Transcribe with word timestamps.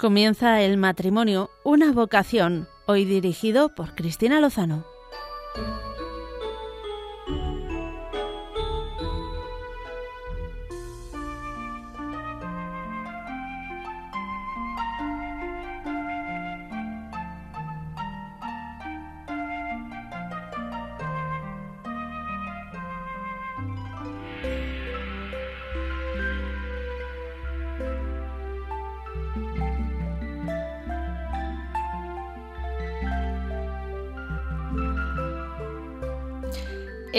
Comienza 0.00 0.62
el 0.62 0.78
matrimonio, 0.78 1.50
una 1.62 1.92
vocación, 1.92 2.66
hoy 2.86 3.04
dirigido 3.04 3.74
por 3.74 3.94
Cristina 3.94 4.40
Lozano. 4.40 4.86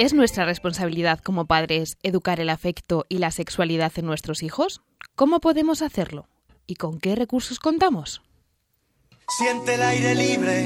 ¿Es 0.01 0.15
nuestra 0.15 0.45
responsabilidad 0.45 1.19
como 1.19 1.45
padres 1.45 1.99
educar 2.01 2.39
el 2.39 2.49
afecto 2.49 3.05
y 3.07 3.19
la 3.19 3.29
sexualidad 3.29 3.91
en 3.97 4.07
nuestros 4.07 4.41
hijos? 4.41 4.81
¿Cómo 5.15 5.39
podemos 5.39 5.83
hacerlo? 5.83 6.27
¿Y 6.65 6.73
con 6.73 6.97
qué 6.97 7.15
recursos 7.15 7.59
contamos? 7.59 8.23
Siente 9.37 9.75
el 9.75 9.81
aire 9.83 10.15
libre, 10.15 10.63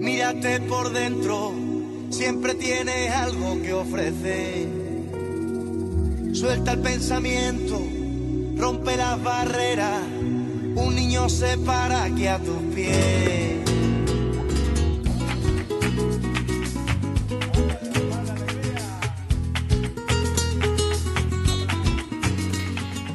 mírate 0.00 0.60
por 0.60 0.92
dentro, 0.92 1.54
siempre 2.10 2.54
tiene 2.54 3.08
algo 3.08 3.60
que 3.62 3.72
ofrecer. 3.72 4.68
Suelta 6.32 6.74
el 6.74 6.78
pensamiento, 6.82 7.82
rompe 8.56 8.96
las 8.96 9.20
barreras, 9.24 10.02
un 10.76 10.94
niño 10.94 11.28
se 11.28 11.58
para 11.58 12.04
aquí 12.04 12.28
a 12.28 12.38
tus 12.38 12.62
pies. 12.72 13.55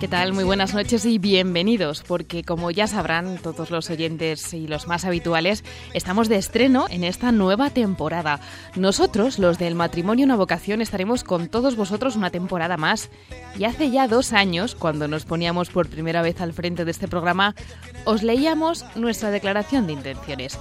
¿Qué 0.02 0.07
tal? 0.07 0.33
Muy 0.33 0.44
buenas 0.44 0.73
noches 0.73 1.05
y 1.05 1.19
bienvenidos, 1.19 2.03
porque 2.07 2.44
como 2.44 2.71
ya 2.71 2.88
sabrán 2.88 3.38
todos 3.38 3.69
los 3.69 3.91
oyentes 3.91 4.52
y 4.52 4.67
los 4.67 4.88
más 4.88 5.05
habituales, 5.05 5.63
estamos 5.93 6.27
de 6.27 6.38
estreno 6.38 6.88
en 6.89 7.03
esta 7.03 7.31
nueva 7.31 7.69
temporada. 7.69 8.39
Nosotros, 8.75 9.38
los 9.38 9.59
del 9.59 9.75
matrimonio 9.75 10.25
una 10.25 10.35
vocación, 10.35 10.81
estaremos 10.81 11.23
con 11.23 11.49
todos 11.49 11.75
vosotros 11.75 12.16
una 12.16 12.31
temporada 12.31 12.77
más. 12.77 13.11
Y 13.59 13.66
hace 13.66 13.91
ya 13.91 14.08
dos 14.08 14.33
años, 14.33 14.73
cuando 14.73 15.08
nos 15.08 15.25
poníamos 15.25 15.69
por 15.69 15.88
primera 15.88 16.23
vez 16.23 16.41
al 16.41 16.53
frente 16.53 16.83
de 16.83 16.89
este 16.89 17.08
programa, 17.08 17.53
os 18.03 18.23
leíamos 18.23 18.83
nuestra 18.95 19.30
declaración 19.30 19.86
de 19.86 19.93
intenciones. 19.93 20.58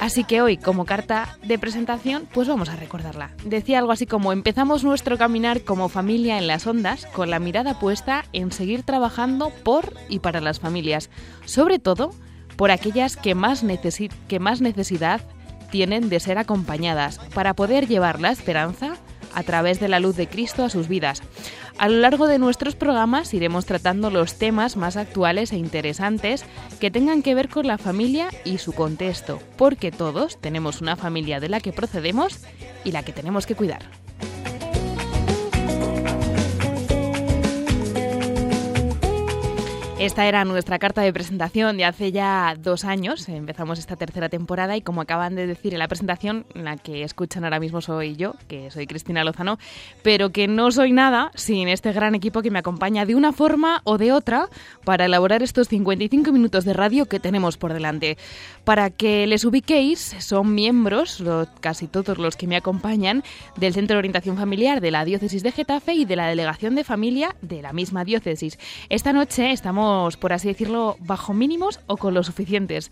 Así 0.00 0.24
que 0.24 0.40
hoy, 0.40 0.56
como 0.56 0.86
carta 0.86 1.36
de 1.44 1.58
presentación, 1.58 2.26
pues 2.32 2.48
vamos 2.48 2.70
a 2.70 2.76
recordarla. 2.76 3.32
Decía 3.44 3.78
algo 3.78 3.92
así 3.92 4.06
como 4.06 4.32
empezamos 4.32 4.82
nuestro 4.82 5.18
caminar 5.18 5.62
como 5.62 5.90
familia 5.90 6.38
en 6.38 6.46
las 6.46 6.66
ondas 6.66 7.04
con 7.12 7.28
la 7.28 7.38
mirada 7.38 7.78
puesta 7.78 8.24
en 8.32 8.50
seguir 8.50 8.82
trabajando 8.82 9.50
por 9.62 9.92
y 10.08 10.20
para 10.20 10.40
las 10.40 10.58
familias, 10.58 11.10
sobre 11.44 11.78
todo 11.78 12.12
por 12.56 12.70
aquellas 12.70 13.16
que 13.16 13.34
más, 13.34 13.62
necesidad 13.62 15.20
tienen 15.70 16.08
de 16.08 16.20
ser 16.20 16.38
acompañadas 16.38 17.18
para 17.34 17.54
poder 17.54 17.86
llevar 17.86 18.20
la 18.20 18.30
esperanza 18.30 18.96
a 19.34 19.42
través 19.42 19.80
de 19.80 19.88
la 19.88 20.00
luz 20.00 20.16
de 20.16 20.28
Cristo 20.28 20.64
a 20.64 20.70
sus 20.70 20.88
vidas. 20.88 21.22
A 21.78 21.88
lo 21.88 21.98
largo 21.98 22.26
de 22.26 22.38
nuestros 22.38 22.74
programas 22.74 23.32
iremos 23.32 23.66
tratando 23.66 24.10
los 24.10 24.34
temas 24.34 24.76
más 24.76 24.96
actuales 24.96 25.52
e 25.52 25.56
interesantes 25.56 26.44
que 26.78 26.90
tengan 26.90 27.22
que 27.22 27.34
ver 27.34 27.48
con 27.48 27.66
la 27.66 27.78
familia 27.78 28.28
y 28.44 28.58
su 28.58 28.72
contexto, 28.72 29.40
porque 29.56 29.90
todos 29.90 30.40
tenemos 30.40 30.80
una 30.80 30.96
familia 30.96 31.40
de 31.40 31.48
la 31.48 31.60
que 31.60 31.72
procedemos 31.72 32.40
y 32.84 32.92
la 32.92 33.02
que 33.02 33.12
tenemos 33.12 33.46
que 33.46 33.54
cuidar. 33.54 34.09
Esta 40.00 40.26
era 40.26 40.46
nuestra 40.46 40.78
carta 40.78 41.02
de 41.02 41.12
presentación 41.12 41.76
de 41.76 41.84
hace 41.84 42.10
ya 42.10 42.56
dos 42.58 42.86
años. 42.86 43.28
Empezamos 43.28 43.78
esta 43.78 43.96
tercera 43.96 44.30
temporada 44.30 44.74
y 44.74 44.80
como 44.80 45.02
acaban 45.02 45.34
de 45.34 45.46
decir 45.46 45.74
en 45.74 45.78
la 45.78 45.88
presentación, 45.88 46.46
la 46.54 46.78
que 46.78 47.02
escuchan 47.02 47.44
ahora 47.44 47.60
mismo 47.60 47.82
soy 47.82 48.16
yo, 48.16 48.34
que 48.48 48.70
soy 48.70 48.86
Cristina 48.86 49.24
Lozano, 49.24 49.58
pero 50.02 50.30
que 50.30 50.48
no 50.48 50.70
soy 50.70 50.92
nada 50.92 51.30
sin 51.34 51.68
este 51.68 51.92
gran 51.92 52.14
equipo 52.14 52.40
que 52.40 52.50
me 52.50 52.60
acompaña 52.60 53.04
de 53.04 53.14
una 53.14 53.34
forma 53.34 53.82
o 53.84 53.98
de 53.98 54.10
otra 54.12 54.48
para 54.86 55.04
elaborar 55.04 55.42
estos 55.42 55.68
55 55.68 56.32
minutos 56.32 56.64
de 56.64 56.72
radio 56.72 57.04
que 57.04 57.20
tenemos 57.20 57.58
por 57.58 57.74
delante. 57.74 58.16
Para 58.64 58.88
que 58.88 59.26
les 59.26 59.44
ubiquéis, 59.44 60.16
son 60.20 60.54
miembros, 60.54 61.22
casi 61.60 61.88
todos 61.88 62.16
los 62.16 62.36
que 62.36 62.46
me 62.46 62.56
acompañan, 62.56 63.22
del 63.58 63.74
Centro 63.74 63.96
de 63.96 63.98
Orientación 63.98 64.38
Familiar 64.38 64.80
de 64.80 64.92
la 64.92 65.04
Diócesis 65.04 65.42
de 65.42 65.52
Getafe 65.52 65.92
y 65.92 66.06
de 66.06 66.16
la 66.16 66.26
Delegación 66.26 66.74
de 66.74 66.84
Familia 66.84 67.36
de 67.42 67.60
la 67.60 67.74
misma 67.74 68.06
diócesis. 68.06 68.58
Esta 68.88 69.12
noche 69.12 69.52
estamos 69.52 69.89
por 70.20 70.32
así 70.32 70.48
decirlo, 70.48 70.96
bajo 71.00 71.34
mínimos 71.34 71.80
o 71.86 71.96
con 71.96 72.14
los 72.14 72.26
suficientes, 72.26 72.90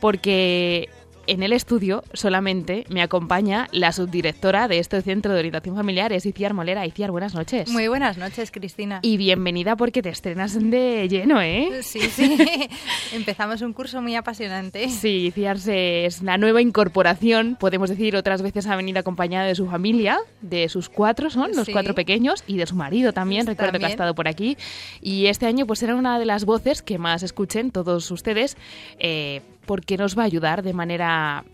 porque 0.00 0.88
en 1.26 1.42
el 1.42 1.52
estudio 1.52 2.02
solamente 2.12 2.84
me 2.88 3.02
acompaña 3.02 3.68
la 3.72 3.92
subdirectora 3.92 4.68
de 4.68 4.78
este 4.78 5.00
centro 5.02 5.32
de 5.32 5.38
orientación 5.38 5.76
familiar, 5.76 6.12
es 6.12 6.26
Iciar 6.26 6.54
Molera. 6.54 6.86
Iciar, 6.86 7.10
buenas 7.10 7.34
noches. 7.34 7.70
Muy 7.70 7.88
buenas 7.88 8.18
noches, 8.18 8.50
Cristina. 8.50 9.00
Y 9.02 9.16
bienvenida 9.16 9.76
porque 9.76 10.02
te 10.02 10.08
estrenas 10.08 10.58
de 10.58 11.08
lleno, 11.08 11.40
¿eh? 11.40 11.80
Sí, 11.82 12.00
sí. 12.00 12.36
Empezamos 13.12 13.62
un 13.62 13.72
curso 13.72 14.02
muy 14.02 14.14
apasionante. 14.14 14.88
Sí, 14.88 15.26
Iciar 15.26 15.58
es 15.66 16.22
la 16.22 16.38
nueva 16.38 16.62
incorporación, 16.62 17.56
podemos 17.58 17.90
decir, 17.90 18.16
otras 18.16 18.42
veces 18.42 18.66
ha 18.66 18.76
venido 18.76 18.98
acompañada 18.98 19.46
de 19.46 19.54
su 19.54 19.66
familia, 19.66 20.18
de 20.40 20.68
sus 20.68 20.88
cuatro 20.88 21.30
son, 21.30 21.52
los 21.54 21.68
cuatro 21.68 21.94
pequeños, 21.94 22.44
y 22.46 22.56
de 22.56 22.66
su 22.66 22.74
marido 22.74 23.12
también, 23.12 23.46
recuerdo 23.46 23.78
que 23.78 23.86
ha 23.86 23.88
estado 23.88 24.14
por 24.14 24.28
aquí. 24.28 24.56
Y 25.00 25.26
este 25.26 25.46
año 25.46 25.66
pues 25.66 25.82
era 25.82 25.94
una 25.94 26.18
de 26.18 26.26
las 26.26 26.44
voces 26.44 26.82
que 26.82 26.98
más 26.98 27.22
escuchen 27.22 27.70
todos 27.70 28.10
ustedes. 28.10 28.56
Eh, 28.98 29.42
porque 29.70 29.96
nos 29.96 30.18
va 30.18 30.24
a 30.24 30.26
ayudar 30.26 30.64
de 30.64 30.72
manera 30.72 31.44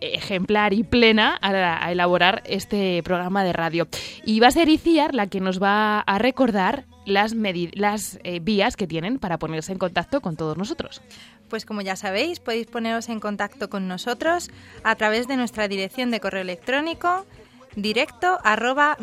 ejemplar 0.00 0.72
y 0.72 0.84
plena 0.84 1.40
a, 1.42 1.90
elaborar 1.90 2.40
este 2.46 3.02
programa 3.02 3.42
de 3.42 3.52
radio. 3.52 3.88
Y 4.24 4.38
va 4.38 4.46
a 4.46 4.52
ser 4.52 4.68
Iciar 4.68 5.12
la 5.12 5.26
que 5.26 5.40
nos 5.40 5.60
va 5.60 5.98
a 5.98 6.18
recordar 6.20 6.84
las, 7.04 7.34
las 7.72 8.20
eh, 8.22 8.38
vías 8.38 8.76
que 8.76 8.86
tienen 8.86 9.18
para 9.18 9.40
ponerse 9.40 9.72
en 9.72 9.78
contacto 9.78 10.20
con 10.20 10.36
todos 10.36 10.56
nosotros. 10.56 11.02
Pues 11.48 11.66
como 11.66 11.80
ya 11.80 11.96
sabéis, 11.96 12.38
podéis 12.38 12.68
poneros 12.68 13.08
en 13.08 13.18
contacto 13.18 13.68
con 13.68 13.88
nosotros 13.88 14.48
a 14.84 14.94
través 14.94 15.26
de 15.26 15.36
nuestra 15.36 15.66
dirección 15.66 16.12
de 16.12 16.20
correo 16.20 16.42
electrónico 16.42 17.26
directo 17.74 18.38
arroba 18.44 18.96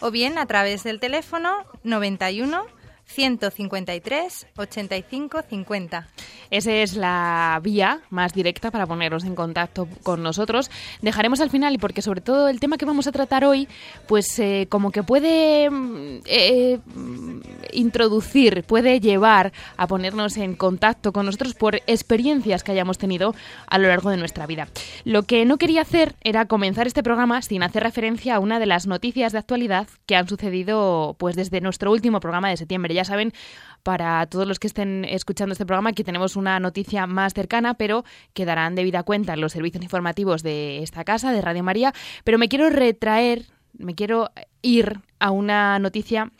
o 0.00 0.10
bien 0.10 0.36
a 0.36 0.46
través 0.46 0.82
del 0.82 0.98
teléfono 0.98 1.58
91 1.84 2.79
153 3.10 4.46
85 4.56 5.42
50. 5.48 6.08
Esa 6.50 6.72
es 6.72 6.96
la 6.96 7.60
vía 7.62 8.00
más 8.10 8.32
directa 8.32 8.70
para 8.70 8.86
poneros 8.86 9.24
en 9.24 9.34
contacto 9.34 9.88
con 10.02 10.22
nosotros. 10.22 10.70
Dejaremos 11.02 11.40
al 11.40 11.50
final, 11.50 11.74
y 11.74 11.78
porque 11.78 12.02
sobre 12.02 12.20
todo 12.20 12.48
el 12.48 12.60
tema 12.60 12.76
que 12.76 12.84
vamos 12.84 13.06
a 13.06 13.12
tratar 13.12 13.44
hoy, 13.44 13.68
pues 14.06 14.38
eh, 14.38 14.66
como 14.68 14.90
que 14.90 15.02
puede 15.02 15.70
mm, 15.70 16.20
eh, 16.26 16.78
introducir, 17.72 18.64
puede 18.64 19.00
llevar 19.00 19.52
a 19.76 19.86
ponernos 19.86 20.36
en 20.36 20.54
contacto 20.54 21.12
con 21.12 21.26
nosotros 21.26 21.54
por 21.54 21.76
experiencias 21.86 22.62
que 22.64 22.72
hayamos 22.72 22.98
tenido 22.98 23.34
a 23.66 23.78
lo 23.78 23.88
largo 23.88 24.10
de 24.10 24.16
nuestra 24.16 24.46
vida. 24.46 24.68
Lo 25.04 25.24
que 25.24 25.44
no 25.44 25.58
quería 25.58 25.82
hacer 25.82 26.14
era 26.22 26.46
comenzar 26.46 26.86
este 26.86 27.02
programa 27.02 27.42
sin 27.42 27.62
hacer 27.62 27.82
referencia 27.82 28.36
a 28.36 28.40
una 28.40 28.58
de 28.58 28.66
las 28.66 28.86
noticias 28.86 29.32
de 29.32 29.38
actualidad 29.38 29.88
que 30.06 30.16
han 30.16 30.28
sucedido 30.28 31.16
pues 31.18 31.36
desde 31.36 31.60
nuestro 31.60 31.92
último 31.92 32.20
programa 32.20 32.50
de 32.50 32.56
septiembre 32.56 32.94
ya 32.94 32.99
saben, 33.04 33.32
para 33.82 34.26
todos 34.26 34.46
los 34.46 34.58
que 34.58 34.66
estén 34.66 35.04
escuchando 35.04 35.52
este 35.52 35.66
programa, 35.66 35.92
que 35.92 36.04
tenemos 36.04 36.36
una 36.36 36.60
noticia 36.60 37.06
más 37.06 37.34
cercana, 37.34 37.74
pero 37.74 38.04
que 38.34 38.44
darán 38.44 38.74
debida 38.74 39.02
cuenta 39.02 39.34
en 39.34 39.40
los 39.40 39.52
servicios 39.52 39.82
informativos 39.82 40.42
de 40.42 40.82
esta 40.82 41.04
casa, 41.04 41.32
de 41.32 41.40
Radio 41.40 41.62
María. 41.62 41.92
Pero 42.24 42.38
me 42.38 42.48
quiero 42.48 42.70
retraer, 42.70 43.46
me 43.72 43.94
quiero 43.94 44.30
ir 44.62 45.00
a 45.18 45.30
una 45.30 45.78
noticia 45.78 46.30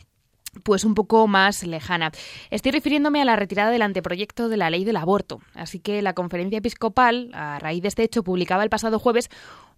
pues 0.63 0.83
un 0.83 0.95
poco 0.95 1.27
más 1.27 1.63
lejana. 1.63 2.11
Estoy 2.49 2.73
refiriéndome 2.73 3.21
a 3.21 3.25
la 3.25 3.37
retirada 3.37 3.71
del 3.71 3.81
anteproyecto 3.81 4.49
de 4.49 4.57
la 4.57 4.69
ley 4.69 4.83
del 4.83 4.97
aborto. 4.97 5.39
Así 5.53 5.79
que 5.79 6.01
la 6.01 6.13
conferencia 6.13 6.57
episcopal, 6.57 7.31
a 7.33 7.57
raíz 7.59 7.81
de 7.81 7.87
este 7.87 8.03
hecho, 8.03 8.23
publicaba 8.23 8.63
el 8.63 8.69
pasado 8.69 8.99
jueves 8.99 9.29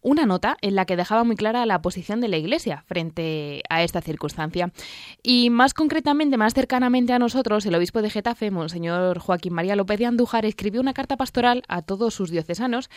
una 0.03 0.25
nota 0.25 0.57
en 0.61 0.75
la 0.75 0.85
que 0.85 0.95
dejaba 0.95 1.23
muy 1.23 1.35
clara 1.35 1.65
la 1.65 1.81
posición 1.81 2.21
de 2.21 2.27
la 2.27 2.37
Iglesia 2.37 2.83
frente 2.87 3.63
a 3.69 3.83
esta 3.83 4.01
circunstancia. 4.01 4.71
Y 5.23 5.49
más 5.49 5.73
concretamente, 5.73 6.37
más 6.37 6.53
cercanamente 6.53 7.13
a 7.13 7.19
nosotros, 7.19 7.65
el 7.65 7.75
obispo 7.75 8.01
de 8.01 8.09
Getafe, 8.09 8.51
Monseñor 8.51 9.19
Joaquín 9.19 9.53
María 9.53 9.75
López 9.75 9.97
de 9.99 10.05
Andújar, 10.05 10.45
escribió 10.45 10.81
una 10.81 10.93
carta 10.93 11.17
pastoral 11.17 11.63
a 11.67 11.81
todos 11.81 12.13
sus 12.13 12.29
diocesanos 12.29 12.89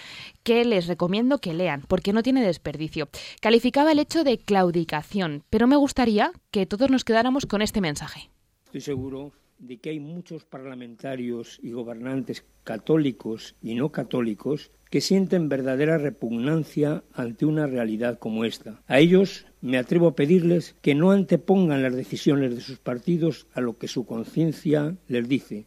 que 0.43 0.65
les 0.65 0.87
recomiendo 0.87 1.39
que 1.39 1.55
lean, 1.55 1.83
porque 1.89 2.13
no 2.13 2.23
tiene 2.23 2.45
desperdicio. 2.45 3.09
Calificaba 3.41 3.93
el 3.93 3.99
hecho 3.99 4.25
de 4.25 4.39
claudicación, 4.39 5.45
pero 5.51 5.67
me 5.67 5.77
gustaría 5.77 6.33
que 6.51 6.67
todos 6.67 6.91
nos 6.91 7.05
quedáramos 7.05 7.47
con 7.47 7.63
este 7.63 7.81
mensaje. 7.81 8.31
Estoy 8.67 8.81
seguro 8.81 9.33
de 9.59 9.79
que 9.79 9.91
hay 9.91 10.01
muchos 10.01 10.45
parlamentarios 10.45 11.59
y 11.63 11.73
gobernantes 11.73 12.45
católicos 12.65 13.55
y 13.63 13.75
no 13.75 13.91
católicos 13.91 14.71
que 14.91 15.01
sienten 15.01 15.49
verdadera 15.49 15.99
repugnancia 15.99 17.03
ante 17.13 17.45
una 17.45 17.67
realidad 17.67 18.19
como 18.19 18.45
esta. 18.45 18.81
A 18.87 18.99
ellos 18.99 19.47
me 19.61 19.79
atrevo 19.79 20.09
a 20.09 20.15
pedirles 20.15 20.77
que 20.81 20.95
no 20.95 21.11
antepongan 21.11 21.83
las 21.83 21.95
decisiones 21.95 22.55
de 22.55 22.61
sus 22.61 22.79
partidos 22.79 23.47
a 23.53 23.61
lo 23.61 23.79
que 23.79 23.89
su 23.89 24.07
conciencia 24.07 24.97
les 25.09 25.29
dice. 25.29 25.67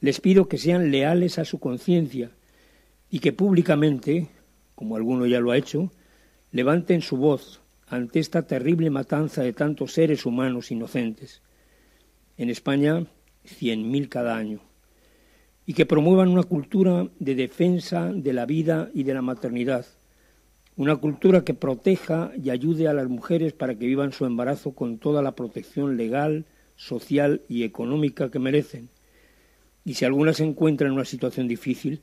Les 0.00 0.20
pido 0.20 0.48
que 0.48 0.58
sean 0.58 0.90
leales 0.90 1.38
a 1.38 1.44
su 1.44 1.58
conciencia 1.58 2.30
y 3.10 3.20
que 3.20 3.32
públicamente, 3.32 4.28
como 4.74 4.96
alguno 4.96 5.26
ya 5.26 5.40
lo 5.40 5.50
ha 5.50 5.56
hecho, 5.56 5.90
levanten 6.52 7.00
su 7.00 7.16
voz 7.16 7.62
ante 7.86 8.20
esta 8.20 8.46
terrible 8.46 8.90
matanza 8.90 9.42
de 9.42 9.54
tantos 9.54 9.94
seres 9.94 10.26
humanos 10.26 10.70
inocentes. 10.70 11.42
En 12.36 12.50
España, 12.50 13.06
cien 13.44 13.90
mil 13.90 14.08
cada 14.10 14.36
año. 14.36 14.67
Y 15.68 15.74
que 15.74 15.84
promuevan 15.84 16.30
una 16.30 16.44
cultura 16.44 17.08
de 17.18 17.34
defensa 17.34 18.10
de 18.10 18.32
la 18.32 18.46
vida 18.46 18.88
y 18.94 19.02
de 19.02 19.12
la 19.12 19.20
maternidad. 19.20 19.84
Una 20.76 20.96
cultura 20.96 21.44
que 21.44 21.52
proteja 21.52 22.32
y 22.42 22.48
ayude 22.48 22.88
a 22.88 22.94
las 22.94 23.06
mujeres 23.10 23.52
para 23.52 23.74
que 23.74 23.84
vivan 23.84 24.12
su 24.12 24.24
embarazo 24.24 24.72
con 24.72 24.96
toda 24.96 25.20
la 25.20 25.32
protección 25.32 25.98
legal, 25.98 26.46
social 26.74 27.42
y 27.50 27.64
económica 27.64 28.30
que 28.30 28.38
merecen. 28.38 28.88
Y 29.84 29.92
si 29.92 30.06
alguna 30.06 30.32
se 30.32 30.44
encuentra 30.44 30.86
en 30.86 30.94
una 30.94 31.04
situación 31.04 31.48
difícil, 31.48 32.00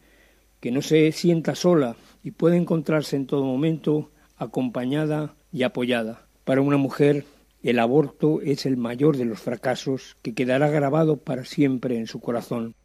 que 0.59 0.69
no 0.69 0.83
se 0.83 1.11
sienta 1.11 1.55
sola 1.55 1.95
y 2.23 2.31
puede 2.31 2.57
encontrarse 2.57 3.15
en 3.15 3.25
todo 3.25 3.45
momento 3.45 4.11
acompañada 4.37 5.33
y 5.51 5.63
apoyada. 5.63 6.27
Para 6.43 6.61
una 6.61 6.77
mujer, 6.77 7.25
el 7.63 7.79
aborto 7.79 8.41
es 8.41 8.67
el 8.67 8.77
mayor 8.77 9.17
de 9.17 9.25
los 9.25 9.39
fracasos 9.39 10.17
que 10.21 10.35
quedará 10.35 10.69
grabado 10.69 11.17
para 11.17 11.45
siempre 11.45 11.97
en 11.97 12.05
su 12.05 12.19
corazón. 12.19 12.75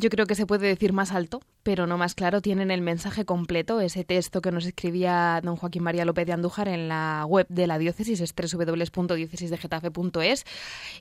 Yo 0.00 0.10
creo 0.10 0.26
que 0.26 0.36
se 0.36 0.46
puede 0.46 0.68
decir 0.68 0.92
más 0.92 1.10
alto, 1.10 1.40
pero 1.64 1.88
no 1.88 1.98
más 1.98 2.14
claro. 2.14 2.40
Tienen 2.40 2.70
el 2.70 2.82
mensaje 2.82 3.24
completo, 3.24 3.80
ese 3.80 4.04
texto 4.04 4.40
que 4.40 4.52
nos 4.52 4.64
escribía 4.64 5.40
don 5.42 5.56
Joaquín 5.56 5.82
María 5.82 6.04
López 6.04 6.24
de 6.24 6.34
Andújar 6.34 6.68
en 6.68 6.86
la 6.86 7.24
web 7.26 7.46
de 7.48 7.66
la 7.66 7.78
diócesis, 7.78 8.20
es 8.20 8.32
www.diócesisdegetafe.es. 8.32 10.44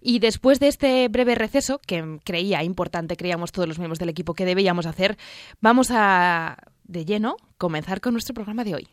Y 0.02 0.18
después 0.18 0.60
de 0.60 0.70
este 0.70 1.08
breve 1.10 1.36
receso, 1.36 1.78
que 1.78 2.18
creía 2.24 2.64
importante, 2.64 3.18
creíamos 3.18 3.52
todos 3.52 3.68
los 3.68 3.78
miembros 3.78 4.00
del 4.00 4.10
equipo 4.10 4.34
que 4.34 4.46
debíamos 4.46 4.88
hacer, 4.88 5.16
vamos 5.62 5.90
a, 5.92 6.58
de 6.86 7.06
lleno, 7.06 7.38
comenzar 7.60 8.02
con 8.02 8.14
nuestro 8.14 8.34
programa 8.34 8.64
de 8.64 8.74
hoy. 8.74 8.88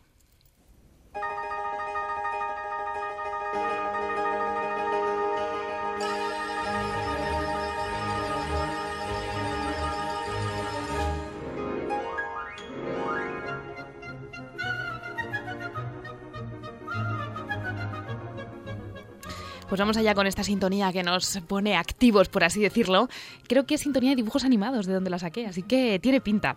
Pues 19.67 19.79
vamos 19.79 19.97
allá 19.97 20.13
con 20.13 20.27
esta 20.27 20.43
sintonía 20.43 20.93
que 20.93 21.01
nos 21.01 21.39
pone 21.47 21.75
activos, 21.75 22.29
por 22.29 22.43
así 22.43 22.61
decirlo. 22.61 23.09
Creo 23.47 23.65
que 23.65 23.75
es 23.75 23.81
sintonía 23.81 24.11
de 24.11 24.17
dibujos 24.17 24.45
animados 24.45 24.85
de 24.85 24.93
donde 24.93 25.09
la 25.09 25.17
saqué, 25.17 25.47
así 25.47 25.63
que 25.63 25.99
tiene 25.99 26.21
pinta. 26.21 26.55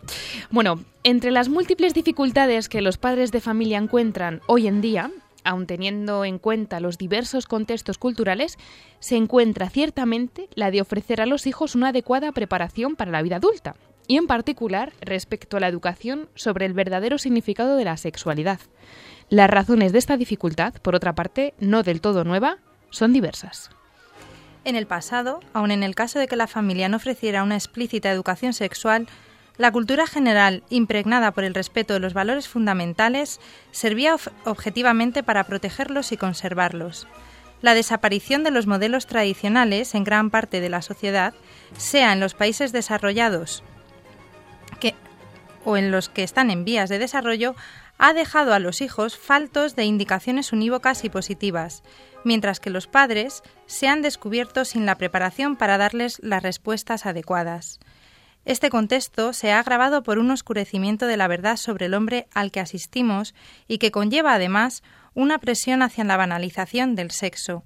Bueno, 0.50 0.84
entre 1.04 1.30
las 1.30 1.48
múltiples 1.48 1.94
dificultades 1.94 2.68
que 2.68 2.82
los 2.82 2.98
padres 2.98 3.32
de 3.32 3.40
familia 3.40 3.78
encuentran 3.78 4.42
hoy 4.46 4.66
en 4.66 4.82
día, 4.82 5.10
aun 5.42 5.66
teniendo 5.66 6.26
en 6.26 6.38
cuenta 6.38 6.80
los 6.80 6.98
diversos 6.98 7.46
contextos 7.46 7.96
culturales, 7.96 8.58
se 9.00 9.16
encuentra 9.16 9.70
ciertamente 9.70 10.48
la 10.54 10.70
de 10.70 10.82
ofrecer 10.82 11.22
a 11.22 11.26
los 11.26 11.46
hijos 11.46 11.74
una 11.74 11.88
adecuada 11.88 12.32
preparación 12.32 12.94
para 12.94 13.10
la 13.10 13.22
vida 13.22 13.36
adulta, 13.36 13.74
y 14.06 14.18
en 14.18 14.26
particular 14.26 14.92
respecto 15.00 15.56
a 15.56 15.60
la 15.60 15.68
educación 15.68 16.28
sobre 16.34 16.66
el 16.66 16.74
verdadero 16.74 17.16
significado 17.16 17.76
de 17.76 17.84
la 17.86 17.96
sexualidad. 17.96 18.60
Las 19.30 19.48
razones 19.48 19.92
de 19.92 19.98
esta 19.98 20.18
dificultad, 20.18 20.74
por 20.74 20.94
otra 20.94 21.14
parte, 21.14 21.54
no 21.58 21.82
del 21.82 22.02
todo 22.02 22.24
nueva, 22.24 22.58
son 22.90 23.12
diversas. 23.12 23.70
En 24.64 24.76
el 24.76 24.86
pasado, 24.86 25.40
aun 25.52 25.70
en 25.70 25.82
el 25.82 25.94
caso 25.94 26.18
de 26.18 26.28
que 26.28 26.36
la 26.36 26.46
familia 26.46 26.88
no 26.88 26.98
ofreciera 26.98 27.42
una 27.42 27.54
explícita 27.54 28.10
educación 28.10 28.52
sexual, 28.52 29.08
la 29.56 29.72
cultura 29.72 30.06
general, 30.06 30.62
impregnada 30.70 31.32
por 31.32 31.44
el 31.44 31.54
respeto 31.54 31.94
de 31.94 32.00
los 32.00 32.14
valores 32.14 32.48
fundamentales, 32.48 33.40
servía 33.72 34.16
objetivamente 34.44 35.22
para 35.22 35.44
protegerlos 35.44 36.12
y 36.12 36.16
conservarlos. 36.16 37.08
La 37.60 37.74
desaparición 37.74 38.44
de 38.44 38.52
los 38.52 38.68
modelos 38.68 39.06
tradicionales 39.06 39.96
en 39.96 40.04
gran 40.04 40.30
parte 40.30 40.60
de 40.60 40.68
la 40.68 40.80
sociedad, 40.80 41.34
sea 41.76 42.12
en 42.12 42.20
los 42.20 42.34
países 42.34 42.70
desarrollados 42.70 43.64
o 45.64 45.76
en 45.76 45.90
los 45.90 46.08
que 46.08 46.22
están 46.22 46.50
en 46.50 46.64
vías 46.64 46.88
de 46.88 46.98
desarrollo, 46.98 47.54
ha 47.98 48.12
dejado 48.12 48.54
a 48.54 48.58
los 48.58 48.80
hijos 48.80 49.18
faltos 49.18 49.76
de 49.76 49.84
indicaciones 49.84 50.52
unívocas 50.52 51.04
y 51.04 51.10
positivas, 51.10 51.82
mientras 52.24 52.60
que 52.60 52.70
los 52.70 52.86
padres 52.86 53.42
se 53.66 53.88
han 53.88 54.02
descubierto 54.02 54.64
sin 54.64 54.86
la 54.86 54.96
preparación 54.96 55.56
para 55.56 55.78
darles 55.78 56.18
las 56.22 56.42
respuestas 56.42 57.06
adecuadas. 57.06 57.80
Este 58.44 58.70
contexto 58.70 59.32
se 59.32 59.52
ha 59.52 59.60
agravado 59.60 60.02
por 60.02 60.18
un 60.18 60.30
oscurecimiento 60.30 61.06
de 61.06 61.16
la 61.16 61.28
verdad 61.28 61.56
sobre 61.56 61.86
el 61.86 61.94
hombre 61.94 62.28
al 62.32 62.50
que 62.50 62.60
asistimos 62.60 63.34
y 63.66 63.78
que 63.78 63.90
conlleva 63.90 64.34
además 64.34 64.82
una 65.14 65.38
presión 65.38 65.82
hacia 65.82 66.04
la 66.04 66.16
banalización 66.16 66.94
del 66.94 67.10
sexo. 67.10 67.64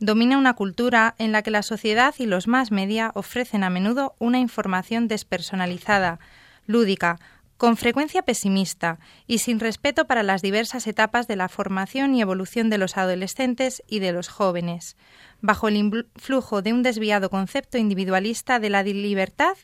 Domina 0.00 0.38
una 0.38 0.54
cultura 0.54 1.14
en 1.18 1.32
la 1.32 1.42
que 1.42 1.50
la 1.50 1.62
sociedad 1.62 2.14
y 2.18 2.26
los 2.26 2.48
más 2.48 2.70
media 2.70 3.12
ofrecen 3.14 3.64
a 3.64 3.70
menudo 3.70 4.14
una 4.18 4.38
información 4.38 5.08
despersonalizada, 5.08 6.18
lúdica, 6.66 7.20
con 7.56 7.76
frecuencia 7.76 8.22
pesimista 8.22 8.98
y 9.26 9.38
sin 9.38 9.60
respeto 9.60 10.06
para 10.06 10.22
las 10.22 10.42
diversas 10.42 10.86
etapas 10.86 11.28
de 11.28 11.36
la 11.36 11.48
formación 11.48 12.14
y 12.14 12.20
evolución 12.20 12.70
de 12.70 12.78
los 12.78 12.96
adolescentes 12.96 13.82
y 13.86 14.00
de 14.00 14.12
los 14.12 14.28
jóvenes, 14.28 14.96
bajo 15.40 15.68
el 15.68 15.76
influjo 15.76 16.62
de 16.62 16.72
un 16.72 16.82
desviado 16.82 17.30
concepto 17.30 17.78
individualista 17.78 18.58
de 18.58 18.70
la 18.70 18.82
libertad 18.82 19.56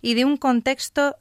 y 0.00 0.14
de 0.14 0.24
un 0.24 0.36
contexto 0.36 1.16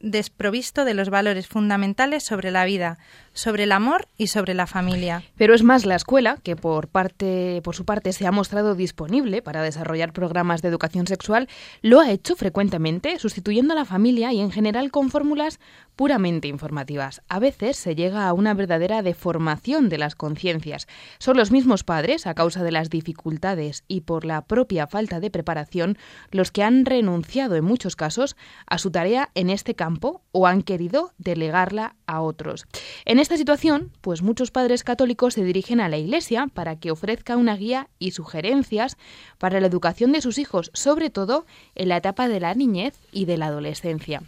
desprovisto 0.00 0.84
de 0.84 0.94
los 0.94 1.10
valores 1.10 1.46
fundamentales 1.46 2.24
sobre 2.24 2.50
la 2.50 2.64
vida, 2.64 2.98
sobre 3.34 3.64
el 3.64 3.72
amor 3.72 4.08
y 4.16 4.28
sobre 4.28 4.54
la 4.54 4.66
familia. 4.66 5.22
Pero 5.36 5.54
es 5.54 5.62
más 5.62 5.86
la 5.86 5.96
escuela 5.96 6.38
que 6.42 6.56
por 6.56 6.88
parte 6.88 7.60
por 7.62 7.74
su 7.74 7.84
parte 7.84 8.12
se 8.12 8.26
ha 8.26 8.32
mostrado 8.32 8.74
disponible 8.74 9.42
para 9.42 9.62
desarrollar 9.62 10.12
programas 10.12 10.62
de 10.62 10.68
educación 10.68 11.06
sexual, 11.06 11.48
lo 11.80 12.00
ha 12.00 12.10
hecho 12.10 12.36
frecuentemente 12.36 13.18
sustituyendo 13.18 13.72
a 13.72 13.76
la 13.76 13.84
familia 13.84 14.32
y 14.32 14.40
en 14.40 14.50
general 14.50 14.90
con 14.90 15.10
fórmulas 15.10 15.60
puramente 15.96 16.48
informativas. 16.48 17.22
A 17.28 17.38
veces 17.38 17.76
se 17.76 17.94
llega 17.94 18.26
a 18.26 18.32
una 18.32 18.54
verdadera 18.54 19.02
deformación 19.02 19.88
de 19.88 19.98
las 19.98 20.14
conciencias. 20.14 20.86
Son 21.18 21.36
los 21.36 21.50
mismos 21.50 21.84
padres, 21.84 22.26
a 22.26 22.34
causa 22.34 22.62
de 22.62 22.72
las 22.72 22.90
dificultades 22.90 23.84
y 23.88 24.02
por 24.02 24.24
la 24.24 24.42
propia 24.42 24.86
falta 24.86 25.20
de 25.20 25.30
preparación, 25.30 25.98
los 26.30 26.50
que 26.50 26.62
han 26.62 26.84
renunciado 26.84 27.56
en 27.56 27.64
muchos 27.64 27.96
casos 27.96 28.36
a 28.66 28.78
su 28.78 28.90
tarea 28.90 29.30
en 29.34 29.50
este 29.50 29.74
campo 29.74 30.22
o 30.32 30.46
han 30.46 30.62
querido 30.62 31.12
delegarla 31.18 31.96
a 32.06 32.20
otros. 32.20 32.66
Esta 33.22 33.36
situación, 33.36 33.92
pues 34.00 34.20
muchos 34.20 34.50
padres 34.50 34.82
católicos 34.82 35.34
se 35.34 35.44
dirigen 35.44 35.80
a 35.80 35.88
la 35.88 35.96
Iglesia 35.96 36.48
para 36.52 36.76
que 36.76 36.90
ofrezca 36.90 37.36
una 37.36 37.56
guía 37.56 37.88
y 38.00 38.10
sugerencias 38.10 38.96
para 39.38 39.60
la 39.60 39.68
educación 39.68 40.10
de 40.10 40.20
sus 40.20 40.38
hijos, 40.38 40.72
sobre 40.74 41.08
todo 41.08 41.46
en 41.76 41.88
la 41.88 41.98
etapa 41.98 42.26
de 42.26 42.40
la 42.40 42.54
niñez 42.54 42.94
y 43.12 43.24
de 43.26 43.38
la 43.38 43.46
adolescencia. 43.46 44.22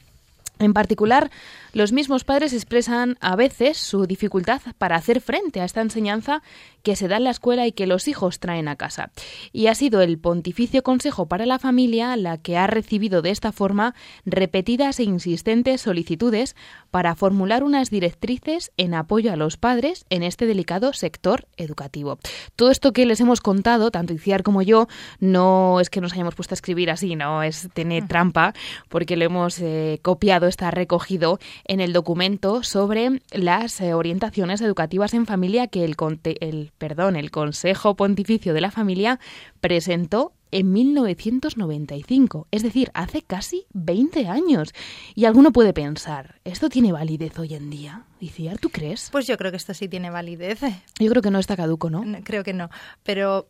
En 0.58 0.73
particular, 0.73 1.30
los 1.73 1.92
mismos 1.92 2.23
padres 2.25 2.52
expresan 2.52 3.16
a 3.20 3.34
veces 3.34 3.76
su 3.76 4.06
dificultad 4.06 4.62
para 4.78 4.96
hacer 4.96 5.20
frente 5.20 5.61
a 5.61 5.64
esta 5.64 5.80
enseñanza 5.80 6.42
que 6.84 6.94
se 6.94 7.08
da 7.08 7.16
en 7.16 7.25
la 7.25 7.30
escuela 7.30 7.66
y 7.66 7.73
que 7.73 7.88
los 7.88 8.06
hijos 8.06 8.38
traen 8.38 8.68
a 8.68 8.76
casa. 8.76 9.11
Y 9.52 9.66
ha 9.66 9.75
sido 9.75 10.00
el 10.02 10.18
Pontificio 10.18 10.82
Consejo 10.82 11.26
para 11.26 11.46
la 11.46 11.58
Familia 11.58 12.16
la 12.16 12.38
que 12.38 12.56
ha 12.56 12.66
recibido 12.68 13.23
de 13.23 13.30
esta 13.30 13.50
forma 13.50 13.94
repetidas 14.25 15.00
e 15.00 15.04
insistentes 15.04 15.80
solicitudes 15.80 16.54
para 16.90 17.16
formular 17.16 17.64
unas 17.64 17.90
directrices 17.90 18.70
en 18.76 18.94
apoyo 18.94 19.32
a 19.32 19.37
los 19.37 19.56
padres 19.56 20.06
en 20.11 20.23
este 20.23 20.46
delicado 20.46 20.92
sector 20.92 21.49
educativo. 21.56 22.18
Todo 22.54 22.70
esto 22.70 22.92
que 22.92 23.06
les 23.06 23.20
hemos 23.20 23.40
contado, 23.40 23.90
tanto 23.90 24.14
Iciar 24.14 24.44
como 24.44 24.62
yo, 24.62 24.87
no 25.18 25.80
es 25.80 25.90
que 25.90 26.00
nos 26.00 26.12
hayamos 26.12 26.34
puesto 26.34 26.52
a 26.52 26.56
escribir 26.56 26.90
así, 26.90 27.16
no 27.16 27.42
es 27.42 27.68
tener 27.75 28.06
trampa, 28.06 28.54
porque 28.88 29.16
lo 29.16 29.25
hemos 29.25 29.58
eh, 29.61 29.99
copiado, 30.02 30.43
está 30.46 30.70
recogido 30.70 31.38
en 31.64 31.80
el 31.80 31.92
documento 31.92 32.62
sobre 32.62 33.22
las 33.32 33.80
eh, 33.80 33.94
orientaciones 33.94 34.60
educativas 34.60 35.14
en 35.14 35.26
familia 35.26 35.66
que 35.66 35.84
el, 35.84 35.96
el 36.40 36.72
perdón, 36.78 37.16
el 37.16 37.30
Consejo 37.30 37.94
Pontificio 37.96 38.54
de 38.54 38.60
la 38.60 38.70
Familia 38.70 39.20
presentó 39.60 40.32
en 40.54 40.72
1995, 40.72 42.46
es 42.52 42.62
decir, 42.62 42.90
hace 42.94 43.22
casi 43.22 43.66
20 43.72 44.28
años. 44.28 44.72
Y 45.16 45.24
alguno 45.24 45.50
puede 45.50 45.72
pensar, 45.72 46.40
¿esto 46.44 46.68
tiene 46.68 46.92
validez 46.92 47.36
hoy 47.40 47.54
en 47.54 47.70
día? 47.70 48.04
Iciar, 48.20 48.58
¿tú 48.58 48.70
crees? 48.70 49.08
Pues 49.10 49.26
yo 49.26 49.36
creo 49.36 49.50
que 49.50 49.56
esto 49.56 49.74
sí 49.74 49.88
tiene 49.88 50.10
validez. 50.10 50.60
Yo 51.00 51.10
creo 51.10 51.22
que 51.22 51.32
no 51.32 51.40
está 51.40 51.56
caduco, 51.56 51.90
¿no? 51.90 52.04
Creo 52.22 52.44
que 52.44 52.52
no, 52.52 52.70
pero 53.02 53.48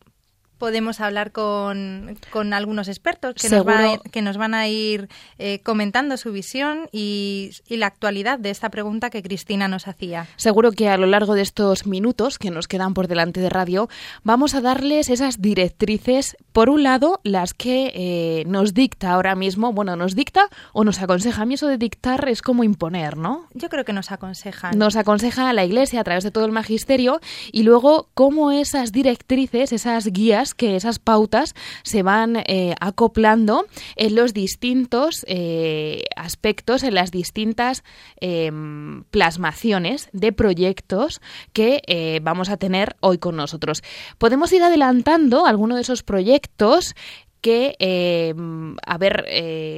podemos 0.64 1.02
hablar 1.02 1.30
con, 1.30 2.16
con 2.30 2.54
algunos 2.54 2.88
expertos 2.88 3.34
que 3.34 3.50
nos, 3.50 3.66
van 3.66 3.84
a 3.84 3.92
ir, 3.92 4.00
que 4.10 4.22
nos 4.22 4.38
van 4.38 4.54
a 4.54 4.66
ir 4.66 5.10
eh, 5.36 5.60
comentando 5.62 6.16
su 6.16 6.32
visión 6.32 6.88
y, 6.90 7.50
y, 7.68 7.76
la 7.76 7.88
actualidad 7.88 8.38
de 8.38 8.48
esta 8.48 8.70
pregunta 8.70 9.10
que 9.10 9.22
Cristina 9.22 9.68
nos 9.68 9.88
hacía. 9.88 10.26
Seguro 10.36 10.72
que 10.72 10.88
a 10.88 10.96
lo 10.96 11.04
largo 11.04 11.34
de 11.34 11.42
estos 11.42 11.86
minutos 11.86 12.38
que 12.38 12.50
nos 12.50 12.66
quedan 12.66 12.94
por 12.94 13.08
delante 13.08 13.42
de 13.42 13.50
radio 13.50 13.90
vamos 14.22 14.54
a 14.54 14.62
darles 14.62 15.10
esas 15.10 15.42
directrices, 15.42 16.34
por 16.54 16.70
un 16.70 16.82
lado, 16.82 17.20
las 17.24 17.52
que 17.52 17.92
eh, 17.94 18.44
nos 18.46 18.72
dicta 18.72 19.12
ahora 19.12 19.34
mismo, 19.34 19.70
bueno, 19.74 19.96
nos 19.96 20.14
dicta 20.14 20.48
o 20.72 20.82
nos 20.82 21.02
aconseja. 21.02 21.42
A 21.42 21.44
mí 21.44 21.54
eso 21.54 21.68
de 21.68 21.76
dictar 21.76 22.26
es 22.26 22.40
como 22.40 22.64
imponer, 22.64 23.18
¿no? 23.18 23.48
Yo 23.52 23.68
creo 23.68 23.84
que 23.84 23.92
nos 23.92 24.12
aconseja. 24.12 24.72
Nos 24.72 24.96
aconseja 24.96 25.52
la 25.52 25.66
Iglesia 25.66 26.00
a 26.00 26.04
través 26.04 26.24
de 26.24 26.30
todo 26.30 26.46
el 26.46 26.52
magisterio 26.52 27.20
y 27.52 27.64
luego 27.64 28.08
cómo 28.14 28.50
esas 28.50 28.92
directrices, 28.92 29.74
esas 29.74 30.06
guías, 30.06 30.53
que 30.56 30.76
esas 30.76 30.98
pautas 30.98 31.54
se 31.82 32.02
van 32.02 32.36
eh, 32.36 32.74
acoplando 32.80 33.66
en 33.96 34.14
los 34.14 34.34
distintos 34.34 35.24
eh, 35.28 36.04
aspectos, 36.16 36.82
en 36.82 36.94
las 36.94 37.10
distintas 37.10 37.84
em, 38.20 39.04
plasmaciones 39.04 40.08
de 40.12 40.32
proyectos 40.32 41.20
que 41.52 41.82
eh, 41.86 42.20
vamos 42.22 42.48
a 42.48 42.56
tener 42.56 42.96
hoy 43.00 43.18
con 43.18 43.36
nosotros. 43.36 43.82
Podemos 44.18 44.52
ir 44.52 44.62
adelantando 44.62 45.46
alguno 45.46 45.74
de 45.76 45.82
esos 45.82 46.02
proyectos 46.02 46.94
que 47.40 47.76
em, 47.78 48.74
a 48.86 48.96
ver 48.96 49.26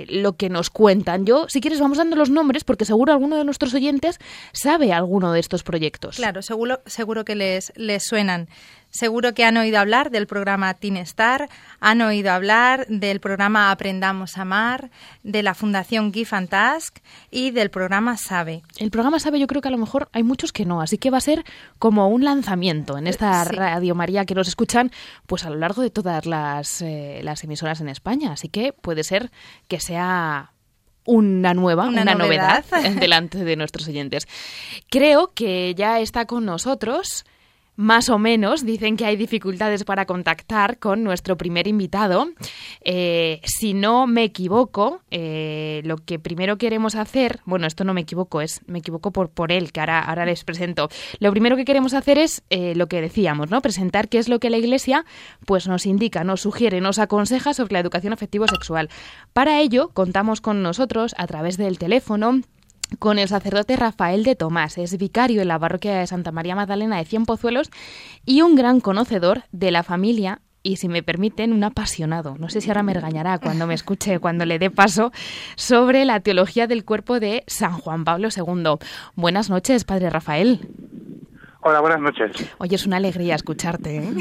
lo 0.08 0.36
que 0.36 0.48
nos 0.48 0.70
cuentan. 0.70 1.26
Yo, 1.26 1.46
si 1.48 1.60
quieres, 1.60 1.80
vamos 1.80 1.98
dando 1.98 2.14
los 2.14 2.30
nombres 2.30 2.62
porque 2.62 2.84
seguro 2.84 3.12
alguno 3.12 3.36
de 3.36 3.44
nuestros 3.44 3.74
oyentes 3.74 4.20
sabe 4.52 4.92
alguno 4.92 5.32
de 5.32 5.40
estos 5.40 5.64
proyectos. 5.64 6.14
Claro, 6.14 6.42
seguro, 6.42 6.80
seguro 6.86 7.24
que 7.24 7.34
les, 7.34 7.72
les 7.74 8.04
suenan. 8.04 8.48
Seguro 8.96 9.34
que 9.34 9.44
han 9.44 9.58
oído 9.58 9.78
hablar 9.78 10.10
del 10.10 10.26
programa 10.26 10.72
Teen 10.72 10.96
Star, 10.96 11.50
han 11.80 12.00
oído 12.00 12.32
hablar 12.32 12.86
del 12.88 13.20
programa 13.20 13.70
Aprendamos 13.70 14.38
a 14.38 14.42
Amar, 14.42 14.90
de 15.22 15.42
la 15.42 15.52
Fundación 15.52 16.14
Give 16.14 16.30
and 16.30 16.48
Task 16.48 17.00
y 17.30 17.50
del 17.50 17.68
programa 17.68 18.16
Sabe. 18.16 18.62
El 18.78 18.90
programa 18.90 19.20
Sabe 19.20 19.38
yo 19.38 19.48
creo 19.48 19.60
que 19.60 19.68
a 19.68 19.70
lo 19.70 19.76
mejor 19.76 20.08
hay 20.12 20.22
muchos 20.22 20.50
que 20.50 20.64
no, 20.64 20.80
así 20.80 20.96
que 20.96 21.10
va 21.10 21.18
a 21.18 21.20
ser 21.20 21.44
como 21.78 22.08
un 22.08 22.24
lanzamiento 22.24 22.96
en 22.96 23.06
esta 23.06 23.44
Radio 23.44 23.94
María 23.94 24.24
que 24.24 24.34
nos 24.34 24.48
escuchan 24.48 24.90
pues 25.26 25.44
a 25.44 25.50
lo 25.50 25.56
largo 25.56 25.82
de 25.82 25.90
todas 25.90 26.24
las, 26.24 26.80
eh, 26.80 27.20
las 27.22 27.44
emisoras 27.44 27.82
en 27.82 27.90
España, 27.90 28.32
así 28.32 28.48
que 28.48 28.72
puede 28.72 29.04
ser 29.04 29.30
que 29.68 29.78
sea 29.78 30.52
una 31.04 31.52
nueva, 31.52 31.86
una, 31.86 32.02
novedad 32.14 32.64
delante 32.98 33.44
de 33.44 33.56
nuestros 33.56 33.88
oyentes. 33.88 34.26
Creo 34.88 35.34
que 35.34 35.74
ya 35.74 36.00
está 36.00 36.24
con 36.24 36.46
nosotros 36.46 37.26
más 37.76 38.08
o 38.08 38.18
menos 38.18 38.64
dicen 38.64 38.96
que 38.96 39.04
hay 39.04 39.16
dificultades 39.16 39.84
para 39.84 40.06
contactar 40.06 40.78
con 40.78 41.04
nuestro 41.04 41.36
primer 41.36 41.68
invitado. 41.68 42.28
Eh, 42.82 43.40
si 43.44 43.74
no 43.74 44.06
me 44.06 44.24
equivoco, 44.24 45.02
eh, 45.10 45.82
lo 45.84 45.98
que 45.98 46.18
primero 46.18 46.56
queremos 46.58 46.94
hacer, 46.94 47.40
bueno, 47.44 47.66
esto 47.66 47.84
no 47.84 47.94
me 47.94 48.00
equivoco, 48.00 48.40
es 48.40 48.60
me 48.66 48.78
equivoco 48.78 49.12
por, 49.12 49.30
por 49.30 49.52
él, 49.52 49.72
que 49.72 49.80
ahora, 49.80 50.00
ahora 50.00 50.26
les 50.26 50.44
presento. 50.44 50.88
Lo 51.20 51.30
primero 51.30 51.56
que 51.56 51.64
queremos 51.64 51.94
hacer 51.94 52.18
es 52.18 52.42
eh, 52.50 52.74
lo 52.74 52.86
que 52.88 53.00
decíamos, 53.00 53.50
¿no? 53.50 53.60
Presentar 53.60 54.08
qué 54.08 54.18
es 54.18 54.28
lo 54.28 54.40
que 54.40 54.50
la 54.50 54.56
Iglesia 54.56 55.04
pues 55.44 55.68
nos 55.68 55.86
indica, 55.86 56.24
nos 56.24 56.40
sugiere, 56.40 56.80
nos 56.80 56.98
aconseja 56.98 57.54
sobre 57.54 57.74
la 57.74 57.80
educación 57.80 58.12
afectivo-sexual. 58.12 58.88
Para 59.32 59.60
ello, 59.60 59.90
contamos 59.92 60.40
con 60.40 60.62
nosotros 60.62 61.14
a 61.18 61.26
través 61.26 61.56
del 61.56 61.78
teléfono 61.78 62.40
con 62.98 63.18
el 63.18 63.28
sacerdote 63.28 63.76
Rafael 63.76 64.24
de 64.24 64.36
Tomás. 64.36 64.78
Es 64.78 64.96
vicario 64.96 65.42
en 65.42 65.48
la 65.48 65.58
parroquia 65.58 65.98
de 65.98 66.06
Santa 66.06 66.32
María 66.32 66.54
Magdalena 66.54 66.98
de 66.98 67.04
Cien 67.04 67.26
Pozuelos 67.26 67.70
y 68.24 68.42
un 68.42 68.54
gran 68.54 68.80
conocedor 68.80 69.44
de 69.52 69.70
la 69.70 69.82
familia 69.82 70.40
y, 70.66 70.76
si 70.76 70.88
me 70.88 71.04
permiten, 71.04 71.52
un 71.52 71.62
apasionado. 71.62 72.36
No 72.38 72.48
sé 72.48 72.60
si 72.60 72.68
ahora 72.70 72.82
me 72.82 72.92
regañará 72.92 73.38
cuando 73.38 73.68
me 73.68 73.74
escuche, 73.74 74.18
cuando 74.18 74.44
le 74.44 74.58
dé 74.58 74.68
paso, 74.68 75.12
sobre 75.54 76.04
la 76.04 76.18
teología 76.18 76.66
del 76.66 76.84
cuerpo 76.84 77.20
de 77.20 77.44
San 77.46 77.78
Juan 77.78 78.04
Pablo 78.04 78.30
II. 78.34 78.84
Buenas 79.14 79.48
noches, 79.48 79.84
Padre 79.84 80.10
Rafael. 80.10 80.68
Hola, 81.68 81.80
buenas 81.80 82.00
noches. 82.00 82.30
Oye, 82.58 82.76
es 82.76 82.86
una 82.86 82.98
alegría 82.98 83.34
escucharte. 83.34 83.96
¿eh? 83.96 84.12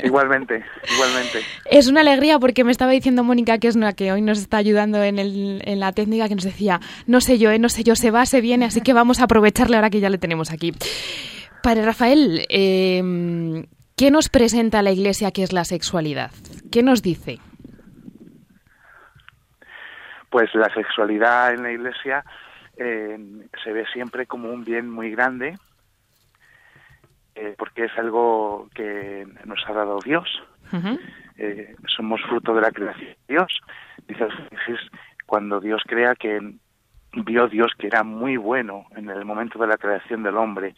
igualmente, 0.02 0.64
igualmente. 0.94 1.40
Es 1.66 1.88
una 1.88 2.00
alegría 2.00 2.38
porque 2.38 2.64
me 2.64 2.72
estaba 2.72 2.90
diciendo 2.90 3.22
Mónica, 3.22 3.58
que 3.58 3.68
es 3.68 3.76
una 3.76 3.92
que 3.92 4.10
hoy 4.12 4.22
nos 4.22 4.38
está 4.38 4.56
ayudando 4.56 5.02
en, 5.02 5.18
el, 5.18 5.60
en 5.66 5.78
la 5.78 5.92
técnica, 5.92 6.26
que 6.26 6.36
nos 6.36 6.44
decía, 6.44 6.80
no 7.06 7.20
sé 7.20 7.36
yo, 7.36 7.50
¿eh? 7.50 7.58
no 7.58 7.68
sé 7.68 7.84
yo, 7.84 7.94
se 7.96 8.10
va, 8.10 8.24
se 8.24 8.40
viene, 8.40 8.64
así 8.64 8.80
que 8.80 8.94
vamos 8.94 9.20
a 9.20 9.24
aprovecharle 9.24 9.76
ahora 9.76 9.90
que 9.90 10.00
ya 10.00 10.08
le 10.08 10.16
tenemos 10.16 10.50
aquí. 10.50 10.72
Padre 11.62 11.84
Rafael, 11.84 12.46
em, 12.48 13.66
¿qué 13.94 14.10
nos 14.10 14.30
presenta 14.30 14.80
la 14.80 14.90
Iglesia 14.90 15.32
que 15.32 15.42
es 15.42 15.52
la 15.52 15.66
sexualidad? 15.66 16.30
¿Qué 16.72 16.82
nos 16.82 17.02
dice? 17.02 17.40
Pues 20.30 20.48
la 20.54 20.72
sexualidad 20.72 21.52
en 21.52 21.62
la 21.62 21.72
Iglesia 21.72 22.24
eh, 22.78 23.18
se 23.62 23.70
ve 23.70 23.84
siempre 23.92 24.24
como 24.24 24.48
un 24.48 24.64
bien 24.64 24.88
muy 24.88 25.10
grande, 25.10 25.58
eh, 27.34 27.54
porque 27.58 27.84
es 27.84 27.98
algo 27.98 28.68
que 28.74 29.26
nos 29.44 29.58
ha 29.66 29.72
dado 29.72 29.98
Dios. 30.04 30.28
Eh, 31.36 31.74
somos 31.86 32.20
fruto 32.22 32.54
de 32.54 32.60
la 32.60 32.70
creación 32.70 33.10
de 33.10 33.34
Dios. 33.34 33.60
Dice 34.08 34.26
cuando 35.26 35.60
Dios 35.60 35.82
crea 35.86 36.14
que 36.14 36.40
vio 37.12 37.48
Dios 37.48 37.72
que 37.78 37.86
era 37.86 38.02
muy 38.02 38.36
bueno 38.36 38.86
en 38.96 39.08
el 39.08 39.24
momento 39.24 39.58
de 39.58 39.68
la 39.68 39.76
creación 39.76 40.22
del 40.22 40.36
hombre 40.36 40.74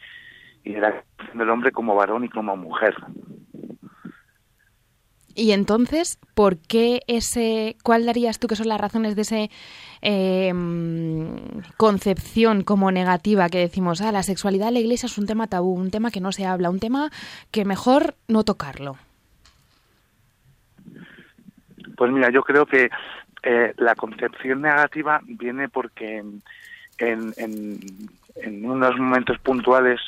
y 0.63 0.73
de 0.73 0.81
la 0.81 1.03
creación 1.15 1.37
del 1.37 1.49
hombre 1.49 1.71
como 1.71 1.95
varón 1.95 2.23
y 2.25 2.29
como 2.29 2.55
mujer. 2.55 2.95
Y 5.37 5.51
entonces, 5.51 6.17
¿por 6.33 6.57
qué 6.57 7.01
ese, 7.05 7.77
cuál 7.83 8.07
darías 8.07 8.39
tú 8.39 8.47
que 8.47 8.55
son 8.55 8.69
las 8.69 8.81
razones 8.81 9.15
de 9.15 9.21
ese 9.21 9.51
em, 10.01 11.61
concepción 11.77 12.63
como 12.63 12.91
negativa 12.91 13.47
que 13.47 13.59
decimos, 13.59 14.01
ah, 14.01 14.11
la 14.11 14.23
sexualidad 14.23 14.69
en 14.69 14.73
la 14.73 14.79
iglesia 14.79 15.05
es 15.05 15.15
un 15.19 15.27
tema 15.27 15.45
tabú, 15.45 15.75
un 15.75 15.91
tema 15.91 16.09
que 16.09 16.21
no 16.21 16.31
se 16.31 16.47
habla, 16.47 16.71
un 16.71 16.79
tema 16.79 17.11
que 17.51 17.65
mejor 17.65 18.15
no 18.27 18.43
tocarlo? 18.43 18.97
Pues 21.95 22.11
mira, 22.11 22.31
yo 22.31 22.41
creo 22.41 22.65
que 22.65 22.89
eh, 23.43 23.75
la 23.77 23.93
concepción 23.93 24.63
negativa 24.63 25.21
viene 25.23 25.69
porque 25.69 26.23
en 26.97 27.33
unos 28.45 28.97
momentos 28.97 29.39
puntuales 29.39 29.99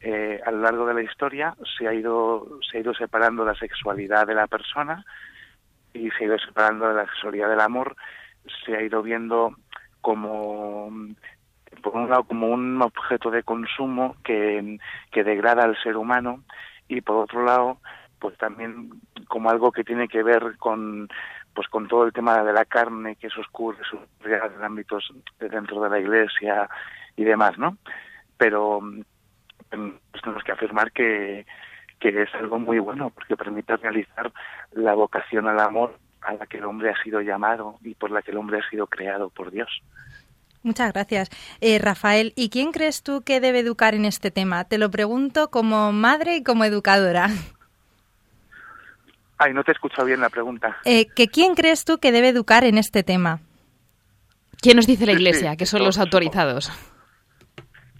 eh, 0.00 0.40
a 0.44 0.50
lo 0.50 0.62
largo 0.62 0.86
de 0.86 0.94
la 0.94 1.02
historia 1.02 1.54
se 1.76 1.86
ha 1.86 1.94
ido 1.94 2.58
se 2.68 2.78
ha 2.78 2.80
ido 2.80 2.94
separando 2.94 3.44
la 3.44 3.54
sexualidad 3.54 4.26
de 4.26 4.34
la 4.34 4.46
persona 4.46 5.04
y 5.92 6.10
se 6.10 6.24
ha 6.24 6.26
ido 6.26 6.38
separando 6.38 6.88
de 6.88 6.94
la 6.94 7.06
sexualidad 7.06 7.48
del 7.48 7.60
amor. 7.60 7.96
Se 8.64 8.76
ha 8.76 8.82
ido 8.82 9.02
viendo 9.02 9.54
como 10.00 10.90
por 11.82 11.94
un 11.94 12.08
lado 12.08 12.24
como 12.24 12.48
un 12.48 12.80
objeto 12.80 13.30
de 13.30 13.42
consumo 13.42 14.16
que, 14.24 14.78
que 15.10 15.24
degrada 15.24 15.64
al 15.64 15.76
ser 15.82 15.96
humano 15.96 16.42
y 16.88 17.00
por 17.02 17.16
otro 17.16 17.44
lado 17.44 17.78
pues 18.18 18.36
también 18.38 18.90
como 19.28 19.50
algo 19.50 19.70
que 19.70 19.84
tiene 19.84 20.08
que 20.08 20.22
ver 20.22 20.56
con 20.58 21.08
pues 21.54 21.68
con 21.68 21.88
todo 21.88 22.04
el 22.04 22.12
tema 22.12 22.42
de 22.42 22.52
la 22.52 22.64
carne 22.64 23.16
que 23.16 23.28
se 23.28 23.40
ocurre 23.40 23.78
en 24.24 24.62
ámbitos 24.62 25.12
de 25.38 25.48
dentro 25.48 25.80
de 25.82 25.90
la 25.90 25.98
iglesia 25.98 26.68
y 27.18 27.24
demás, 27.24 27.58
¿no? 27.58 27.76
Pero 28.38 28.80
mm, 28.80 29.02
pues 29.70 30.22
tenemos 30.22 30.42
que 30.44 30.52
afirmar 30.52 30.92
que, 30.92 31.44
que 31.98 32.22
es 32.22 32.34
algo 32.34 32.58
muy 32.58 32.78
bueno 32.78 33.10
porque 33.10 33.36
permite 33.36 33.76
realizar 33.76 34.32
la 34.72 34.94
vocación 34.94 35.46
al 35.48 35.60
amor 35.60 35.98
a 36.22 36.34
la 36.34 36.46
que 36.46 36.58
el 36.58 36.64
hombre 36.64 36.90
ha 36.90 37.02
sido 37.02 37.20
llamado 37.20 37.76
y 37.82 37.94
por 37.94 38.10
la 38.10 38.22
que 38.22 38.30
el 38.30 38.38
hombre 38.38 38.60
ha 38.60 38.70
sido 38.70 38.86
creado 38.86 39.30
por 39.30 39.50
Dios. 39.50 39.68
Muchas 40.62 40.92
gracias. 40.92 41.28
Eh, 41.60 41.78
Rafael, 41.78 42.32
¿y 42.36 42.50
quién 42.50 42.72
crees 42.72 43.02
tú 43.02 43.22
que 43.22 43.40
debe 43.40 43.60
educar 43.60 43.94
en 43.94 44.04
este 44.04 44.30
tema? 44.30 44.64
Te 44.64 44.78
lo 44.78 44.90
pregunto 44.90 45.50
como 45.50 45.92
madre 45.92 46.36
y 46.36 46.42
como 46.42 46.64
educadora. 46.64 47.28
Ay, 49.38 49.54
no 49.54 49.62
te 49.62 49.70
he 49.70 49.74
escuchado 49.74 50.04
bien 50.04 50.20
la 50.20 50.30
pregunta. 50.30 50.78
Eh, 50.84 51.06
¿que 51.14 51.28
¿Quién 51.28 51.54
crees 51.54 51.84
tú 51.84 51.98
que 51.98 52.10
debe 52.10 52.28
educar 52.28 52.64
en 52.64 52.76
este 52.76 53.04
tema? 53.04 53.40
¿Quién 54.60 54.76
nos 54.76 54.86
dice 54.86 55.06
la 55.06 55.12
Iglesia? 55.12 55.56
que 55.56 55.66
son 55.66 55.84
los 55.84 55.98
autorizados. 55.98 56.72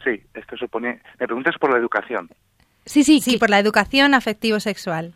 Sí, 0.08 0.22
esto 0.32 0.56
supone... 0.56 1.00
Me 1.20 1.26
preguntas 1.26 1.56
por 1.58 1.70
la 1.70 1.78
educación. 1.78 2.30
Sí, 2.86 3.04
sí, 3.04 3.20
sí, 3.20 3.36
por 3.36 3.50
la 3.50 3.58
educación 3.58 4.14
afectivo-sexual. 4.14 5.12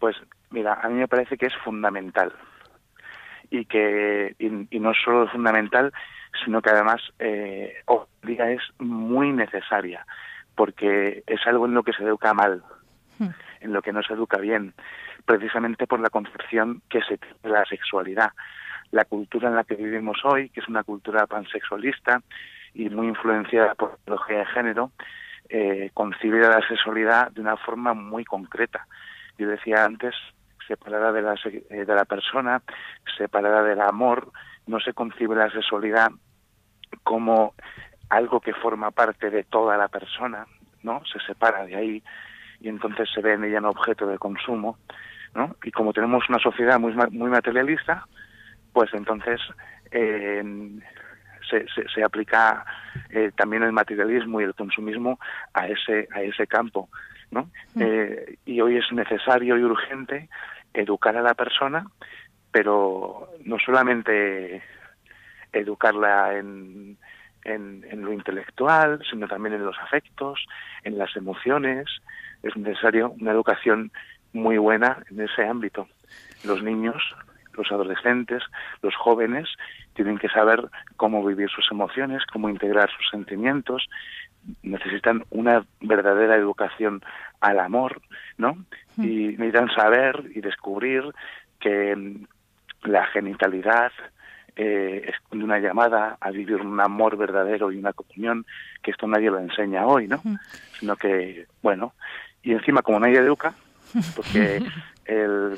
Pues 0.00 0.16
mira, 0.50 0.74
a 0.82 0.88
mí 0.88 0.98
me 0.98 1.06
parece 1.06 1.36
que 1.36 1.46
es 1.46 1.54
fundamental. 1.64 2.32
Y 3.50 3.64
que 3.66 4.34
y, 4.40 4.80
no 4.80 4.92
solo 4.94 5.24
es 5.24 5.30
fundamental, 5.30 5.92
sino 6.44 6.60
que 6.60 6.70
además 6.70 7.00
eh, 7.20 7.74
hoy 7.86 8.06
día 8.24 8.50
es 8.50 8.62
muy 8.78 9.30
necesaria, 9.30 10.04
porque 10.56 11.22
es 11.26 11.46
algo 11.46 11.66
en 11.66 11.74
lo 11.74 11.84
que 11.84 11.92
se 11.92 12.02
educa 12.02 12.34
mal, 12.34 12.64
hmm. 13.18 13.28
en 13.60 13.72
lo 13.72 13.82
que 13.82 13.92
no 13.92 14.02
se 14.02 14.14
educa 14.14 14.38
bien, 14.38 14.74
precisamente 15.24 15.86
por 15.86 16.00
la 16.00 16.10
concepción 16.10 16.82
que 16.88 17.02
se 17.02 17.18
tiene 17.18 17.36
de 17.42 17.50
la 17.50 17.64
sexualidad. 17.66 18.32
La 18.90 19.04
cultura 19.04 19.48
en 19.48 19.54
la 19.54 19.64
que 19.64 19.76
vivimos 19.76 20.18
hoy, 20.24 20.48
que 20.48 20.60
es 20.60 20.68
una 20.68 20.82
cultura 20.82 21.26
pansexualista, 21.26 22.20
y 22.74 22.88
muy 22.90 23.08
influenciada 23.08 23.74
por 23.74 23.90
la 23.90 23.96
ideología 24.04 24.38
de 24.38 24.46
género, 24.46 24.92
eh, 25.48 25.90
concibe 25.94 26.40
la 26.40 26.66
sexualidad 26.66 27.30
de 27.32 27.40
una 27.40 27.56
forma 27.56 27.94
muy 27.94 28.24
concreta, 28.24 28.86
yo 29.38 29.48
decía 29.48 29.84
antes, 29.84 30.14
separada 30.66 31.12
de 31.12 31.22
la, 31.22 31.34
eh, 31.44 31.84
de 31.84 31.94
la 31.94 32.04
persona, 32.04 32.62
separada 33.16 33.62
del 33.62 33.80
amor, 33.80 34.30
no 34.66 34.80
se 34.80 34.92
concibe 34.92 35.34
la 35.34 35.50
sexualidad 35.50 36.10
como 37.02 37.54
algo 38.08 38.40
que 38.40 38.54
forma 38.54 38.90
parte 38.90 39.30
de 39.30 39.44
toda 39.44 39.76
la 39.76 39.88
persona, 39.88 40.46
¿no? 40.82 41.02
Se 41.04 41.18
separa 41.26 41.64
de 41.64 41.76
ahí 41.76 42.02
y 42.60 42.68
entonces 42.68 43.08
se 43.12 43.20
ve 43.20 43.34
en 43.34 43.44
ella 43.44 43.58
un 43.58 43.66
objeto 43.66 44.06
de 44.06 44.18
consumo, 44.18 44.78
¿no? 45.34 45.56
Y 45.64 45.70
como 45.70 45.92
tenemos 45.92 46.28
una 46.28 46.38
sociedad 46.38 46.78
muy, 46.78 46.92
muy 47.10 47.30
materialista, 47.30 48.06
pues 48.72 48.92
entonces 48.94 49.40
eh, 49.90 50.42
se, 51.74 51.88
se, 51.88 52.02
aplica 52.02 52.64
eh, 53.10 53.30
también 53.36 53.62
el 53.62 53.72
materialismo 53.72 54.40
y 54.40 54.44
el 54.44 54.54
consumismo 54.54 55.18
a 55.52 55.68
ese, 55.68 56.08
a 56.12 56.22
ese 56.22 56.46
campo, 56.46 56.88
¿no? 57.30 57.50
Mm. 57.74 57.82
Eh, 57.82 58.38
y 58.46 58.60
hoy 58.60 58.76
es 58.76 58.90
necesario 58.92 59.58
y 59.58 59.62
urgente 59.62 60.28
educar 60.74 61.16
a 61.16 61.22
la 61.22 61.34
persona, 61.34 61.86
pero 62.50 63.28
no 63.44 63.58
solamente 63.58 64.62
educarla 65.52 66.38
en, 66.38 66.96
en, 67.44 67.84
en, 67.90 68.02
lo 68.02 68.12
intelectual, 68.12 69.02
sino 69.10 69.28
también 69.28 69.54
en 69.54 69.64
los 69.64 69.78
afectos, 69.78 70.46
en 70.84 70.98
las 70.98 71.14
emociones. 71.16 71.86
Es 72.42 72.56
necesario 72.56 73.10
una 73.20 73.32
educación 73.32 73.92
muy 74.32 74.56
buena 74.58 74.98
en 75.10 75.20
ese 75.20 75.44
ámbito. 75.44 75.88
Los 76.44 76.62
niños, 76.62 76.96
los 77.56 77.70
adolescentes, 77.70 78.42
los 78.82 78.94
jóvenes 78.96 79.48
tienen 79.94 80.18
que 80.18 80.28
saber 80.28 80.68
cómo 80.96 81.24
vivir 81.24 81.48
sus 81.50 81.70
emociones, 81.70 82.22
cómo 82.32 82.48
integrar 82.48 82.90
sus 82.90 83.08
sentimientos, 83.10 83.88
necesitan 84.62 85.24
una 85.30 85.64
verdadera 85.80 86.36
educación 86.36 87.02
al 87.40 87.58
amor, 87.60 88.02
¿no? 88.38 88.54
Hmm. 88.96 89.04
Y 89.04 89.28
necesitan 89.36 89.70
saber 89.74 90.30
y 90.34 90.40
descubrir 90.40 91.04
que 91.60 91.94
mm, 91.94 92.24
la 92.84 93.06
genitalidad 93.06 93.92
eh, 94.56 95.06
es 95.08 95.14
una 95.30 95.58
llamada 95.58 96.18
a 96.20 96.30
vivir 96.30 96.56
un 96.56 96.80
amor 96.80 97.16
verdadero 97.16 97.72
y 97.72 97.78
una 97.78 97.92
comunión, 97.92 98.44
que 98.82 98.90
esto 98.90 99.06
nadie 99.06 99.30
lo 99.30 99.38
enseña 99.38 99.86
hoy, 99.86 100.08
¿no? 100.08 100.20
Hmm. 100.22 100.36
Sino 100.78 100.96
que, 100.96 101.46
bueno, 101.62 101.94
y 102.42 102.52
encima 102.52 102.82
como 102.82 103.00
nadie 103.00 103.18
educa, 103.18 103.54
porque 104.16 104.62
el, 105.06 105.56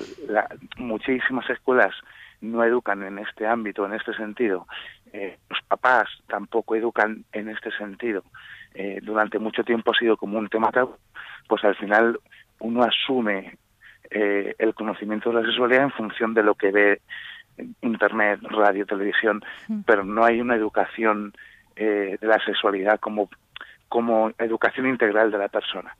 muchísimas 0.76 1.48
escuelas 1.50 1.94
no 2.40 2.62
educan 2.62 3.02
en 3.02 3.18
este 3.18 3.46
ámbito, 3.46 3.86
en 3.86 3.94
este 3.94 4.14
sentido. 4.14 4.66
Eh, 5.12 5.38
los 5.48 5.60
papás 5.68 6.08
tampoco 6.28 6.74
educan 6.74 7.24
en 7.32 7.48
este 7.48 7.70
sentido. 7.72 8.24
Eh, 8.74 9.00
durante 9.02 9.38
mucho 9.38 9.64
tiempo 9.64 9.92
ha 9.92 9.98
sido 9.98 10.16
como 10.16 10.38
un 10.38 10.48
tema 10.48 10.72
tabú, 10.72 10.96
pues 11.48 11.64
al 11.64 11.76
final 11.76 12.18
uno 12.58 12.82
asume 12.82 13.56
eh, 14.10 14.54
el 14.58 14.74
conocimiento 14.74 15.30
de 15.30 15.36
la 15.36 15.46
sexualidad 15.46 15.84
en 15.84 15.92
función 15.92 16.34
de 16.34 16.42
lo 16.42 16.54
que 16.54 16.70
ve 16.70 17.00
Internet, 17.82 18.40
radio, 18.42 18.84
televisión, 18.84 19.42
mm. 19.68 19.82
pero 19.86 20.04
no 20.04 20.24
hay 20.24 20.40
una 20.40 20.56
educación 20.56 21.32
de 21.76 22.18
la 22.20 22.38
sexualidad 22.44 23.00
como, 23.00 23.28
como 23.94 24.32
educación 24.38 24.88
integral 24.88 25.30
de 25.30 25.38
la 25.38 25.46
persona. 25.46 25.94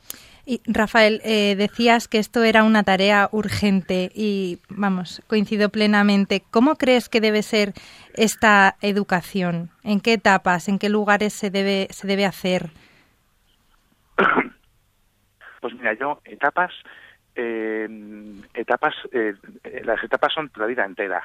Y 0.45 0.61
Rafael, 0.67 1.21
eh, 1.23 1.55
decías 1.55 2.09
que 2.09 2.19
esto 2.19 2.43
era 2.43 2.65
una 2.65 2.83
tarea 2.83 3.29
urgente 3.31 4.11
y, 4.13 4.59
vamos, 4.69 5.23
coincido 5.29 5.69
plenamente. 5.69 6.43
¿Cómo 6.51 6.75
crees 6.75 7.09
que 7.09 7.21
debe 7.21 7.45
ser 7.45 7.73
esta 8.15 8.75
educación? 8.83 9.71
¿En 9.85 10.01
qué 10.01 10.15
etapas, 10.15 10.69
en 10.69 10.81
qué 10.81 10.89
lugares 10.89 11.35
se 11.35 11.51
debe, 11.51 11.87
se 11.91 12.09
debe 12.09 12.27
hacer? 12.27 12.71
Pues 15.61 15.73
mira, 15.77 15.95
yo 15.95 16.21
etapas, 16.27 16.73
eh, 17.37 17.89
etapas, 18.53 18.95
eh, 19.13 19.33
las 19.83 20.05
etapas 20.05 20.31
son 20.35 20.51
la 20.57 20.67
vida 20.67 20.85
entera, 20.85 21.23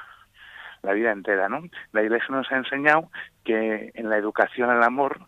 la 0.81 0.93
vida 0.93 1.11
entera, 1.11 1.49
¿no? 1.49 1.63
La 1.91 2.03
Iglesia 2.03 2.27
nos 2.29 2.49
ha 2.49 2.55
enseñado 2.55 3.11
que 3.43 3.91
en 3.93 4.09
la 4.09 4.15
educación 4.15 4.69
al 4.69 4.81
amor 4.81 5.19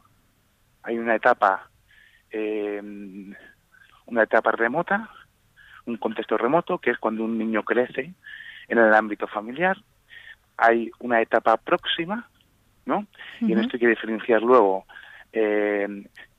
hay 0.83 0.97
una 0.97 1.15
etapa 1.15 1.69
eh, 2.31 2.81
una 4.11 4.23
etapa 4.23 4.51
remota, 4.51 5.09
un 5.85 5.97
contexto 5.97 6.37
remoto, 6.37 6.77
que 6.77 6.91
es 6.91 6.97
cuando 6.97 7.23
un 7.23 7.37
niño 7.37 7.63
crece 7.63 8.13
en 8.67 8.77
el 8.77 8.93
ámbito 8.93 9.27
familiar. 9.27 9.77
Hay 10.57 10.91
una 10.99 11.21
etapa 11.21 11.57
próxima, 11.57 12.27
¿no? 12.85 13.07
Y 13.39 13.53
en 13.53 13.59
esto 13.59 13.71
hay 13.73 13.79
que 13.79 13.87
diferenciar 13.87 14.41
luego 14.41 14.85
eh, 15.33 15.87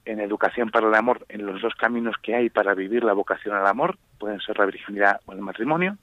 en 0.04 0.20
educación 0.20 0.70
para 0.70 0.88
el 0.88 0.94
amor, 0.94 1.24
en 1.28 1.46
los 1.46 1.60
dos 1.60 1.74
caminos 1.74 2.16
que 2.22 2.34
hay 2.34 2.50
para 2.50 2.74
vivir 2.74 3.04
la 3.04 3.14
vocación 3.14 3.54
al 3.54 3.66
amor, 3.66 3.98
pueden 4.18 4.40
ser 4.40 4.58
la 4.58 4.66
virginidad 4.66 5.20
o 5.26 5.32
el 5.32 5.40
matrimonio, 5.40 5.96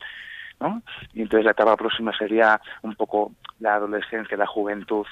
¿no? 0.60 0.82
Y 1.13 1.21
entonces 1.21 1.45
la 1.45 1.52
etapa 1.52 1.78
próxima 1.78 2.17
sería 2.17 2.60
un 2.82 2.95
poco 2.95 3.32
la 3.60 3.75
adolescencia, 3.75 4.36
la 4.38 4.47
juventud, 4.47 5.06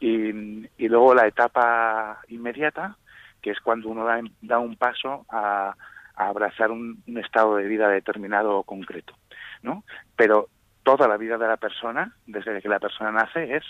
y, 0.00 0.66
y 0.76 0.88
luego 0.88 1.14
la 1.14 1.26
etapa 1.26 2.20
inmediata, 2.28 2.96
que 3.40 3.50
es 3.50 3.60
cuando 3.60 3.88
uno 3.88 4.04
da, 4.04 4.20
da 4.42 4.58
un 4.58 4.76
paso 4.76 5.24
a, 5.28 5.74
a 6.16 6.28
abrazar 6.28 6.70
un, 6.70 7.02
estado 7.16 7.56
de 7.56 7.68
vida 7.68 7.88
determinado 7.88 8.58
o 8.58 8.64
concreto, 8.64 9.14
¿no? 9.62 9.84
Pero 10.16 10.48
toda 10.82 11.06
la 11.06 11.16
vida 11.16 11.36
de 11.36 11.46
la 11.46 11.56
persona, 11.56 12.12
desde 12.26 12.60
que 12.62 12.68
la 12.68 12.78
persona 12.78 13.12
nace, 13.12 13.56
es 13.56 13.64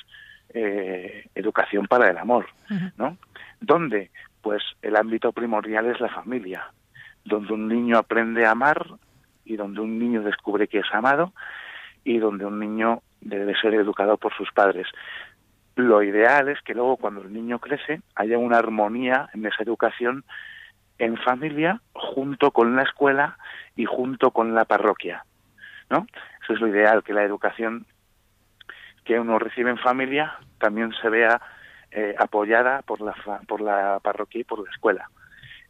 eh, 0.50 1.28
educación 1.34 1.86
para 1.86 2.08
el 2.08 2.16
amor, 2.18 2.46
¿no? 2.96 3.18
¿Dónde? 3.60 4.10
Pues 4.40 4.62
el 4.80 4.96
ámbito 4.96 5.32
primordial 5.32 5.86
es 5.86 6.00
la 6.00 6.08
familia, 6.08 6.70
donde 7.24 7.52
un 7.52 7.68
niño 7.68 7.98
aprende 7.98 8.46
a 8.46 8.52
amar 8.52 8.86
y 9.44 9.56
donde 9.56 9.80
un 9.80 9.98
niño 9.98 10.22
descubre 10.22 10.68
que 10.68 10.78
es 10.78 10.86
amado 10.92 11.32
y 12.04 12.18
donde 12.18 12.46
un 12.46 12.60
niño 12.60 13.02
debe 13.20 13.58
ser 13.60 13.74
educado 13.74 14.16
por 14.18 14.32
sus 14.36 14.52
padres. 14.52 14.86
Lo 15.76 16.02
ideal 16.02 16.48
es 16.48 16.60
que 16.62 16.74
luego 16.74 16.96
cuando 16.96 17.20
el 17.20 17.32
niño 17.32 17.58
crece 17.58 18.00
haya 18.14 18.38
una 18.38 18.58
armonía 18.58 19.28
en 19.34 19.44
esa 19.44 19.62
educación 19.62 20.24
en 20.98 21.18
familia 21.18 21.82
junto 21.92 22.50
con 22.50 22.74
la 22.74 22.82
escuela 22.82 23.36
y 23.76 23.84
junto 23.84 24.30
con 24.30 24.54
la 24.54 24.64
parroquia, 24.64 25.24
¿no? 25.90 26.06
Eso 26.42 26.54
es 26.54 26.60
lo 26.60 26.68
ideal, 26.68 27.04
que 27.04 27.12
la 27.12 27.24
educación 27.24 27.84
que 29.04 29.20
uno 29.20 29.38
recibe 29.38 29.68
en 29.68 29.76
familia 29.76 30.38
también 30.58 30.92
se 31.00 31.10
vea 31.10 31.40
eh, 31.90 32.14
apoyada 32.18 32.80
por 32.80 33.02
la, 33.02 33.14
por 33.46 33.60
la 33.60 34.00
parroquia 34.02 34.40
y 34.40 34.44
por 34.44 34.64
la 34.64 34.70
escuela. 34.70 35.10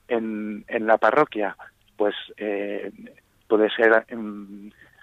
En, 0.07 0.65
en 0.69 0.87
la 0.87 0.99
parroquia, 0.99 1.57
pues 1.97 2.15
eh, 2.37 2.93
puede 3.49 3.71
ser 3.71 4.07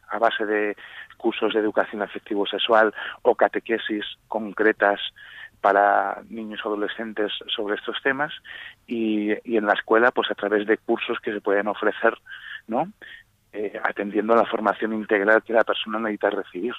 a 0.10 0.20
base 0.20 0.46
de 0.46 0.78
cursos 1.24 1.54
de 1.54 1.62
educación 1.62 2.02
afectivo-sexual 2.02 2.94
o 3.22 3.34
catequesis 3.34 4.04
concretas 4.28 5.00
para 5.62 6.22
niños 6.28 6.60
y 6.60 6.68
adolescentes 6.68 7.32
sobre 7.48 7.76
estos 7.76 7.96
temas 8.04 8.34
y, 8.86 9.32
en 9.32 9.66
la 9.66 9.72
escuela 9.72 10.12
pues 10.12 10.30
a 10.30 10.36
través 10.36 10.68
de 10.68 10.78
cursos 10.78 11.18
que 11.24 11.32
se 11.32 11.40
pueden 11.40 11.70
ofrecer 11.70 12.14
no 12.68 12.92
eh, 13.54 13.80
atendiendo 13.82 14.34
a 14.34 14.42
la 14.44 14.46
formación 14.46 14.92
integral 14.92 15.44
que 15.44 15.54
la 15.54 15.64
persona 15.64 15.98
necesita 16.00 16.30
recibir 16.32 16.74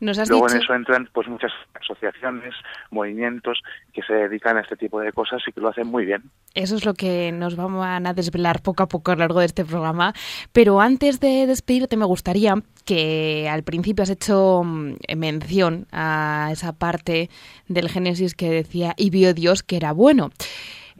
Luego 0.00 0.50
en 0.50 0.56
eso 0.56 0.74
entran 0.74 1.08
pues 1.12 1.28
muchas 1.28 1.52
asociaciones, 1.80 2.54
movimientos 2.90 3.62
que 3.92 4.02
se 4.02 4.12
dedican 4.12 4.56
a 4.56 4.62
este 4.62 4.76
tipo 4.76 4.98
de 4.98 5.12
cosas 5.12 5.40
y 5.46 5.52
que 5.52 5.60
lo 5.60 5.68
hacen 5.68 5.86
muy 5.86 6.04
bien. 6.04 6.24
Eso 6.54 6.74
es 6.74 6.84
lo 6.84 6.94
que 6.94 7.30
nos 7.30 7.54
vamos 7.54 7.86
a 7.86 8.00
desvelar 8.12 8.62
poco 8.62 8.82
a 8.82 8.88
poco 8.88 9.12
a 9.12 9.14
lo 9.14 9.20
largo 9.20 9.38
de 9.38 9.46
este 9.46 9.64
programa. 9.64 10.12
Pero 10.52 10.80
antes 10.80 11.20
de 11.20 11.46
despedirte 11.46 11.96
me 11.96 12.04
gustaría 12.04 12.54
que 12.84 13.48
al 13.48 13.62
principio 13.62 14.02
has 14.02 14.10
hecho 14.10 14.62
mm, 14.64 14.94
mención 15.16 15.86
a 15.92 16.48
esa 16.50 16.72
parte 16.72 17.30
del 17.68 17.88
Génesis 17.88 18.34
que 18.34 18.50
decía 18.50 18.94
y 18.96 19.10
vio 19.10 19.34
Dios 19.34 19.62
que 19.62 19.76
era 19.76 19.92
bueno. 19.92 20.30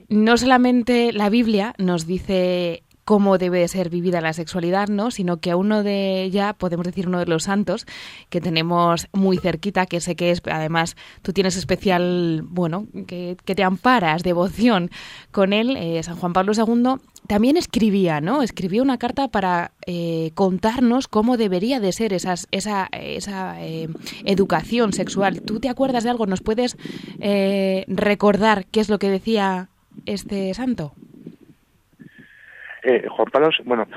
No 0.07 0.37
solamente 0.37 1.11
la 1.11 1.29
Biblia 1.29 1.73
nos 1.77 2.07
dice 2.07 2.83
cómo 3.05 3.37
debe 3.37 3.67
ser 3.67 3.89
vivida 3.89 4.21
la 4.21 4.33
sexualidad, 4.33 4.87
¿no? 4.87 5.11
Sino 5.11 5.37
que 5.37 5.51
a 5.51 5.57
uno 5.57 5.83
de 5.83 6.29
ya, 6.31 6.53
podemos 6.53 6.85
decir 6.85 7.07
uno 7.07 7.19
de 7.19 7.25
los 7.25 7.43
santos 7.43 7.85
que 8.29 8.41
tenemos 8.41 9.07
muy 9.11 9.37
cerquita, 9.37 9.85
que 9.85 9.99
sé 9.99 10.15
que 10.15 10.31
es, 10.31 10.41
además, 10.45 10.95
tú 11.21 11.33
tienes 11.33 11.55
especial, 11.57 12.43
bueno, 12.47 12.87
que, 13.07 13.35
te 13.43 13.63
amparas, 13.63 14.23
devoción 14.23 14.89
con 15.31 15.53
él, 15.53 15.75
eh, 15.77 16.01
San 16.03 16.15
Juan 16.15 16.33
Pablo 16.33 16.53
II, 16.53 17.01
también 17.27 17.57
escribía, 17.57 18.21
¿no? 18.21 18.41
Escribía 18.41 18.81
una 18.81 18.97
carta 18.97 19.27
para 19.27 19.71
eh, 19.85 20.31
contarnos 20.33 21.07
cómo 21.07 21.37
debería 21.37 21.79
de 21.79 21.91
ser 21.91 22.13
esas, 22.13 22.47
esa, 22.51 22.89
esa 22.91 23.61
eh, 23.63 23.89
educación 24.25 24.93
sexual. 24.93 25.41
¿Tú 25.41 25.59
te 25.59 25.69
acuerdas 25.69 26.03
de 26.03 26.09
algo? 26.09 26.25
¿Nos 26.25 26.41
puedes 26.41 26.77
recordar 27.87 28.65
qué 28.65 28.79
es 28.79 28.89
lo 28.89 28.99
que 28.99 29.09
decía 29.09 29.69
este 30.05 30.53
santo? 30.53 30.93
Eh, 32.83 33.07
Juan 33.07 33.27
Pablo, 33.31 33.49
bueno, 33.63 33.87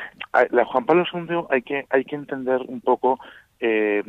la 0.50 0.64
Juan 0.64 0.86
Pablo 0.86 1.04
II 1.12 1.46
hay 1.50 1.62
que 1.62 1.86
hay 1.90 2.04
que 2.04 2.14
entender 2.14 2.60
un 2.68 2.80
poco 2.80 3.18
eh, 3.58 4.02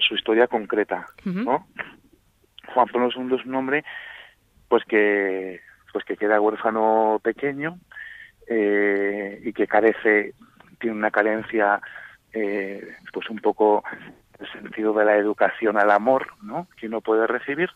su 0.00 0.14
historia 0.14 0.46
concreta, 0.46 1.06
¿no? 1.24 1.66
Juan 2.74 2.88
Pablo 2.88 3.08
II 3.16 3.36
es 3.38 3.46
un 3.46 3.54
hombre, 3.54 3.84
pues 4.68 4.84
que 4.84 5.60
pues 5.92 6.04
que 6.04 6.16
queda 6.16 6.40
huérfano 6.40 7.20
pequeño 7.22 7.78
eh, 8.46 9.40
y 9.44 9.52
que 9.54 9.66
carece 9.66 10.34
tiene 10.78 10.96
una 10.96 11.10
carencia, 11.10 11.80
eh, 12.32 12.86
pues 13.12 13.30
un 13.30 13.38
poco 13.38 13.82
el 14.38 14.52
sentido 14.52 14.92
de 14.92 15.06
la 15.06 15.16
educación 15.16 15.78
al 15.78 15.90
amor, 15.90 16.26
¿no? 16.42 16.68
Que 16.78 16.86
uno 16.86 17.00
puede 17.00 17.26
recibir. 17.26 17.70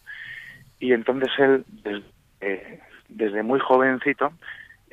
Y 0.78 0.92
entonces 0.92 1.30
él, 1.38 1.64
desde, 1.82 2.80
desde 3.08 3.42
muy 3.42 3.58
jovencito, 3.58 4.32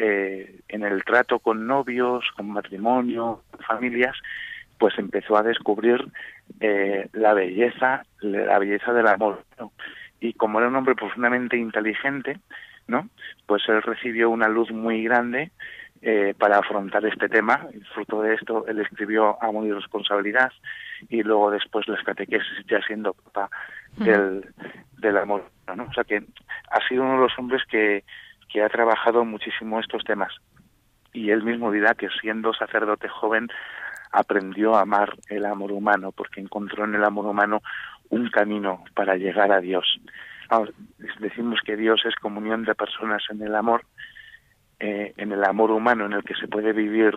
eh, 0.02 0.62
en 0.70 0.84
el 0.84 1.04
trato 1.04 1.40
con 1.40 1.68
novios, 1.68 2.24
con 2.38 2.50
matrimonio, 2.50 3.44
familias, 3.68 4.16
pues 4.78 4.98
empezó 4.98 5.36
a 5.36 5.44
descubrir 5.44 6.08
eh, 6.62 7.10
la 7.12 7.34
belleza, 7.34 8.06
la 8.22 8.58
belleza 8.60 8.94
del 8.94 9.08
amor. 9.08 9.44
Y 10.22 10.34
como 10.34 10.60
era 10.60 10.70
un 10.70 10.76
hombre 10.78 10.96
profundamente 10.96 11.58
inteligente, 11.58 12.40
¿no? 12.88 13.10
Pues 13.46 13.64
él 13.68 13.82
recibió 13.82 14.30
una 14.30 14.48
luz 14.48 14.72
muy 14.72 15.04
grande 15.04 15.52
eh, 16.02 16.34
para 16.38 16.60
afrontar 16.60 17.06
este 17.06 17.28
tema. 17.28 17.68
Y 17.74 17.82
fruto 17.94 18.22
de 18.22 18.36
esto, 18.36 18.66
él 18.68 18.80
escribió 18.80 19.38
Amor 19.44 19.68
y 19.68 19.74
Responsabilidad 19.74 20.54
y 21.10 21.24
luego 21.24 21.52
después 21.52 21.90
las 21.90 22.02
catequesis, 22.04 22.66
ya 22.70 22.80
siendo 22.88 23.14
papá 23.14 23.50
del, 23.98 24.48
del 24.98 25.18
amor. 25.18 25.44
¿no? 25.76 25.84
O 25.84 25.94
sea 25.94 26.06
que 26.06 26.24
ha 26.72 26.88
sido 26.88 27.04
uno 27.04 27.16
de 27.16 27.28
los 27.28 27.38
hombres 27.38 27.64
que, 27.70 28.06
que 28.50 28.62
ha 28.62 28.70
trabajado 28.70 29.24
muchísimo 29.24 29.80
estos 29.80 30.04
temas. 30.04 30.34
Y 31.14 31.32
él 31.32 31.44
mismo 31.44 31.72
dirá 31.72 31.94
que 31.94 32.10
siendo 32.22 32.54
sacerdote 32.54 33.08
joven 33.08 33.48
aprendió 34.12 34.76
a 34.76 34.82
amar 34.82 35.16
el 35.30 35.46
amor 35.46 35.72
humano 35.72 36.12
porque 36.12 36.42
encontró 36.42 36.86
en 36.86 36.96
el 36.96 37.04
amor 37.04 37.26
humano 37.26 37.62
un 38.10 38.30
camino 38.30 38.84
para 38.96 39.16
llegar 39.16 39.52
a 39.52 39.62
Dios. 39.62 40.00
decimos 41.20 41.60
que 41.64 41.76
Dios 41.76 42.02
es 42.06 42.16
comunión 42.16 42.66
de 42.66 42.76
personas 42.76 43.24
en 43.30 43.42
el 43.42 43.56
amor, 43.56 43.86
eh, 44.80 45.14
en 45.18 45.32
el 45.32 45.44
amor 45.44 45.72
humano 45.72 46.06
en 46.06 46.14
el 46.14 46.24
que 46.24 46.36
se 46.36 46.48
puede 46.48 46.74
vivir 46.74 47.14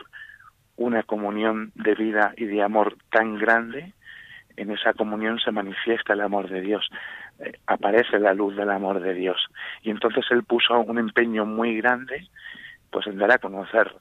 una 0.77 1.03
comunión 1.03 1.73
de 1.75 1.95
vida 1.95 2.35
y 2.37 2.45
de 2.45 2.63
amor 2.63 2.97
tan 3.11 3.39
grande, 3.39 3.95
en 4.57 4.71
esa 4.71 4.93
comunión 4.93 5.39
se 5.39 5.51
manifiesta 5.51 6.13
el 6.13 6.21
amor 6.21 6.49
de 6.49 6.61
Dios, 6.61 6.89
eh, 7.43 7.59
aparece 7.67 8.19
la 8.19 8.35
luz 8.35 8.57
del 8.57 8.71
amor 8.71 9.01
de 9.01 9.15
Dios. 9.15 9.47
Y 9.83 9.91
entonces 9.91 10.25
él 10.31 10.45
puso 10.45 10.79
un 10.81 10.99
empeño 10.99 11.45
muy 11.45 11.77
grande, 11.79 12.29
pues 12.91 13.07
en 13.07 13.19
dar 13.19 13.33
a 13.33 13.39
conocer 13.39 13.93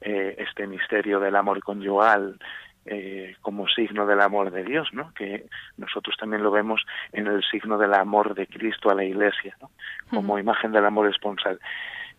eh, 0.00 0.34
este 0.38 0.66
misterio 0.66 1.20
del 1.20 1.36
amor 1.36 1.62
conyugal 1.62 2.38
eh, 2.86 3.36
como 3.42 3.68
signo 3.68 4.06
del 4.06 4.20
amor 4.20 4.50
de 4.50 4.64
Dios, 4.64 4.88
¿no? 4.92 5.12
Que 5.14 5.46
nosotros 5.76 6.16
también 6.18 6.42
lo 6.42 6.50
vemos 6.50 6.82
en 7.12 7.26
el 7.26 7.42
signo 7.44 7.78
del 7.78 7.94
amor 7.94 8.34
de 8.34 8.46
Cristo 8.46 8.90
a 8.90 8.94
la 8.94 9.04
Iglesia, 9.04 9.56
¿no? 9.60 9.70
Como 10.08 10.38
imagen 10.38 10.72
del 10.72 10.86
amor 10.86 11.08
esponsal. 11.08 11.60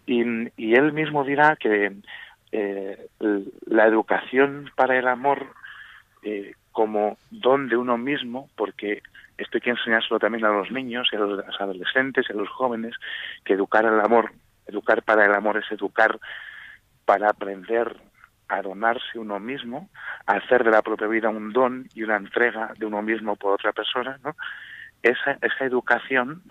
Y, 0.06 0.24
y 0.56 0.76
él 0.76 0.94
mismo 0.94 1.24
dirá 1.24 1.58
que 1.58 1.92
eh, 2.52 3.08
la 3.66 3.86
educación 3.88 4.72
para 4.76 4.98
el 4.98 5.08
amor 5.08 5.48
como 6.72 7.18
don 7.32 7.68
de 7.68 7.76
uno 7.78 7.98
mismo, 7.98 8.48
porque 8.56 9.02
esto 9.42 9.58
hay 9.58 9.62
que 9.62 9.70
enseñárselo 9.72 10.20
también 10.20 10.46
a 10.46 10.50
los 10.50 10.72
niños 10.72 11.10
y 11.12 11.16
a 11.16 11.20
los 11.20 11.44
adolescentes 11.60 12.26
y 12.30 12.34
a 12.34 12.36
los 12.36 12.50
jóvenes, 12.50 12.96
que 13.44 13.54
educar 13.54 13.86
al 13.86 14.00
amor, 14.00 14.32
educar 14.68 15.04
para 15.04 15.26
el 15.26 15.34
amor 15.34 15.58
es 15.58 15.72
educar 15.72 16.20
para 17.06 17.30
aprender 17.30 17.98
a 18.48 18.62
donarse 18.62 19.18
uno 19.18 19.40
mismo, 19.40 19.90
a 20.26 20.34
hacer 20.34 20.64
de 20.64 20.72
la 20.72 20.82
propia 20.82 21.08
vida 21.08 21.30
un 21.30 21.54
don 21.54 21.88
y 21.94 22.04
una 22.04 22.18
entrega 22.18 22.74
de 22.78 22.86
uno 22.86 23.02
mismo 23.02 23.36
por 23.36 23.54
otra 23.54 23.72
persona, 23.72 24.20
¿no? 24.24 24.36
Esa, 25.02 25.38
esa 25.42 25.66
educación 25.66 26.44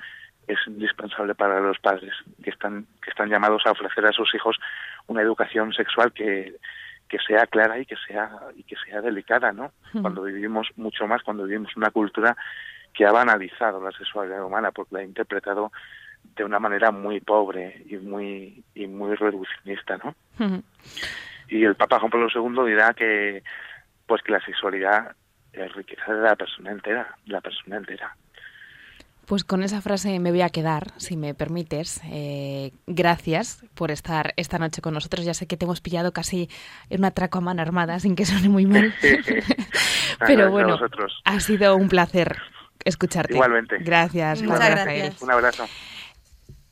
es 0.48 0.58
indispensable 0.66 1.34
para 1.34 1.60
los 1.60 1.78
padres 1.78 2.12
que 2.42 2.50
están 2.50 2.86
que 3.02 3.10
están 3.10 3.28
llamados 3.28 3.62
a 3.66 3.72
ofrecer 3.72 4.04
a 4.06 4.12
sus 4.12 4.34
hijos 4.34 4.58
una 5.06 5.22
educación 5.22 5.72
sexual 5.72 6.12
que, 6.12 6.56
que 7.08 7.18
sea 7.18 7.46
clara 7.46 7.78
y 7.78 7.86
que 7.86 7.96
sea 8.06 8.30
y 8.56 8.62
que 8.64 8.76
sea 8.84 9.00
delicada, 9.00 9.52
¿no? 9.52 9.72
Cuando 10.00 10.22
vivimos 10.22 10.68
mucho 10.76 11.06
más, 11.06 11.22
cuando 11.22 11.44
vivimos 11.44 11.76
una 11.76 11.90
cultura 11.90 12.36
que 12.92 13.06
ha 13.06 13.12
banalizado 13.12 13.82
la 13.82 13.92
sexualidad 13.92 14.44
humana 14.44 14.72
porque 14.72 14.94
la 14.94 15.00
ha 15.00 15.04
interpretado 15.04 15.72
de 16.36 16.44
una 16.44 16.58
manera 16.58 16.90
muy 16.90 17.20
pobre 17.20 17.84
y 17.88 17.96
muy 17.96 18.62
y 18.74 18.86
muy 18.86 19.14
reduccionista, 19.14 19.98
¿no? 19.98 20.14
Y 21.48 21.64
el 21.64 21.74
Papa 21.74 21.98
Juan 21.98 22.10
Pablo 22.10 22.28
II 22.32 22.70
dirá 22.70 22.94
que 22.94 23.42
pues 24.06 24.22
que 24.22 24.32
la 24.32 24.44
sexualidad 24.44 25.14
es 25.52 25.72
riqueza 25.74 26.12
de 26.12 26.22
la 26.22 26.36
persona 26.36 26.70
entera, 26.70 27.16
la 27.26 27.40
persona 27.40 27.76
entera. 27.76 28.16
Pues 29.26 29.44
con 29.44 29.62
esa 29.62 29.80
frase 29.80 30.18
me 30.18 30.32
voy 30.32 30.42
a 30.42 30.48
quedar, 30.48 30.88
si 30.96 31.16
me 31.16 31.34
permites. 31.34 32.00
Eh, 32.10 32.72
gracias 32.88 33.64
por 33.76 33.92
estar 33.92 34.32
esta 34.36 34.58
noche 34.58 34.82
con 34.82 34.94
nosotros. 34.94 35.24
Ya 35.24 35.34
sé 35.34 35.46
que 35.46 35.56
te 35.56 35.66
hemos 35.66 35.80
pillado 35.80 36.12
casi 36.12 36.48
en 36.88 37.00
una 37.00 37.08
atraco 37.08 37.38
a 37.38 37.40
mano 37.40 37.62
armada, 37.62 38.00
sin 38.00 38.16
que 38.16 38.26
suene 38.26 38.48
muy 38.48 38.66
mal. 38.66 38.92
Pero 40.26 40.50
bueno, 40.50 40.76
ha 41.24 41.40
sido 41.40 41.76
un 41.76 41.88
placer 41.88 42.38
escucharte. 42.84 43.34
Igualmente. 43.34 43.78
Gracias. 43.78 44.42
Muchas 44.42 44.70
gracias. 44.70 45.22
Un 45.22 45.30
abrazo. 45.30 45.66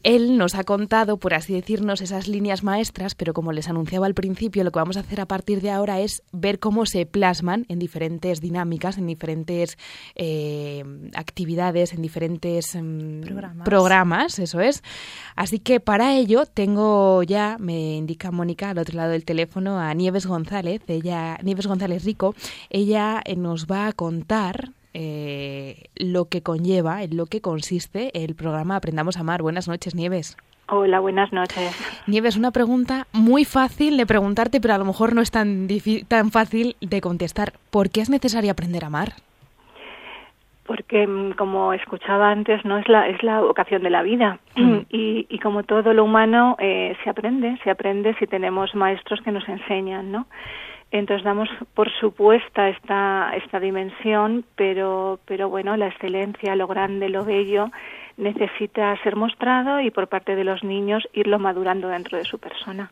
Él 0.05 0.39
nos 0.39 0.55
ha 0.55 0.63
contado, 0.63 1.19
por 1.19 1.35
así 1.35 1.53
decirnos, 1.53 2.01
esas 2.01 2.29
líneas 2.29 2.63
maestras, 2.63 3.17
pero 3.17 3.35
como 3.35 3.51
les 3.51 3.69
anunciaba 3.69 4.07
al 4.07 4.15
principio, 4.15 4.63
lo 4.63 4.71
que 4.71 4.79
vamos 4.79 4.97
a 4.97 5.01
hacer 5.01 5.21
a 5.21 5.27
partir 5.27 5.61
de 5.61 5.71
ahora 5.71 6.01
es 6.01 6.23
ver 6.31 6.61
cómo 6.61 6.87
se 6.87 7.05
plasman 7.05 7.67
en 7.69 7.81
diferentes 7.81 8.41
dinámicas, 8.41 8.97
en 8.97 9.07
diferentes 9.07 9.77
eh, 10.15 10.85
actividades, 11.15 11.93
en 11.93 12.03
diferentes 12.03 12.79
mm, 12.81 13.65
programas. 13.65 14.39
eso 14.39 14.61
es. 14.61 14.85
Así 15.35 15.59
que 15.59 15.81
para 15.81 16.15
ello 16.15 16.47
tengo 16.47 17.25
ya, 17.25 17.57
me 17.59 17.97
indica 17.97 18.31
Mónica 18.31 18.71
al 18.71 18.79
otro 18.79 18.97
lado 18.97 19.11
del 19.11 19.25
teléfono, 19.25 19.81
a 19.81 19.93
Nieves 19.95 20.27
González, 20.27 20.81
ella, 20.87 21.39
Nieves 21.43 21.67
González 21.67 22.05
Rico. 22.05 22.37
Ella 22.71 23.21
eh, 23.25 23.35
nos 23.35 23.67
va 23.67 23.89
a 23.89 23.93
contar 23.93 24.71
eh, 24.95 25.85
lo 25.97 26.27
que 26.27 26.43
conlleva, 26.43 27.03
en 27.03 27.17
lo 27.17 27.27
que 27.27 27.41
consiste 27.41 28.25
el 28.25 28.35
programa 28.35 28.77
Aprendamos 28.77 29.17
a 29.17 29.21
Amar. 29.21 29.43
Buenas 29.43 29.69
noches, 29.69 29.95
Nieves. 29.95 30.37
Hola, 30.71 31.01
buenas 31.01 31.33
noches. 31.33 31.75
Nieves, 32.07 32.37
una 32.37 32.51
pregunta 32.51 33.07
muy 33.13 33.47
fácil 33.47 33.97
de 33.97 34.05
preguntarte, 34.05 34.61
pero 34.61 34.75
a 34.75 34.79
lo 34.79 34.85
mejor 34.85 35.15
no 35.15 35.23
es 35.23 35.31
tan, 35.31 35.67
tan 36.09 36.31
fácil 36.31 36.77
de 36.83 37.01
contestar. 37.01 37.55
¿Por 37.71 37.89
qué 37.89 38.03
es 38.03 38.11
necesario 38.11 38.51
aprender 38.51 38.85
a 38.85 38.89
amar? 38.89 39.13
Porque, 40.67 41.07
mm, 41.07 41.33
como 41.33 41.73
escuchaba 41.73 42.31
antes, 42.31 42.63
no 42.67 42.77
es 42.77 42.87
la 42.87 43.09
es 43.09 43.23
la 43.23 43.41
vocación 43.41 43.83
de 43.83 43.89
la 43.89 44.03
vida 44.03 44.41
mm. 44.57 44.77
y, 44.91 45.27
y, 45.31 45.39
como 45.39 45.63
todo 45.63 45.95
lo 45.95 46.05
humano 46.05 46.57
eh, 46.59 46.95
se 47.03 47.09
aprende, 47.09 47.59
se 47.65 47.71
aprende 47.71 48.15
si 48.19 48.27
tenemos 48.27 48.75
maestros 48.75 49.23
que 49.23 49.33
nos 49.33 49.49
enseñan, 49.49 50.13
¿no? 50.13 50.27
Entonces 50.91 51.25
damos 51.25 51.49
por 51.75 51.91
supuesta 52.01 52.69
esta, 52.71 53.33
esta 53.37 53.61
dimensión, 53.61 54.45
pero, 54.57 55.21
pero 55.27 55.51
bueno, 55.51 55.77
la 55.77 55.89
excelencia, 55.89 56.57
lo 56.57 56.67
grande, 56.67 57.11
lo 57.11 57.25
bello, 57.25 57.71
necesita 58.17 58.97
ser 59.03 59.15
mostrado 59.15 59.81
y 59.81 59.91
por 59.91 60.09
parte 60.09 60.35
de 60.35 60.45
los 60.45 60.65
niños 60.65 61.07
irlo 61.13 61.39
madurando 61.39 61.89
dentro 61.89 62.17
de 62.17 62.25
su 62.25 62.39
persona. 62.39 62.91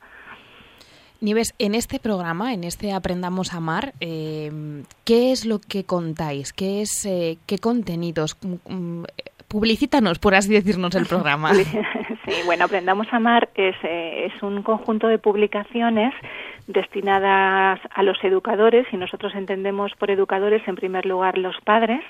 Nieves, 1.22 1.54
en 1.58 1.74
este 1.74 1.98
programa, 1.98 2.52
en 2.52 2.64
este 2.64 2.92
Aprendamos 2.92 3.54
a 3.54 3.56
Amar, 3.56 3.94
eh, 4.00 4.82
¿qué 5.04 5.32
es 5.32 5.46
lo 5.46 5.58
que 5.58 5.84
contáis? 5.84 6.52
¿Qué, 6.52 6.82
es, 6.82 7.06
eh, 7.06 7.38
qué 7.46 7.56
contenidos? 7.56 8.36
Mm, 8.42 8.74
mm, 8.74 9.04
publicítanos, 9.48 10.18
por 10.18 10.34
así 10.34 10.52
decirnos, 10.52 10.94
el 10.94 11.06
programa. 11.06 11.52
Sí, 12.26 12.32
bueno, 12.44 12.64
Aprendamos 12.64 13.06
a 13.12 13.18
Amar 13.18 13.50
es, 13.54 13.76
eh, 13.84 14.26
es 14.26 14.42
un 14.42 14.64
conjunto 14.64 15.06
de 15.06 15.16
publicaciones 15.16 16.12
destinadas 16.66 17.80
a 17.94 18.02
los 18.02 18.22
educadores 18.24 18.86
y 18.92 18.96
nosotros 18.96 19.34
entendemos 19.34 19.92
por 19.94 20.10
educadores 20.10 20.66
en 20.66 20.74
primer 20.74 21.06
lugar 21.06 21.38
los 21.38 21.56
padres, 21.60 22.00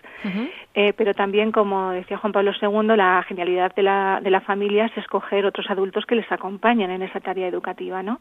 eh, 0.74 0.92
pero 0.96 1.12
también, 1.14 1.52
como 1.52 1.90
decía 1.90 2.16
Juan 2.16 2.32
Pablo 2.32 2.52
II, 2.60 2.96
la 2.96 3.22
genialidad 3.28 3.74
de 3.74 3.82
la, 3.82 4.20
de 4.22 4.30
la 4.30 4.40
familia 4.40 4.86
es 4.86 4.96
escoger 4.96 5.44
otros 5.44 5.70
adultos 5.70 6.06
que 6.06 6.14
les 6.14 6.30
acompañan 6.32 6.90
en 6.90 7.02
esa 7.02 7.20
tarea 7.20 7.48
educativa, 7.48 8.02
¿no? 8.02 8.20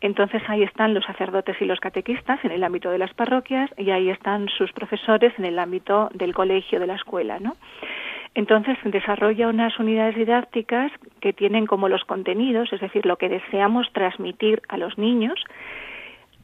Entonces 0.00 0.42
ahí 0.48 0.62
están 0.62 0.94
los 0.94 1.04
sacerdotes 1.04 1.56
y 1.60 1.64
los 1.64 1.80
catequistas 1.80 2.44
en 2.44 2.50
el 2.50 2.64
ámbito 2.64 2.90
de 2.90 2.98
las 2.98 3.14
parroquias 3.14 3.70
y 3.76 3.90
ahí 3.90 4.10
están 4.10 4.48
sus 4.48 4.72
profesores 4.72 5.32
en 5.38 5.44
el 5.44 5.58
ámbito 5.58 6.10
del 6.14 6.34
colegio, 6.34 6.80
de 6.80 6.86
la 6.86 6.94
escuela, 6.94 7.38
¿no? 7.38 7.56
Entonces 8.36 8.76
desarrolla 8.84 9.48
unas 9.48 9.78
unidades 9.78 10.14
didácticas 10.14 10.92
que 11.20 11.32
tienen 11.32 11.64
como 11.64 11.88
los 11.88 12.04
contenidos, 12.04 12.70
es 12.70 12.82
decir, 12.82 13.06
lo 13.06 13.16
que 13.16 13.30
deseamos 13.30 13.90
transmitir 13.94 14.60
a 14.68 14.76
los 14.76 14.98
niños, 14.98 15.42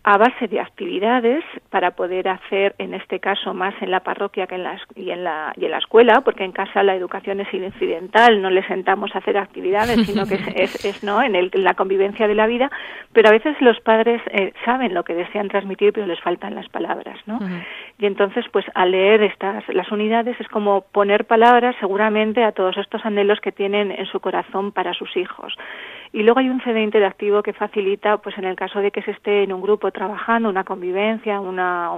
a 0.04 0.18
base 0.18 0.48
de 0.48 0.58
actividades 0.58 1.44
para 1.70 1.92
poder 1.92 2.28
hacer, 2.28 2.74
en 2.78 2.92
este 2.92 3.20
caso, 3.20 3.54
más 3.54 3.74
en 3.80 3.92
la 3.92 4.00
parroquia 4.00 4.48
que 4.48 4.56
en 4.56 4.64
la, 4.64 4.80
y, 4.96 5.10
en 5.10 5.22
la, 5.22 5.52
y 5.56 5.64
en 5.64 5.70
la 5.70 5.78
escuela, 5.78 6.22
porque 6.22 6.42
en 6.42 6.50
casa 6.50 6.82
la 6.82 6.96
educación 6.96 7.38
es 7.38 7.54
incidental, 7.54 8.42
no 8.42 8.50
le 8.50 8.66
sentamos 8.66 9.14
a 9.14 9.18
hacer 9.18 9.38
actividades, 9.38 10.04
sino 10.04 10.26
que 10.26 10.34
es, 10.56 10.84
es, 10.84 11.04
¿no? 11.04 11.22
En, 11.22 11.36
el, 11.36 11.50
la 11.54 11.74
convivencia 11.74 12.26
de 12.26 12.34
la 12.34 12.46
vida, 12.46 12.68
pero 13.12 13.28
a 13.28 13.32
veces 13.32 13.56
los 13.60 13.78
padres 13.80 14.20
eh, 14.32 14.52
saben 14.64 14.92
lo 14.92 15.04
que 15.04 15.14
desean 15.14 15.48
transmitir, 15.48 15.92
pero 15.92 16.06
les 16.06 16.20
faltan 16.20 16.56
las 16.56 16.68
palabras, 16.68 17.18
¿no? 17.26 17.38
Y 17.98 18.06
entonces, 18.06 18.44
pues 18.50 18.64
al 18.74 18.90
leer 18.90 19.22
estas, 19.22 19.62
las 19.68 19.92
unidades 19.92 20.40
es 20.40 20.48
como 20.48 20.80
poner 20.80 21.26
palabras 21.26 21.76
seguramente 21.78 22.42
a 22.42 22.50
todos 22.50 22.76
estos 22.76 23.04
anhelos 23.04 23.40
que 23.40 23.52
tienen 23.52 23.92
en 23.92 24.06
su 24.06 24.18
corazón 24.18 24.72
para 24.72 24.94
sus 24.94 25.16
hijos 25.16 25.54
Y 26.12 26.22
luego 26.22 26.40
hay 26.40 26.50
un 26.50 26.62
CD 26.62 26.82
interactivo 26.82 27.42
que 27.42 27.54
facilita, 27.54 28.18
pues 28.18 28.36
en 28.36 28.44
el 28.44 28.54
caso 28.54 28.80
de 28.80 28.90
que 28.90 29.02
se 29.02 29.12
esté 29.12 29.44
en 29.44 29.52
un 29.52 29.62
grupo 29.62 29.90
trabajando, 29.90 30.50
una 30.50 30.64
convivencia, 30.64 31.40
una, 31.40 31.90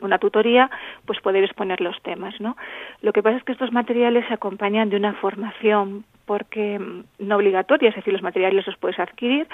una 0.00 0.18
tutoría, 0.18 0.68
pues 1.06 1.20
poder 1.20 1.44
exponer 1.44 1.80
los 1.80 2.00
temas, 2.02 2.40
¿no? 2.40 2.56
Lo 3.02 3.12
que 3.12 3.22
pasa 3.22 3.36
es 3.36 3.44
que 3.44 3.52
estos 3.52 3.72
materiales 3.72 4.26
se 4.26 4.34
acompañan 4.34 4.90
de 4.90 4.96
una 4.96 5.14
formación 5.14 6.04
porque 6.26 6.78
mm, 6.78 7.04
no 7.20 7.36
obligatoria, 7.36 7.90
es 7.90 7.94
decir, 7.96 8.12
los 8.12 8.22
materiales 8.22 8.66
los 8.66 8.76
puedes 8.78 8.98
adquirir, 8.98 9.46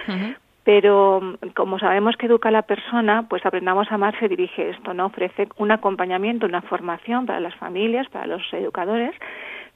pero 0.65 1.21
mm, 1.21 1.49
como 1.55 1.79
sabemos 1.79 2.17
que 2.17 2.27
educa 2.27 2.49
a 2.49 2.53
la 2.53 2.63
persona, 2.63 3.27
pues 3.29 3.45
Aprendamos 3.45 3.91
a 3.91 3.97
Amar 3.97 4.19
se 4.19 4.29
dirige 4.29 4.71
esto, 4.71 4.95
¿no? 4.95 5.07
Ofrece 5.07 5.49
un 5.59 5.71
acompañamiento, 5.71 6.47
una 6.47 6.63
formación 6.63 7.27
para 7.27 7.41
las 7.41 7.55
familias, 7.57 8.09
para 8.09 8.27
los 8.27 8.43
educadores, 8.53 9.15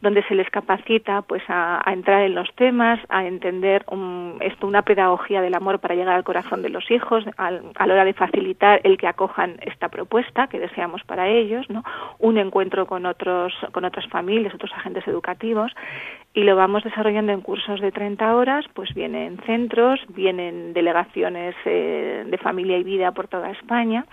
donde 0.02 0.24
se 0.24 0.34
les 0.34 0.50
capacita 0.50 1.22
pues 1.22 1.42
a, 1.48 1.80
entrar 1.86 2.22
en 2.22 2.34
los 2.34 2.52
temas, 2.56 3.00
a 3.08 3.24
entender 3.24 3.86
esto, 4.40 4.66
una 4.66 4.82
pedagogía 4.82 5.40
del 5.40 5.54
amor 5.54 5.78
para 5.78 5.94
llegar 5.94 6.16
al 6.16 6.24
corazón 6.24 6.60
de 6.62 6.68
los 6.68 6.90
hijos, 6.90 7.24
a 7.38 7.50
la 7.50 7.94
hora 7.94 8.04
de 8.04 8.12
facilitar 8.12 8.80
el 8.82 8.98
que 8.98 9.06
acojan 9.06 9.58
esta 9.62 9.88
propuesta 9.88 10.48
que 10.48 10.58
deseamos 10.58 11.02
para 11.04 11.28
ellos, 11.28 11.70
¿no? 11.70 11.84
un 12.18 12.36
encuentro 12.36 12.86
con 12.86 13.06
otros, 13.06 13.54
con 13.70 13.84
otras 13.84 14.06
familias, 14.08 14.54
otros 14.54 14.72
agentes 14.72 15.06
educativos, 15.06 15.72
y 16.34 16.42
lo 16.42 16.56
vamos 16.56 16.82
desarrollando 16.82 17.32
en 17.32 17.40
cursos 17.40 17.80
de 17.80 17.92
30 17.92 18.34
horas, 18.34 18.64
pues 18.74 18.92
vienen 18.94 19.38
centros, 19.46 20.00
vienen 20.08 20.72
delegaciones 20.72 21.54
eh, 21.64 22.24
de 22.26 22.38
familia 22.38 22.76
y 22.76 22.82
vida 22.82 23.12
por 23.12 23.28
toda 23.28 23.50
España 23.50 24.04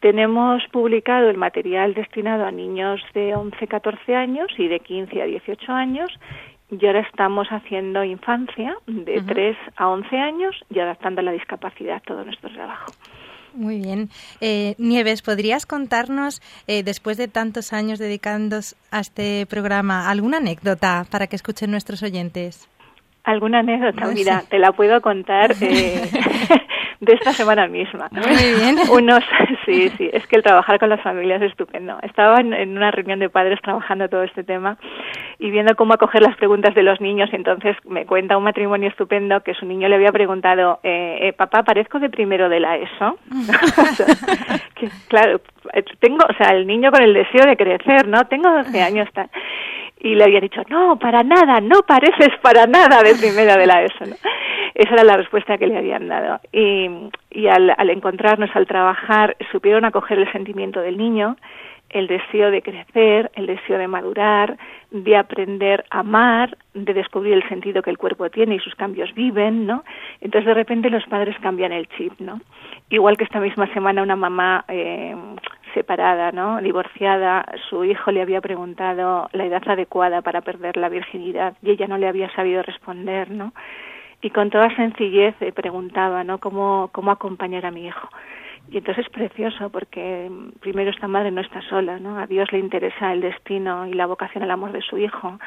tenemos 0.00 0.62
publicado 0.72 1.28
el 1.28 1.36
material 1.36 1.94
destinado 1.94 2.44
a 2.44 2.50
niños 2.50 3.00
de 3.14 3.34
11-14 3.34 4.14
años 4.14 4.48
y 4.58 4.68
de 4.68 4.80
15 4.80 5.22
a 5.22 5.26
18 5.26 5.72
años 5.72 6.10
y 6.70 6.86
ahora 6.86 7.00
estamos 7.00 7.48
haciendo 7.48 8.04
infancia 8.04 8.76
de 8.86 9.20
3 9.22 9.56
a 9.76 9.88
11 9.88 10.16
años 10.16 10.56
y 10.70 10.78
adaptando 10.78 11.20
a 11.20 11.24
la 11.24 11.32
discapacidad 11.32 12.02
todo 12.06 12.24
nuestro 12.24 12.50
trabajo. 12.50 12.92
Muy 13.52 13.80
bien. 13.80 14.08
Eh, 14.40 14.76
Nieves, 14.78 15.22
¿podrías 15.22 15.66
contarnos, 15.66 16.40
eh, 16.68 16.84
después 16.84 17.16
de 17.16 17.26
tantos 17.26 17.72
años 17.72 17.98
dedicándonos 17.98 18.76
a 18.92 19.00
este 19.00 19.44
programa, 19.46 20.08
alguna 20.08 20.36
anécdota 20.36 21.04
para 21.10 21.26
que 21.26 21.34
escuchen 21.34 21.72
nuestros 21.72 22.02
oyentes? 22.04 22.68
¿Alguna 23.24 23.58
anécdota? 23.58 24.06
Mira, 24.14 24.44
te 24.48 24.58
la 24.58 24.70
puedo 24.72 25.00
contar. 25.00 25.54
Eh, 25.60 26.02
de 27.00 27.14
esta 27.14 27.32
semana 27.32 27.66
misma. 27.66 28.08
Muy 28.10 28.54
bien. 28.58 28.76
Unos, 28.90 29.24
sí, 29.64 29.88
sí, 29.96 30.10
es 30.12 30.26
que 30.26 30.36
el 30.36 30.42
trabajar 30.42 30.78
con 30.78 30.90
las 30.90 31.00
familias 31.00 31.40
es 31.40 31.50
estupendo. 31.50 31.98
Estaba 32.02 32.40
en, 32.40 32.76
una 32.76 32.90
reunión 32.90 33.18
de 33.18 33.30
padres 33.30 33.60
trabajando 33.62 34.08
todo 34.08 34.22
este 34.22 34.44
tema 34.44 34.76
y 35.38 35.50
viendo 35.50 35.74
cómo 35.76 35.94
acoger 35.94 36.22
las 36.22 36.36
preguntas 36.36 36.74
de 36.74 36.82
los 36.82 37.00
niños, 37.00 37.30
entonces 37.32 37.76
me 37.88 38.04
cuenta 38.04 38.36
un 38.36 38.44
matrimonio 38.44 38.88
estupendo 38.88 39.40
que 39.40 39.54
su 39.54 39.64
niño 39.64 39.88
le 39.88 39.96
había 39.96 40.12
preguntado, 40.12 40.80
eh, 40.82 41.18
eh 41.22 41.32
papá, 41.32 41.62
¿parezco 41.62 41.98
de 41.98 42.10
primero 42.10 42.48
de 42.48 42.60
la 42.60 42.76
ESO? 42.76 43.16
claro, 45.08 45.40
tengo, 46.00 46.24
o 46.28 46.34
sea, 46.34 46.54
el 46.54 46.66
niño 46.66 46.90
con 46.90 47.02
el 47.02 47.14
deseo 47.14 47.46
de 47.46 47.56
crecer, 47.56 48.08
¿no? 48.08 48.24
Tengo 48.26 48.50
12 48.50 48.82
años, 48.82 49.08
tal 49.14 49.30
y 50.00 50.14
le 50.14 50.24
había 50.24 50.40
dicho, 50.40 50.62
no, 50.68 50.98
para 50.98 51.22
nada, 51.22 51.60
no 51.60 51.82
pareces 51.82 52.30
para 52.42 52.66
nada 52.66 53.02
de 53.02 53.14
primera 53.14 53.56
de 53.56 53.66
la 53.66 53.82
ESO. 53.84 54.06
¿no? 54.06 54.16
Esa 54.74 54.94
era 54.94 55.04
la 55.04 55.16
respuesta 55.16 55.58
que 55.58 55.66
le 55.66 55.76
habían 55.76 56.08
dado. 56.08 56.40
Y, 56.52 56.88
y 57.30 57.48
al, 57.48 57.74
al 57.76 57.90
encontrarnos, 57.90 58.50
al 58.54 58.66
trabajar, 58.66 59.36
supieron 59.52 59.84
acoger 59.84 60.18
el 60.18 60.32
sentimiento 60.32 60.80
del 60.80 60.96
niño, 60.96 61.36
el 61.90 62.06
deseo 62.06 62.50
de 62.50 62.62
crecer, 62.62 63.30
el 63.34 63.46
deseo 63.46 63.76
de 63.76 63.88
madurar, 63.88 64.56
de 64.90 65.16
aprender 65.16 65.84
a 65.90 66.00
amar, 66.00 66.56
de 66.72 66.94
descubrir 66.94 67.34
el 67.34 67.48
sentido 67.48 67.82
que 67.82 67.90
el 67.90 67.98
cuerpo 67.98 68.30
tiene 68.30 68.54
y 68.54 68.60
sus 68.60 68.74
cambios 68.76 69.12
viven, 69.14 69.66
¿no? 69.66 69.84
Entonces 70.20 70.46
de 70.46 70.54
repente 70.54 70.88
los 70.88 71.04
padres 71.06 71.36
cambian 71.40 71.72
el 71.72 71.88
chip, 71.88 72.12
¿no? 72.20 72.40
Igual 72.90 73.16
que 73.16 73.24
esta 73.24 73.40
misma 73.40 73.66
semana 73.74 74.02
una 74.02 74.16
mamá 74.16 74.64
eh, 74.68 75.16
separada, 75.74 76.32
¿no? 76.32 76.60
Divorciada, 76.60 77.44
su 77.68 77.84
hijo 77.84 78.10
le 78.10 78.22
había 78.22 78.40
preguntado 78.40 79.28
la 79.32 79.44
edad 79.44 79.62
adecuada 79.66 80.22
para 80.22 80.40
perder 80.40 80.76
la 80.76 80.88
virginidad 80.88 81.54
y 81.62 81.70
ella 81.70 81.86
no 81.86 81.98
le 81.98 82.08
había 82.08 82.30
sabido 82.34 82.62
responder, 82.62 83.30
¿no? 83.30 83.52
Y 84.22 84.30
con 84.30 84.50
toda 84.50 84.74
sencillez 84.76 85.34
le 85.40 85.52
preguntaba, 85.52 86.24
¿no? 86.24 86.38
¿Cómo, 86.38 86.90
cómo 86.92 87.10
acompañar 87.10 87.66
a 87.66 87.70
mi 87.70 87.86
hijo? 87.86 88.08
Y 88.70 88.78
entonces 88.78 89.06
es 89.06 89.12
precioso 89.12 89.70
porque 89.70 90.28
mm, 90.30 90.60
primero 90.60 90.90
esta 90.90 91.08
madre 91.08 91.30
no 91.30 91.40
está 91.40 91.60
sola, 91.62 91.98
¿no? 91.98 92.18
A 92.18 92.26
Dios 92.26 92.52
le 92.52 92.58
interesa 92.58 93.12
el 93.12 93.20
destino 93.20 93.86
y 93.86 93.94
la 93.94 94.06
vocación 94.06 94.44
al 94.44 94.50
amor 94.50 94.72
de 94.72 94.82
su 94.82 94.98
hijo 94.98 95.38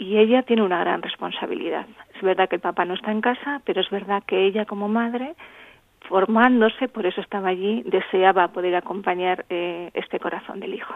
y 0.00 0.16
ella 0.16 0.42
tiene 0.42 0.62
una 0.62 0.80
gran 0.80 1.02
responsabilidad. 1.02 1.86
Es 2.16 2.22
verdad 2.22 2.48
que 2.48 2.56
el 2.56 2.62
papá 2.62 2.86
no 2.86 2.94
está 2.94 3.12
en 3.12 3.20
casa, 3.20 3.60
pero 3.66 3.82
es 3.82 3.90
verdad 3.90 4.22
que 4.26 4.46
ella 4.46 4.64
como 4.64 4.88
madre 4.88 5.34
formándose, 6.10 6.88
por 6.88 7.06
eso 7.06 7.20
estaba 7.20 7.50
allí, 7.50 7.84
deseaba 7.86 8.48
poder 8.48 8.74
acompañar 8.74 9.46
eh, 9.48 9.90
este 9.94 10.18
corazón 10.18 10.58
del 10.58 10.74
hijo. 10.74 10.92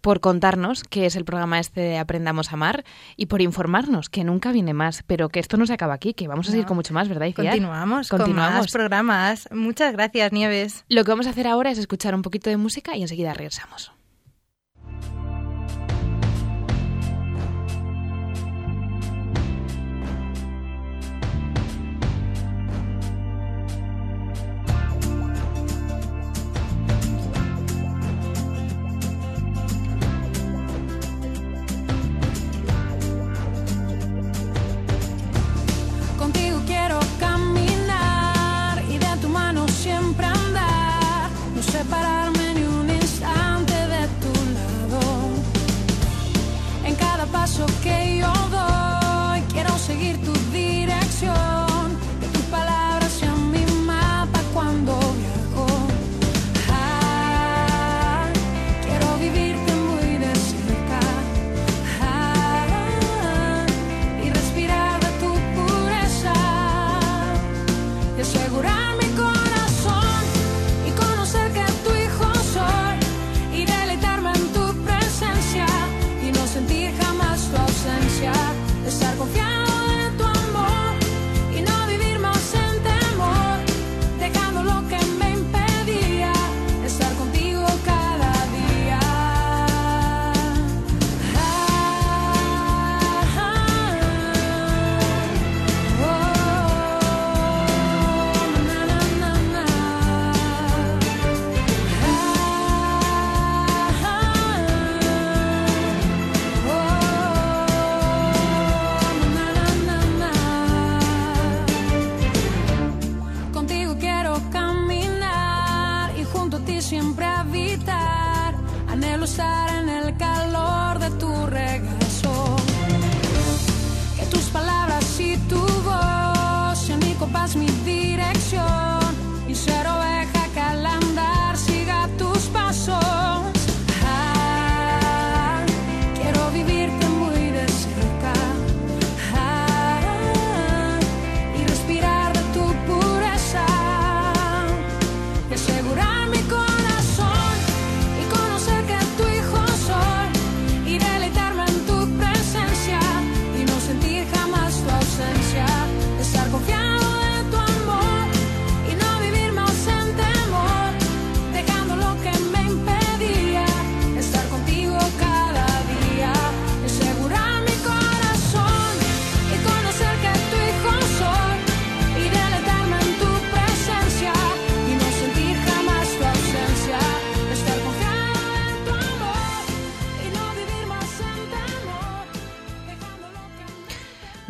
por 0.00 0.20
contarnos 0.20 0.84
qué 0.84 1.06
es 1.06 1.16
el 1.16 1.24
programa 1.24 1.58
este 1.58 1.80
de 1.80 1.98
Aprendamos 1.98 2.50
a 2.50 2.54
Amar 2.54 2.84
y 3.16 3.26
por 3.26 3.42
informarnos 3.42 4.08
que 4.08 4.24
nunca 4.24 4.52
viene 4.52 4.72
más, 4.72 5.02
pero 5.06 5.28
que 5.28 5.40
esto 5.40 5.56
no 5.56 5.66
se 5.66 5.74
acaba 5.74 5.94
aquí, 5.94 6.14
que 6.14 6.28
vamos 6.28 6.48
a 6.48 6.50
seguir 6.50 6.66
con 6.66 6.76
mucho 6.76 6.94
más, 6.94 7.08
¿verdad? 7.08 7.26
Continuamos, 7.34 8.08
Continuamos 8.08 8.52
con 8.52 8.58
más 8.60 8.72
programas. 8.72 9.48
Muchas 9.52 9.92
gracias, 9.92 10.32
Nieves. 10.32 10.84
Lo 10.88 11.04
que 11.04 11.10
vamos 11.10 11.26
a 11.26 11.30
hacer 11.30 11.46
ahora 11.46 11.70
es 11.70 11.78
escuchar 11.78 12.14
un 12.14 12.22
poquito 12.22 12.48
de 12.48 12.56
música 12.56 12.96
y 12.96 13.02
enseguida 13.02 13.34
regresamos. 13.34 13.92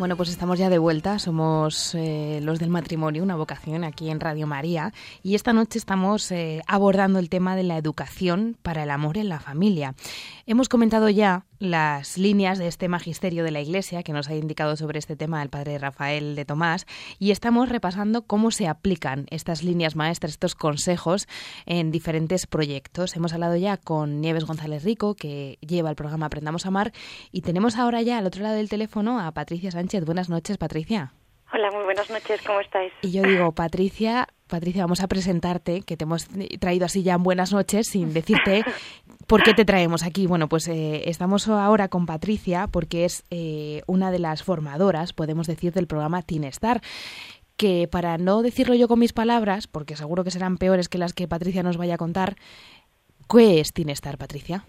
Bueno, 0.03 0.17
pues 0.17 0.27
estamos 0.27 0.59
ya 0.59 0.69
de 0.69 0.79
vuelta, 0.79 1.17
somos 1.17 1.95
eh, 1.95 2.41
los 2.43 2.59
del 2.59 2.69
matrimonio, 2.69 3.23
una 3.23 3.37
vocación 3.37 3.85
aquí 3.85 4.09
en 4.09 4.19
Radio 4.19 4.45
María, 4.47 4.91
y 5.21 5.35
esta 5.35 5.53
noche 5.53 5.79
estamos 5.79 6.29
eh, 6.33 6.61
abordando 6.67 7.19
el 7.19 7.29
tema 7.29 7.55
de 7.55 7.63
la 7.63 7.77
educación 7.77 8.57
para 8.61 8.83
el 8.83 8.89
amor 8.89 9.17
en 9.17 9.29
la 9.29 9.39
familia. 9.39 9.95
Hemos 10.45 10.67
comentado 10.67 11.07
ya 11.07 11.45
las 11.63 12.17
líneas 12.17 12.59
de 12.59 12.67
este 12.67 12.89
magisterio 12.89 13.45
de 13.45 13.51
la 13.51 13.61
Iglesia 13.61 14.03
que 14.03 14.11
nos 14.11 14.27
ha 14.27 14.35
indicado 14.35 14.75
sobre 14.75 14.99
este 14.99 15.15
tema 15.15 15.41
el 15.41 15.47
padre 15.47 15.77
Rafael 15.77 16.35
de 16.35 16.43
Tomás 16.43 16.85
y 17.19 17.31
estamos 17.31 17.69
repasando 17.69 18.23
cómo 18.23 18.51
se 18.51 18.67
aplican 18.67 19.27
estas 19.29 19.63
líneas 19.63 19.95
maestras, 19.95 20.33
estos 20.33 20.55
consejos 20.55 21.25
en 21.65 21.89
diferentes 21.89 22.47
proyectos. 22.47 23.15
Hemos 23.15 23.31
hablado 23.31 23.55
ya 23.55 23.77
con 23.77 24.19
Nieves 24.19 24.43
González 24.43 24.83
Rico, 24.83 25.15
que 25.15 25.57
lleva 25.61 25.89
el 25.89 25.95
programa 25.95 26.25
Aprendamos 26.25 26.65
a 26.65 26.67
Amar, 26.67 26.91
y 27.31 27.43
tenemos 27.43 27.77
ahora 27.77 28.01
ya 28.01 28.17
al 28.17 28.25
otro 28.25 28.43
lado 28.43 28.55
del 28.55 28.67
teléfono 28.67 29.21
a 29.21 29.31
Patricia 29.31 29.71
Sánchez. 29.71 30.03
Buenas 30.03 30.27
noches, 30.27 30.57
Patricia. 30.57 31.13
Hola, 31.53 31.69
muy 31.69 31.83
buenas 31.83 32.09
noches, 32.09 32.41
¿cómo 32.41 32.59
estáis? 32.59 32.91
Y 33.03 33.11
yo 33.11 33.21
digo, 33.21 33.51
Patricia, 33.51 34.27
Patricia, 34.47 34.83
vamos 34.83 35.01
a 35.01 35.07
presentarte, 35.07 35.83
que 35.83 35.95
te 35.97 36.03
hemos 36.03 36.27
traído 36.59 36.85
así 36.85 37.03
ya 37.03 37.13
en 37.13 37.21
buenas 37.21 37.53
noches, 37.53 37.87
sin 37.87 38.11
decirte 38.11 38.63
por 39.27 39.43
qué 39.43 39.53
te 39.53 39.65
traemos 39.65 40.03
aquí. 40.03 40.27
Bueno, 40.27 40.47
pues 40.47 40.67
eh, 40.67 41.09
estamos 41.09 41.47
ahora 41.47 41.87
con 41.87 42.05
Patricia 42.05 42.67
porque 42.67 43.05
es 43.05 43.23
eh, 43.29 43.81
una 43.87 44.11
de 44.11 44.19
las 44.19 44.43
formadoras, 44.43 45.13
podemos 45.13 45.47
decir, 45.47 45.73
del 45.73 45.87
programa 45.87 46.21
Teen 46.21 46.43
Star 46.45 46.81
que 47.57 47.87
para 47.87 48.17
no 48.17 48.41
decirlo 48.41 48.73
yo 48.73 48.87
con 48.87 48.99
mis 48.99 49.13
palabras, 49.13 49.67
porque 49.67 49.95
seguro 49.95 50.23
que 50.23 50.31
serán 50.31 50.57
peores 50.57 50.89
que 50.89 50.97
las 50.97 51.13
que 51.13 51.27
Patricia 51.27 51.63
nos 51.63 51.77
vaya 51.77 51.95
a 51.95 51.97
contar, 51.97 52.35
¿qué 53.29 53.59
es 53.59 53.73
Teen 53.73 53.89
Star, 53.89 54.17
Patricia? 54.17 54.65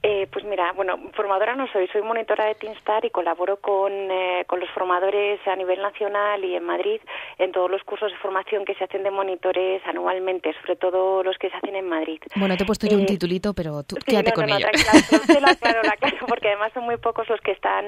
Eh, 0.00 0.28
pues 0.30 0.44
mira, 0.44 0.72
bueno, 0.72 0.96
formadora 1.14 1.56
no 1.56 1.66
soy, 1.72 1.88
soy 1.88 2.02
monitora 2.02 2.44
de 2.44 2.54
Teamstar 2.54 3.04
y 3.04 3.10
colaboro 3.10 3.56
con, 3.56 3.92
eh, 3.92 4.44
con 4.46 4.60
los 4.60 4.70
formadores 4.70 5.40
a 5.46 5.56
nivel 5.56 5.82
nacional 5.82 6.44
y 6.44 6.54
en 6.54 6.64
Madrid 6.64 7.00
en 7.38 7.50
todos 7.50 7.68
los 7.68 7.82
cursos 7.82 8.12
de 8.12 8.18
formación 8.18 8.64
que 8.64 8.74
se 8.74 8.84
hacen 8.84 9.02
de 9.02 9.10
monitores 9.10 9.82
anualmente, 9.86 10.54
sobre 10.60 10.76
todo 10.76 11.24
los 11.24 11.36
que 11.38 11.50
se 11.50 11.56
hacen 11.56 11.74
en 11.74 11.88
Madrid. 11.88 12.20
Bueno, 12.36 12.56
te 12.56 12.62
he 12.62 12.66
puesto 12.66 12.86
yo 12.86 12.96
un 12.96 13.02
eh, 13.02 13.06
titulito, 13.06 13.54
pero 13.54 13.82
tú 13.82 13.96
quédate 14.06 14.32
con 14.32 14.46
no, 14.46 14.56
ello. 14.56 14.68
No, 14.68 15.56
claro, 15.60 16.16
porque 16.28 16.48
además 16.48 16.72
son 16.74 16.84
muy 16.84 16.96
pocos 16.98 17.28
los 17.28 17.40
que 17.40 17.50
están, 17.50 17.84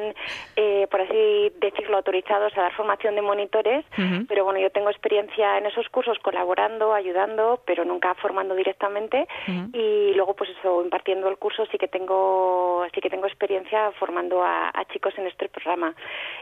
eh, 0.56 0.88
por 0.90 1.02
así 1.02 1.52
decirlo, 1.60 1.98
autorizados 1.98 2.56
a 2.58 2.62
dar 2.62 2.72
formación 2.74 3.14
de 3.14 3.22
monitores, 3.22 3.84
pero 4.28 4.44
bueno, 4.44 4.58
yo 4.58 4.70
tengo 4.70 4.90
experiencia 4.90 5.58
en 5.58 5.66
esos 5.66 5.88
cursos 5.90 6.18
colaborando, 6.18 6.92
ayudando, 6.92 7.62
pero 7.66 7.84
nunca 7.84 8.14
formando 8.14 8.56
directamente 8.56 9.28
y 9.72 10.12
luego 10.14 10.34
pues 10.34 10.50
eso, 10.58 10.82
impartiendo 10.82 11.28
el 11.28 11.36
curso 11.36 11.66
sí 11.70 11.78
que 11.78 11.86
tengo 11.86 11.99
tengo, 12.00 12.86
sí 12.94 13.00
que 13.00 13.10
tengo 13.10 13.26
experiencia 13.26 13.92
formando 13.98 14.42
a, 14.42 14.72
chicos 14.92 15.14
en 15.18 15.26
este 15.26 15.48
programa. 15.48 15.94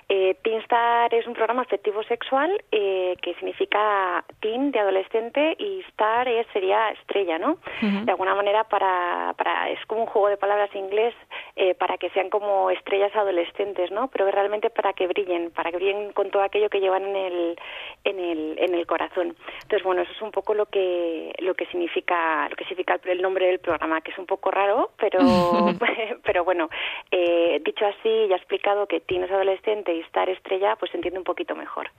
Eh, 0.09 0.37
Teenstar 0.43 1.13
es 1.13 1.27
un 1.27 1.35
programa 1.35 1.63
afectivo 1.63 2.03
sexual 2.05 2.51
eh, 2.71 3.17
que 3.21 3.35
significa 3.35 4.25
teen 4.41 4.71
de 4.71 4.79
adolescente 4.79 5.57
y 5.59 5.81
star 5.89 6.29
es, 6.29 6.47
sería 6.53 6.91
estrella, 6.91 7.39
¿no? 7.39 7.59
De 7.81 8.11
alguna 8.11 8.35
manera 8.35 8.65
para, 8.65 9.35
para, 9.37 9.69
es 9.71 9.85
como 9.87 10.03
un 10.03 10.07
juego 10.07 10.29
de 10.29 10.37
palabras 10.37 10.75
inglés 10.75 11.15
eh, 11.61 11.75
para 11.75 11.99
que 11.99 12.09
sean 12.11 12.31
como 12.31 12.71
estrellas 12.71 13.15
adolescentes, 13.17 13.91
¿no? 13.91 14.07
Pero 14.09 14.31
realmente 14.31 14.71
para 14.71 14.93
que 14.93 15.09
brillen, 15.09 15.51
para 15.51 15.73
que 15.73 15.79
brillen 15.79 16.13
con 16.13 16.31
todo 16.31 16.43
aquello 16.43 16.71
que 16.71 16.79
llevan 16.79 17.05
en 17.05 17.17
el, 17.17 17.59
en 18.05 18.21
el, 18.21 18.59
en 18.61 18.75
el 18.75 18.87
corazón. 18.87 19.35
Entonces, 19.63 19.83
bueno, 19.83 20.03
eso 20.03 20.13
es 20.13 20.23
un 20.23 20.31
poco 20.31 20.55
lo 20.55 20.67
que, 20.67 21.35
lo 21.41 21.55
que 21.55 21.67
significa, 21.67 22.49
lo 22.49 22.55
que 22.55 22.65
significa 22.65 23.01
el 23.05 23.21
nombre 23.21 23.47
del 23.47 23.59
programa, 23.59 24.01
que 24.03 24.13
es 24.13 24.19
un 24.19 24.27
poco 24.27 24.53
raro, 24.53 24.93
pero 24.97 25.19
pero 26.25 26.45
bueno, 26.45 26.69
eh, 27.11 27.61
dicho 27.65 27.87
así, 27.87 28.29
ya 28.29 28.37
he 28.37 28.39
explicado 28.39 28.87
que 28.87 29.01
tienes 29.01 29.31
adolescente 29.31 29.93
y 29.95 30.01
estar 30.01 30.29
estrella, 30.29 30.77
pues 30.77 30.93
se 30.93 30.97
entiende 30.97 31.19
un 31.19 31.25
poquito 31.25 31.57
mejor. 31.57 31.91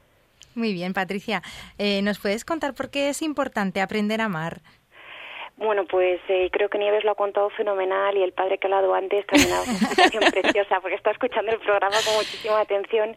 Muy 0.55 0.73
bien, 0.73 0.93
Patricia. 0.93 1.41
Eh, 1.77 2.01
¿Nos 2.01 2.19
puedes 2.19 2.43
contar 2.43 2.73
por 2.73 2.89
qué 2.89 3.09
es 3.09 3.21
importante 3.21 3.81
aprender 3.81 4.21
a 4.21 4.25
amar? 4.25 4.61
Bueno, 5.59 5.83
pues 5.83 6.21
eh, 6.29 6.49
creo 6.53 6.69
que 6.69 6.77
Nieves 6.77 7.03
lo 7.03 7.11
ha 7.11 7.15
contado 7.15 7.49
fenomenal 7.49 8.15
y 8.15 8.23
el 8.23 8.31
padre 8.31 8.57
que 8.57 8.67
ha 8.67 8.69
hablado 8.69 8.93
antes 8.93 9.27
también 9.27 9.51
ha 9.51 9.61
una 9.61 9.73
explicación 9.73 10.23
preciosa 10.31 10.79
porque 10.79 10.95
está 10.95 11.11
escuchando 11.11 11.51
el 11.51 11.59
programa 11.59 11.97
con 12.05 12.15
muchísima 12.15 12.61
atención 12.61 13.13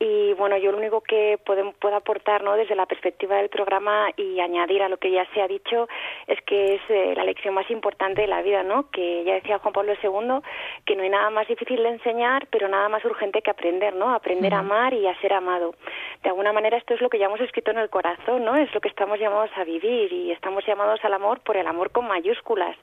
y 0.00 0.32
bueno, 0.32 0.56
yo 0.56 0.72
lo 0.72 0.78
único 0.78 1.02
que 1.02 1.38
puedo, 1.46 1.70
puedo 1.74 1.94
aportar 1.94 2.42
¿no? 2.42 2.56
desde 2.56 2.74
la 2.74 2.86
perspectiva 2.86 3.36
del 3.36 3.48
programa 3.48 4.08
y 4.16 4.40
añadir 4.40 4.82
a 4.82 4.88
lo 4.88 4.96
que 4.96 5.12
ya 5.12 5.24
se 5.34 5.40
ha 5.40 5.46
dicho 5.46 5.88
es 6.26 6.40
que 6.42 6.74
es 6.74 6.80
eh, 6.88 7.14
la 7.14 7.22
lección 7.22 7.54
más 7.54 7.70
importante 7.70 8.22
de 8.22 8.26
la 8.26 8.42
vida, 8.42 8.64
¿no? 8.64 8.90
Que 8.90 9.22
ya 9.22 9.34
decía 9.34 9.60
Juan 9.60 9.72
Pablo 9.72 9.92
II 10.02 10.40
que 10.84 10.96
no 10.96 11.04
hay 11.04 11.10
nada 11.10 11.30
más 11.30 11.46
difícil 11.46 11.80
de 11.80 11.90
enseñar, 11.90 12.48
pero 12.50 12.66
nada 12.66 12.88
más 12.88 13.04
urgente 13.04 13.40
que 13.40 13.52
aprender, 13.52 13.94
¿no? 13.94 14.12
Aprender 14.12 14.52
a 14.52 14.58
amar 14.58 14.94
y 14.94 15.06
a 15.06 15.14
ser 15.20 15.32
amado. 15.32 15.76
De 16.24 16.30
alguna 16.30 16.52
manera 16.52 16.76
esto 16.76 16.94
es 16.94 17.00
lo 17.00 17.08
que 17.08 17.20
ya 17.20 17.26
hemos 17.26 17.40
escrito 17.40 17.70
en 17.70 17.78
el 17.78 17.88
corazón, 17.88 18.44
¿no? 18.44 18.56
Es 18.56 18.74
lo 18.74 18.80
que 18.80 18.88
estamos 18.88 19.20
llamados 19.20 19.50
a 19.54 19.62
vivir 19.62 20.12
y 20.12 20.32
estamos 20.32 20.66
llamados 20.66 20.98
al 21.04 21.14
amor 21.14 21.38
por 21.38 21.56
el 21.56 21.68
amor 21.68 21.83
con 21.90 22.06
mayúsculas. 22.06 22.76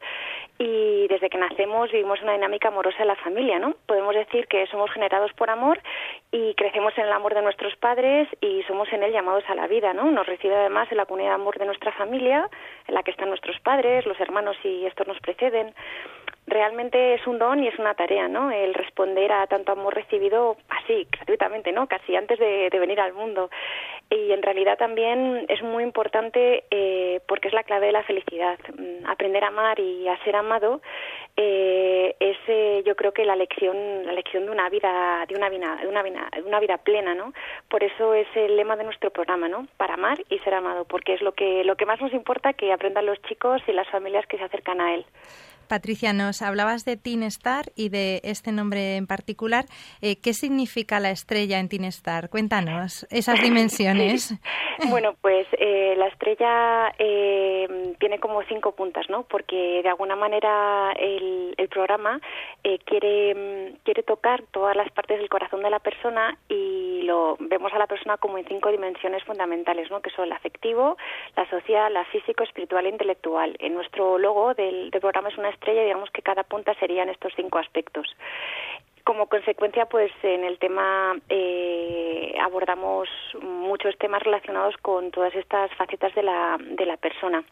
Y 0.58 1.08
desde 1.08 1.30
que 1.30 1.40
nacemos 1.40 1.92
vivimos 1.92 2.22
una 2.22 2.34
dinámica 2.34 2.68
amorosa 2.68 3.02
en 3.02 3.08
la 3.08 3.16
familia, 3.16 3.58
¿no? 3.58 3.74
Podemos 3.88 4.14
decir 4.14 4.48
que 4.48 4.68
somos 4.68 4.92
generados 4.92 5.34
por 5.34 5.50
amor 5.50 5.80
y 6.32 6.54
crecemos 6.54 6.96
en 6.98 7.06
el 7.06 7.12
amor 7.12 7.34
de 7.34 7.42
nuestros 7.42 7.76
padres 7.78 8.28
y 8.42 8.62
somos 8.64 8.92
en 8.94 9.02
él 9.02 9.12
llamados 9.12 9.44
a 9.48 9.56
la 9.56 9.66
vida, 9.66 9.94
¿no? 9.94 10.12
Nos 10.12 10.28
recibe 10.28 10.56
además 10.56 10.88
en 10.92 10.98
la 10.98 11.06
comunidad 11.06 11.32
de 11.32 11.36
amor 11.36 11.58
de 11.58 11.66
nuestra 11.66 11.92
familia, 11.94 12.48
en 12.88 12.94
la 12.94 13.02
que 13.02 13.12
están 13.12 13.30
nuestros 13.30 13.60
padres, 13.62 14.06
los 14.06 14.20
hermanos 14.20 14.56
y 14.64 14.86
estos 14.86 15.08
nos 15.08 15.20
preceden 15.20 15.74
realmente 16.48 17.14
es 17.14 17.26
un 17.28 17.40
don 17.40 17.64
y 17.64 17.68
es 17.68 17.78
una 17.80 17.94
tarea, 17.94 18.28
¿no? 18.28 18.52
El 18.52 18.74
responder 18.74 19.32
a 19.32 19.48
tanto 19.48 19.72
amor 19.72 19.96
recibido 19.96 20.58
así, 20.70 21.08
gratuitamente, 21.12 21.72
¿no? 21.72 21.88
Casi 21.88 22.16
antes 22.16 22.40
de, 22.40 22.70
venir 22.80 23.00
al 23.00 23.14
mundo. 23.14 23.50
Y 24.10 24.32
en 24.32 24.42
realidad 24.42 24.78
también 24.78 25.46
es 25.48 25.62
muy 25.62 25.84
importante 25.84 26.66
eh, 26.72 27.22
porque 27.28 27.48
es 27.48 27.54
la 27.54 27.64
clave 27.64 27.88
de 27.88 27.92
la 27.94 28.04
felicidad. 28.04 28.58
Mm, 28.76 29.06
aprender 29.06 29.44
a 29.44 29.48
amar 29.48 29.80
y 29.80 30.08
a 30.08 30.18
ser 30.24 30.36
amado 30.36 30.82
eh, 31.38 32.16
es, 32.20 32.38
eh, 32.48 32.84
yo 32.86 32.96
creo 32.96 33.14
que 33.14 33.24
la 33.24 33.36
lección, 33.36 34.06
la 34.06 34.14
lección 34.14 34.46
de 34.46 34.52
una 34.52 34.68
vida, 34.70 35.26
de 35.28 35.36
una 35.36 35.50
vida, 35.50 35.78
de 35.82 35.88
una 35.88 36.04
vida, 36.04 36.30
de 36.36 36.44
una 36.44 36.60
vida 36.60 36.78
plena, 36.80 37.14
¿no? 37.14 37.34
Por 37.70 37.84
eso 37.84 38.14
es 38.14 38.28
el 38.36 38.58
lema 38.58 38.76
de 38.76 38.84
nuestro 38.84 39.12
programa, 39.12 39.48
¿no? 39.48 39.68
Para 39.78 39.94
amar 39.94 40.22
y 40.30 40.40
ser 40.40 40.56
amado, 40.56 40.86
porque 40.86 41.14
es 41.14 41.22
lo 41.22 41.34
que, 41.34 41.64
lo 41.64 41.78
que 41.78 41.86
más 41.86 42.02
nos 42.02 42.14
importa 42.14 42.54
que 42.54 42.74
aprendan 42.74 43.06
los 43.06 43.22
chicos 43.22 43.62
y 43.68 43.72
las 43.72 43.88
familias 43.90 44.26
que 44.28 44.38
se 44.38 44.44
acercan 44.44 44.82
a 44.82 44.96
él. 44.96 45.06
Patricia, 45.72 46.12
nos 46.12 46.42
hablabas 46.42 46.84
de 46.84 46.98
Teen 46.98 47.24
Star 47.24 47.72
y 47.78 47.88
de 47.88 48.20
este 48.26 48.52
nombre 48.52 48.98
en 48.98 49.08
particular. 49.08 49.64
Eh, 50.02 50.18
¿Qué 50.22 50.34
significa 50.34 51.00
la 51.00 51.12
estrella 51.12 51.60
en 51.60 51.70
Teen 51.70 51.86
Star? 51.86 52.30
Cuéntanos 52.30 53.08
esas 53.10 53.42
dimensiones. 53.42 54.38
bueno, 54.90 55.16
pues 55.22 55.48
eh, 55.58 55.96
la 55.96 56.08
estrella 56.08 56.94
eh, 57.00 57.96
tiene 58.00 58.20
como 58.20 58.44
cinco 58.50 58.74
puntas, 58.74 59.10
¿no? 59.10 59.24
Porque 59.24 59.82
de 59.82 59.88
alguna 59.88 60.18
manera 60.18 60.92
el, 61.00 61.56
el 61.56 61.70
programa 61.70 62.20
quiere, 62.84 63.74
quiere 63.86 64.04
tocar 64.04 64.44
todas 64.52 64.76
las 64.76 64.92
partes 64.92 65.20
del 65.20 65.30
corazón 65.30 65.64
de 65.64 65.70
la 65.70 65.80
persona 65.80 66.38
y 66.50 67.04
lo 67.04 67.38
vemos 67.40 67.72
a 67.72 67.80
la 67.80 67.88
persona 67.88 68.18
como 68.18 68.38
en 68.38 68.46
cinco 68.46 68.72
dimensiones 68.72 69.24
fundamentales, 69.24 69.90
¿no? 69.90 70.02
Que 70.02 70.10
son 70.10 70.26
el 70.26 70.34
afectivo, 70.34 70.98
la 71.38 71.50
social, 71.50 71.94
la 71.94 72.04
físico, 72.06 72.44
espiritual 72.44 72.86
e 72.86 72.90
intelectual. 72.90 73.56
En 73.60 73.74
nuestro 73.74 74.18
logo 74.18 74.54
del, 74.54 74.92
del 74.92 75.00
programa 75.02 75.30
es 75.30 75.38
una 75.38 75.50
estrella, 75.50 75.61
digamos 75.66 76.10
que 76.12 76.22
cada 76.22 76.44
punta 76.44 76.74
serían 76.80 77.10
estos 77.10 77.34
cinco 77.36 77.60
aspectos. 77.60 78.08
Como 79.04 79.28
consecuencia, 79.28 79.86
pues 79.88 80.12
en 80.24 80.44
el 80.44 80.60
tema 80.60 81.16
eh, 81.30 82.34
abordamos 82.42 83.10
muchos 83.42 83.98
temas 83.98 84.22
relacionados 84.24 84.76
con 84.78 85.12
todas 85.12 85.34
estas 85.36 85.74
facetas 85.76 86.14
de 86.16 86.24
la, 86.24 86.58
de 86.60 86.86
la 86.86 86.98
persona. 86.98 87.44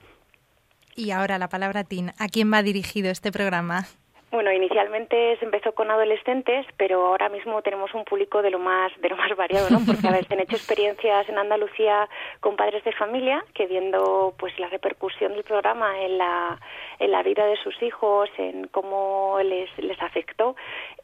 Y 0.95 1.11
ahora 1.11 1.37
la 1.37 1.49
palabra 1.49 1.83
Tin. 1.83 2.09
¿A 2.19 2.27
quién 2.27 2.51
va 2.51 2.61
dirigido 2.61 3.09
este 3.09 3.31
programa? 3.31 3.85
Bueno, 4.31 4.51
inicialmente 4.51 5.37
se 5.37 5.45
empezó 5.45 5.71
con 5.71 5.89
adolescentes, 5.89 6.63
pero 6.77 7.07
ahora 7.07 7.29
mismo 7.29 7.63
tenemos 7.63 7.91
un 7.95 8.03
público 8.05 8.43
de 8.43 8.51
lo 8.51 8.59
más 8.59 8.91
de 9.01 9.09
lo 9.09 9.17
más 9.17 9.35
variado, 9.35 9.71
¿no? 9.71 9.79
Porque 9.83 10.07
a 10.07 10.11
veces 10.11 10.31
han 10.31 10.39
hecho 10.39 10.55
experiencias 10.55 11.27
en 11.29 11.39
Andalucía 11.39 12.07
con 12.39 12.55
padres 12.55 12.83
de 12.83 12.91
familia 12.91 13.43
que 13.55 13.65
viendo 13.65 14.35
pues 14.37 14.57
la 14.59 14.67
repercusión 14.67 15.33
del 15.33 15.43
programa 15.43 15.99
en 16.01 16.19
la 16.19 16.59
en 16.99 17.11
la 17.11 17.23
vida 17.23 17.47
de 17.47 17.57
sus 17.57 17.81
hijos, 17.81 18.29
en 18.37 18.67
cómo 18.67 19.39
les 19.43 19.75
les 19.79 19.99
afectó, 19.99 20.55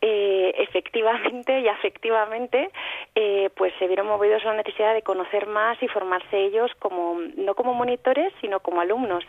eh, 0.02 0.54
efectivamente 0.60 1.62
y 1.62 1.68
afectivamente, 1.68 2.70
eh, 3.16 3.50
pues 3.56 3.74
se 3.80 3.88
vieron 3.88 4.06
movidos 4.06 4.44
a 4.44 4.50
la 4.50 4.58
necesidad 4.58 4.94
de 4.94 5.02
conocer 5.02 5.48
más 5.48 5.82
y 5.82 5.88
formarse 5.88 6.38
ellos 6.38 6.70
como 6.78 7.18
no 7.38 7.56
como 7.56 7.74
monitores, 7.74 8.32
sino 8.40 8.60
como 8.60 8.82
alumnos. 8.82 9.24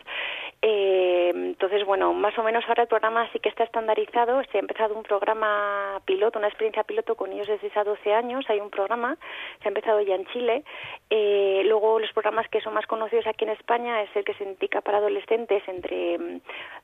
Eh, 0.61 1.31
entonces, 1.33 1.85
bueno, 1.85 2.13
más 2.13 2.37
o 2.37 2.43
menos 2.43 2.63
ahora 2.67 2.83
el 2.83 2.89
programa 2.89 3.29
sí 3.31 3.39
que 3.39 3.49
está 3.49 3.63
estandarizado. 3.63 4.41
Se 4.51 4.57
ha 4.57 4.61
empezado 4.61 4.95
un 4.95 5.03
programa 5.03 6.01
piloto, 6.05 6.39
una 6.39 6.47
experiencia 6.47 6.83
piloto 6.83 7.15
con 7.15 7.29
niños 7.29 7.47
de 7.47 7.59
6 7.59 7.77
a 7.77 7.83
12 7.83 8.13
años. 8.13 8.45
Hay 8.49 8.59
un 8.59 8.69
programa, 8.69 9.17
se 9.61 9.67
ha 9.67 9.69
empezado 9.69 10.01
ya 10.01 10.15
en 10.15 10.25
Chile. 10.27 10.63
Eh, 11.09 11.61
luego, 11.65 11.99
los 11.99 12.11
programas 12.13 12.47
que 12.49 12.61
son 12.61 12.73
más 12.73 12.87
conocidos 12.87 13.27
aquí 13.27 13.45
en 13.45 13.51
España 13.51 14.01
es 14.01 14.09
el 14.15 14.25
que 14.25 14.33
se 14.33 14.43
indica 14.43 14.81
para 14.81 14.97
adolescentes 14.97 15.63
entre 15.67 16.17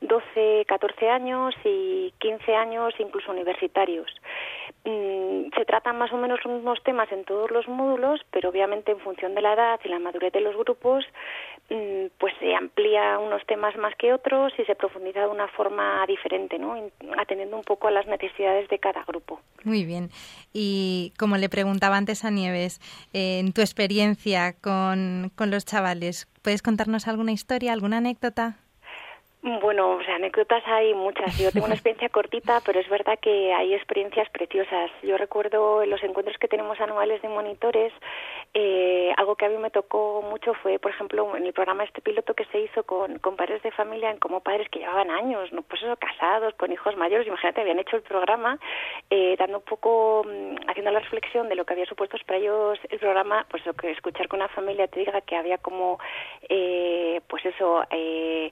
12, 0.02 0.62
mm, 0.62 0.66
14 0.66 1.10
años 1.10 1.56
y 1.64 2.14
15 2.20 2.56
años, 2.56 2.94
incluso 3.00 3.32
universitarios. 3.32 4.10
Mm, 4.86 5.50
se 5.56 5.66
tratan 5.66 5.98
más 5.98 6.12
o 6.12 6.18
menos 6.18 6.44
los 6.44 6.56
mismos 6.56 6.84
temas 6.84 7.12
en 7.12 7.24
todos 7.24 7.50
los 7.52 7.68
módulos, 7.68 8.22
pero 8.32 8.50
obviamente 8.50 8.92
en 8.92 9.00
función 9.00 9.34
de 9.34 9.42
la 9.42 9.54
edad 9.54 9.80
y 9.84 9.88
la 9.88 10.00
madurez 10.00 10.34
de 10.34 10.42
los 10.42 10.56
grupos, 10.56 11.06
mm, 11.70 12.08
pues 12.18 12.34
se 12.40 12.54
amplía 12.54 13.18
unos 13.18 13.46
temas 13.46 13.63
más 13.78 13.96
que 13.96 14.14
otros 14.14 14.54
y 14.58 14.66
se 14.66 14.76
profundiza 14.76 15.22
de 15.22 15.28
una 15.28 15.48
forma 15.48 16.06
diferente, 16.08 16.60
¿no? 16.60 16.76
atendiendo 17.18 17.58
un 17.58 17.64
poco 17.64 17.88
a 17.88 17.92
las 17.92 18.06
necesidades 18.08 18.68
de 18.70 18.80
cada 18.80 19.04
grupo. 19.04 19.40
Muy 19.64 19.86
bien. 19.86 20.10
Y 20.52 21.14
como 21.18 21.38
le 21.38 21.50
preguntaba 21.50 21.98
antes 21.98 22.26
a 22.26 22.30
Nieves, 22.32 22.80
en 23.14 23.54
tu 23.54 23.62
experiencia 23.62 24.54
con, 24.54 25.32
con 25.36 25.52
los 25.52 25.66
chavales, 25.66 26.28
¿puedes 26.42 26.62
contarnos 26.62 27.08
alguna 27.08 27.32
historia, 27.32 27.74
alguna 27.74 27.98
anécdota? 27.98 28.58
Bueno, 29.46 29.96
o 29.96 30.04
sea, 30.04 30.16
anécdotas 30.16 30.64
hay 30.66 30.94
muchas. 30.94 31.38
Yo 31.38 31.52
tengo 31.52 31.66
una 31.66 31.76
experiencia 31.76 32.08
cortita, 32.08 32.62
pero 32.66 32.80
es 32.80 32.88
verdad 32.88 33.20
que 33.22 33.54
hay 33.54 33.74
experiencias 33.74 34.30
preciosas. 34.30 34.90
Yo 35.02 35.18
recuerdo 35.18 35.84
en 35.84 35.90
los 35.90 36.02
encuentros 36.02 36.38
que 36.38 36.48
tenemos 36.48 36.80
anuales 36.80 37.22
de 37.22 37.28
monitores, 37.28 37.92
eh, 38.54 39.12
algo 39.18 39.36
que 39.36 39.46
a 39.46 39.50
mí 39.50 39.58
me 39.58 39.70
tocó 39.70 40.22
mucho 40.22 40.54
fue, 40.54 40.80
por 40.80 40.92
ejemplo, 40.92 41.36
en 41.36 41.46
el 41.46 41.52
programa 41.52 41.84
este 41.84 42.02
piloto 42.02 42.34
que 42.36 42.46
se 42.46 42.60
hizo 42.62 42.84
con, 42.84 43.20
con 43.20 43.36
padres 43.36 43.62
de 43.64 43.72
familia, 43.72 44.16
como 44.18 44.40
padres 44.40 44.70
que 44.70 44.80
llevaban 44.80 45.12
años, 45.12 45.52
no 45.52 45.62
pues 45.62 45.84
eso, 45.84 45.98
casados, 45.98 46.54
con 46.54 46.72
hijos 46.72 46.96
mayores, 46.96 47.28
imagínate, 47.28 47.60
habían 47.60 47.80
hecho 47.80 47.98
el 47.98 48.04
programa, 48.04 48.58
eh, 49.10 49.36
dando 49.38 49.58
un 49.58 49.64
poco, 49.66 50.24
mm, 50.26 50.70
haciendo 50.70 50.92
la 50.92 51.00
reflexión 51.00 51.50
de 51.50 51.56
lo 51.56 51.66
que 51.66 51.74
había 51.74 51.86
supuesto 51.86 52.16
para 52.26 52.40
ellos 52.40 52.80
el 52.90 53.00
programa, 53.00 53.46
pues 53.50 53.66
lo 53.66 53.74
que 53.74 53.92
escuchar 53.92 54.30
con 54.30 54.40
una 54.40 54.48
familia 54.50 54.88
te 54.88 55.00
diga 55.00 55.20
que 55.22 55.36
había 55.36 55.58
como, 55.58 56.00
eh, 56.48 57.20
pues 57.28 57.46
eso, 57.46 57.84
eh, 57.90 58.50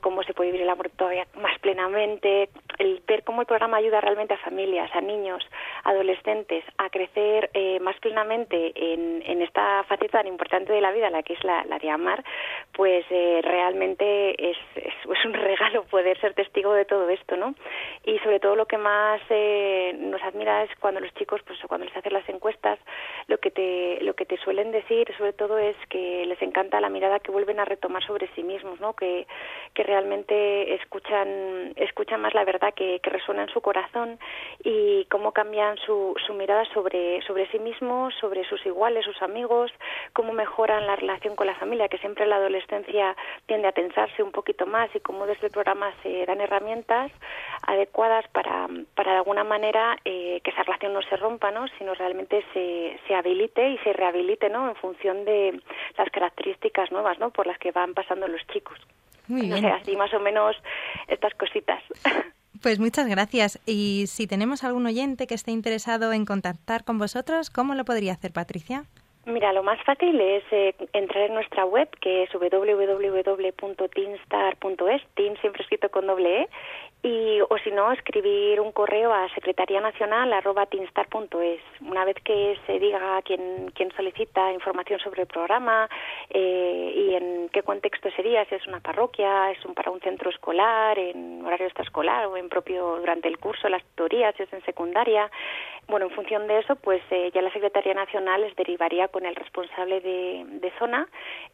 cómo 0.00 0.22
se 0.22 0.34
puede 0.34 0.50
vivir 0.50 0.62
el 0.62 0.70
amor 0.70 0.90
todavía 0.90 1.26
más 1.34 1.58
plenamente, 1.60 2.48
el 2.78 3.02
ver 3.06 3.22
cómo 3.24 3.40
el 3.40 3.46
programa 3.46 3.78
ayuda 3.78 4.00
realmente 4.00 4.34
a 4.34 4.38
familias, 4.38 4.90
a 4.94 5.00
niños, 5.00 5.44
adolescentes 5.84 6.64
a 6.78 6.90
crecer 6.90 7.50
eh, 7.54 7.78
más 7.80 7.96
plenamente 8.00 8.72
en, 8.74 9.42
esta 9.42 9.84
faceta 9.84 10.18
tan 10.18 10.26
importante 10.26 10.72
de 10.72 10.80
la 10.80 10.92
vida, 10.92 11.10
la 11.10 11.22
que 11.22 11.34
es 11.34 11.44
la, 11.44 11.62
de 11.78 11.90
amar, 11.90 12.24
pues 12.72 13.04
eh, 13.10 13.40
realmente 13.44 14.50
es, 14.50 14.56
es, 14.74 15.24
un 15.24 15.34
regalo 15.50 15.84
poder 15.84 16.18
ser 16.20 16.34
testigo 16.34 16.72
de 16.72 16.84
todo 16.84 17.08
esto, 17.10 17.36
¿no? 17.36 17.54
Y 18.04 18.18
sobre 18.20 18.40
todo 18.40 18.56
lo 18.56 18.66
que 18.66 18.78
más 18.78 19.20
eh, 19.28 19.94
nos 19.98 20.22
admira 20.22 20.64
es 20.64 20.70
cuando 20.80 21.00
los 21.00 21.12
chicos, 21.14 21.42
pues 21.46 21.58
cuando 21.68 21.86
les 21.86 21.96
hacen 21.96 22.12
las 22.12 22.28
encuestas, 22.28 22.78
lo 23.26 23.38
que 23.38 23.50
te 23.50 23.98
lo 24.00 24.14
que 24.14 24.24
te 24.24 24.38
suelen 24.38 24.72
decir 24.72 25.06
sobre 25.18 25.32
todo 25.32 25.58
es 25.58 25.76
que 25.88 26.24
les 26.26 26.40
encanta 26.40 26.80
la 26.80 26.88
mirada 26.88 27.20
que 27.20 27.30
vuelven 27.30 27.60
a 27.60 27.64
retomar 27.64 28.02
sobre 28.04 28.28
sí 28.34 28.42
mismos, 28.42 28.80
¿no? 28.80 28.94
Que, 28.96 29.26
realmente 29.76 30.74
escuchan 30.74 31.74
escuchan 31.76 32.22
más 32.22 32.32
la 32.32 32.46
verdad 32.46 32.72
que, 32.72 32.98
que 33.00 33.10
resuena 33.10 33.42
en 33.42 33.50
su 33.50 33.60
corazón 33.60 34.18
y 34.64 35.04
cómo 35.10 35.32
cambian 35.32 35.76
su, 35.76 36.14
su 36.26 36.32
mirada 36.32 36.64
sobre 36.72 37.20
sobre 37.26 37.46
sí 37.50 37.58
mismos, 37.58 38.14
sobre 38.18 38.44
sus 38.44 38.64
iguales, 38.64 39.04
sus 39.04 39.20
amigos, 39.20 39.70
cómo 40.14 40.32
mejoran 40.32 40.86
la 40.86 40.96
relación 40.96 41.36
con 41.36 41.46
la 41.46 41.54
familia, 41.56 41.88
que 41.88 41.98
siempre 41.98 42.26
la 42.26 42.36
adolescencia 42.36 43.14
tiende 43.44 43.68
a 43.68 43.72
tensarse 43.72 44.22
un 44.22 44.32
poquito 44.32 44.64
más 44.64 44.88
y 44.94 45.00
cómo 45.00 45.26
desde 45.26 45.48
el 45.48 45.52
programa 45.52 45.92
se 46.02 46.24
dan 46.24 46.40
herramientas 46.40 47.12
adecuadas 47.66 48.26
para, 48.28 48.68
para 48.94 49.12
de 49.12 49.18
alguna 49.18 49.44
manera 49.44 49.98
eh, 50.04 50.40
que 50.42 50.50
esa 50.50 50.62
relación 50.62 50.94
no 50.94 51.02
se 51.02 51.16
rompa, 51.16 51.50
¿no? 51.50 51.66
sino 51.78 51.94
realmente 51.94 52.44
se, 52.52 52.98
se 53.06 53.14
habilite 53.14 53.70
y 53.70 53.78
se 53.78 53.92
rehabilite 53.92 54.48
¿no? 54.48 54.68
en 54.68 54.76
función 54.76 55.24
de 55.24 55.60
las 55.96 56.10
características 56.10 56.90
nuevas 56.92 57.18
¿no? 57.18 57.30
por 57.30 57.46
las 57.46 57.58
que 57.58 57.72
van 57.72 57.94
pasando 57.94 58.28
los 58.28 58.46
chicos. 58.48 58.78
Muy 59.28 59.48
bien. 59.48 59.66
así 59.66 59.96
más 59.96 60.12
o 60.14 60.20
menos 60.20 60.56
estas 61.08 61.34
cositas. 61.34 61.82
Pues 62.62 62.78
muchas 62.78 63.06
gracias. 63.06 63.60
Y 63.66 64.06
si 64.06 64.26
tenemos 64.26 64.64
algún 64.64 64.86
oyente 64.86 65.26
que 65.26 65.34
esté 65.34 65.50
interesado 65.50 66.14
en 66.14 66.24
contactar 66.24 66.84
con 66.84 66.96
vosotros, 66.98 67.50
¿cómo 67.50 67.74
lo 67.74 67.84
podría 67.84 68.14
hacer, 68.14 68.32
Patricia? 68.32 68.84
Mira, 69.26 69.52
lo 69.52 69.62
más 69.64 69.82
fácil 69.84 70.20
es 70.20 70.44
eh, 70.52 70.72
entrar 70.92 71.24
en 71.24 71.34
nuestra 71.34 71.64
web, 71.64 71.88
que 72.00 72.22
es 72.22 72.30
www.teenstar.es, 72.32 75.02
teen 75.14 75.36
siempre 75.40 75.62
escrito 75.62 75.88
con 75.90 76.06
doble 76.06 76.42
E, 76.42 76.48
y 77.06 77.40
o 77.40 77.56
si 77.62 77.70
no 77.70 77.92
escribir 77.92 78.60
un 78.60 78.72
correo 78.72 79.12
a 79.12 79.28
secretaría 79.32 79.80
nacional 79.80 80.34
una 81.80 82.04
vez 82.04 82.16
que 82.24 82.58
se 82.66 82.80
diga 82.80 83.22
quién, 83.22 83.70
quién 83.74 83.92
solicita 83.94 84.52
información 84.52 84.98
sobre 84.98 85.22
el 85.22 85.28
programa 85.28 85.88
eh, 86.30 86.92
y 86.96 87.14
en 87.14 87.48
qué 87.50 87.62
contexto 87.62 88.10
sería 88.10 88.44
si 88.46 88.56
es 88.56 88.66
una 88.66 88.80
parroquia 88.80 89.52
es 89.52 89.64
un 89.64 89.74
para 89.74 89.92
un 89.92 90.00
centro 90.00 90.30
escolar 90.30 90.98
en 90.98 91.44
horario 91.46 91.66
extraescolar 91.66 92.26
o 92.26 92.36
en 92.36 92.48
propio 92.48 92.96
durante 92.96 93.28
el 93.28 93.38
curso 93.38 93.68
las 93.68 93.84
tutorías 93.84 94.34
si 94.36 94.42
es 94.42 94.52
en 94.52 94.64
secundaria 94.64 95.30
bueno 95.86 96.06
en 96.06 96.12
función 96.12 96.48
de 96.48 96.58
eso 96.58 96.74
pues 96.74 97.02
eh, 97.10 97.30
ya 97.32 97.40
la 97.40 97.52
secretaría 97.52 97.94
nacional 97.94 98.40
les 98.40 98.56
derivaría 98.56 99.06
con 99.08 99.24
el 99.26 99.36
responsable 99.36 100.00
de, 100.00 100.44
de 100.60 100.72
zona 100.78 101.06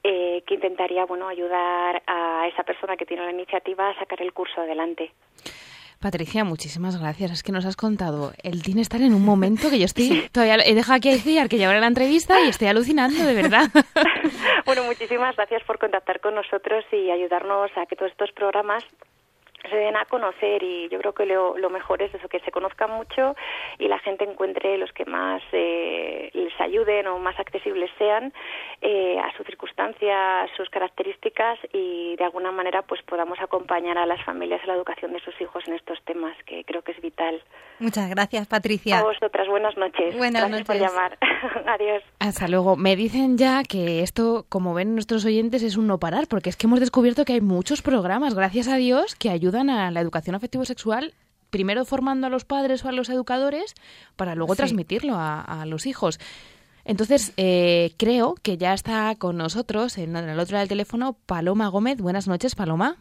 eh, 0.02 0.42
que 0.46 0.54
intentaría 0.54 1.04
bueno 1.04 1.28
ayudar 1.28 2.02
a 2.06 2.48
esa 2.48 2.62
persona 2.62 2.96
que 2.96 3.04
tiene 3.04 3.24
la 3.24 3.32
iniciativa 3.32 3.90
a 3.90 3.98
sacar 3.98 4.22
el 4.22 4.32
curso 4.32 4.62
adelante 4.62 5.12
Patricia, 6.02 6.42
muchísimas 6.42 7.00
gracias. 7.00 7.30
Es 7.30 7.42
que 7.44 7.52
nos 7.52 7.64
has 7.64 7.76
contado 7.76 8.32
el 8.42 8.60
estar 8.80 9.00
en 9.00 9.14
un 9.14 9.24
momento 9.24 9.70
que 9.70 9.78
yo 9.78 9.84
estoy 9.84 10.28
todavía 10.32 10.56
he 10.66 10.74
dejado 10.74 10.96
aquí 10.96 11.08
a 11.08 11.12
decir 11.12 11.48
que 11.48 11.58
llevaré 11.58 11.78
la 11.80 11.86
entrevista 11.86 12.40
y 12.44 12.48
estoy 12.48 12.66
alucinando, 12.66 13.24
de 13.24 13.34
verdad. 13.34 13.68
bueno, 14.66 14.82
muchísimas 14.82 15.36
gracias 15.36 15.62
por 15.62 15.78
contactar 15.78 16.20
con 16.20 16.34
nosotros 16.34 16.84
y 16.90 17.08
ayudarnos 17.10 17.70
a 17.76 17.86
que 17.86 17.94
todos 17.94 18.10
estos 18.10 18.32
programas 18.32 18.84
se 19.68 19.76
den 19.76 19.96
a 19.96 20.04
conocer 20.06 20.62
y 20.62 20.88
yo 20.88 20.98
creo 20.98 21.12
que 21.12 21.26
lo, 21.26 21.70
mejor 21.70 22.02
es 22.02 22.14
eso, 22.14 22.28
que 22.28 22.40
se 22.40 22.50
conozcan 22.50 22.90
mucho 22.90 23.34
y 23.78 23.88
la 23.88 23.98
gente 24.00 24.24
encuentre 24.24 24.76
los 24.78 24.92
que 24.92 25.04
más 25.04 25.42
eh, 25.52 26.30
les 26.32 26.60
ayuden 26.60 27.06
o 27.06 27.18
más 27.18 27.38
accesibles 27.38 27.90
sean 27.98 28.32
eh, 28.80 29.18
a 29.18 29.34
su 29.36 29.44
circunstancia, 29.44 30.42
a 30.42 30.56
sus 30.56 30.68
características 30.70 31.58
y 31.72 32.16
de 32.16 32.24
alguna 32.24 32.50
manera 32.50 32.82
pues 32.82 33.02
podamos 33.02 33.38
acompañar 33.40 33.98
a 33.98 34.06
las 34.06 34.22
familias 34.24 34.60
en 34.62 34.68
la 34.68 34.74
educación 34.74 35.12
de 35.12 35.20
sus 35.20 35.40
hijos 35.40 35.66
en 35.66 35.74
estos 35.74 36.02
temas 36.04 36.36
que 36.44 36.64
creo 36.64 36.82
que 36.82 36.92
es 36.92 37.00
vital. 37.00 37.42
Muchas 37.78 38.08
gracias, 38.10 38.46
Patricia. 38.46 38.98
A 38.98 39.02
vosotras, 39.02 39.48
buenas 39.48 39.76
noches. 39.76 40.16
Buenas 40.16 40.42
gracias 40.42 40.50
noches. 40.50 40.66
por 40.66 40.76
llamar. 40.76 41.18
Adiós. 41.66 42.02
Hasta 42.20 42.48
luego. 42.48 42.76
Me 42.76 42.94
dicen 42.96 43.38
ya 43.38 43.62
que 43.64 44.02
esto, 44.02 44.44
como 44.48 44.74
ven 44.74 44.94
nuestros 44.94 45.24
oyentes, 45.24 45.62
es 45.62 45.76
un 45.76 45.86
no 45.86 45.98
parar, 45.98 46.26
porque 46.28 46.50
es 46.50 46.56
que 46.56 46.66
hemos 46.66 46.80
descubierto 46.80 47.24
que 47.24 47.34
hay 47.34 47.40
muchos 47.40 47.82
programas, 47.82 48.34
gracias 48.34 48.68
a 48.68 48.76
Dios, 48.76 49.16
que 49.16 49.30
ayudan 49.30 49.51
a 49.54 49.90
la 49.90 50.00
educación 50.00 50.34
afectivo-sexual 50.34 51.14
primero 51.52 51.84
formando 51.84 52.26
a 52.26 52.30
los 52.30 52.44
padres 52.44 52.84
o 52.84 52.88
a 52.88 52.92
los 52.92 53.10
educadores 53.10 53.74
para 54.16 54.34
luego 54.34 54.56
transmitirlo 54.56 55.14
a, 55.16 55.64
los 55.66 55.86
hijos. 55.86 56.18
Entonces, 56.84 57.32
eh, 57.36 57.92
creo 57.98 58.34
que 58.42 58.56
ya 58.56 58.72
está 58.72 59.14
con 59.16 59.36
nosotros 59.36 59.98
en, 59.98 60.16
el 60.16 60.38
otro 60.40 60.54
lado 60.54 60.62
del 60.62 60.68
teléfono 60.68 61.12
Paloma 61.26 61.68
Gómez. 61.68 61.98
Buenas 61.98 62.26
noches, 62.26 62.56
Paloma. 62.56 62.96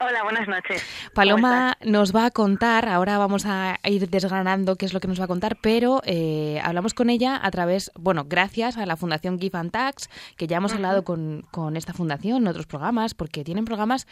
Hola, 0.00 0.22
buenas 0.22 0.46
noches. 0.46 0.84
Paloma 1.14 1.78
nos 1.84 2.14
va 2.14 2.26
a 2.26 2.30
contar, 2.30 2.88
ahora 2.88 3.16
vamos 3.16 3.46
a 3.46 3.78
ir 3.84 4.10
desgranando 4.10 4.76
qué 4.76 4.86
es 4.86 4.92
lo 4.92 5.00
que 5.00 5.08
nos 5.08 5.18
va 5.18 5.24
a 5.24 5.28
contar, 5.28 5.56
pero 5.62 6.02
eh, 6.04 6.60
hablamos 6.62 6.94
con 6.94 7.10
ella 7.10 7.40
a 7.42 7.50
través, 7.50 7.90
bueno, 7.94 8.24
gracias 8.28 8.76
a 8.76 8.84
la 8.86 8.96
Fundación 8.96 9.40
Give 9.40 9.56
and 9.56 9.70
Tax, 9.70 10.10
que 10.36 10.46
ya 10.46 10.58
hemos 10.58 10.74
hablado 10.74 11.04
con, 11.04 11.46
con 11.50 11.76
esta 11.76 11.94
fundación 11.94 12.42
en 12.42 12.48
otros 12.48 12.66
programas, 12.66 13.14
porque 13.14 13.44
tienen 13.44 13.64
programas 13.64 14.06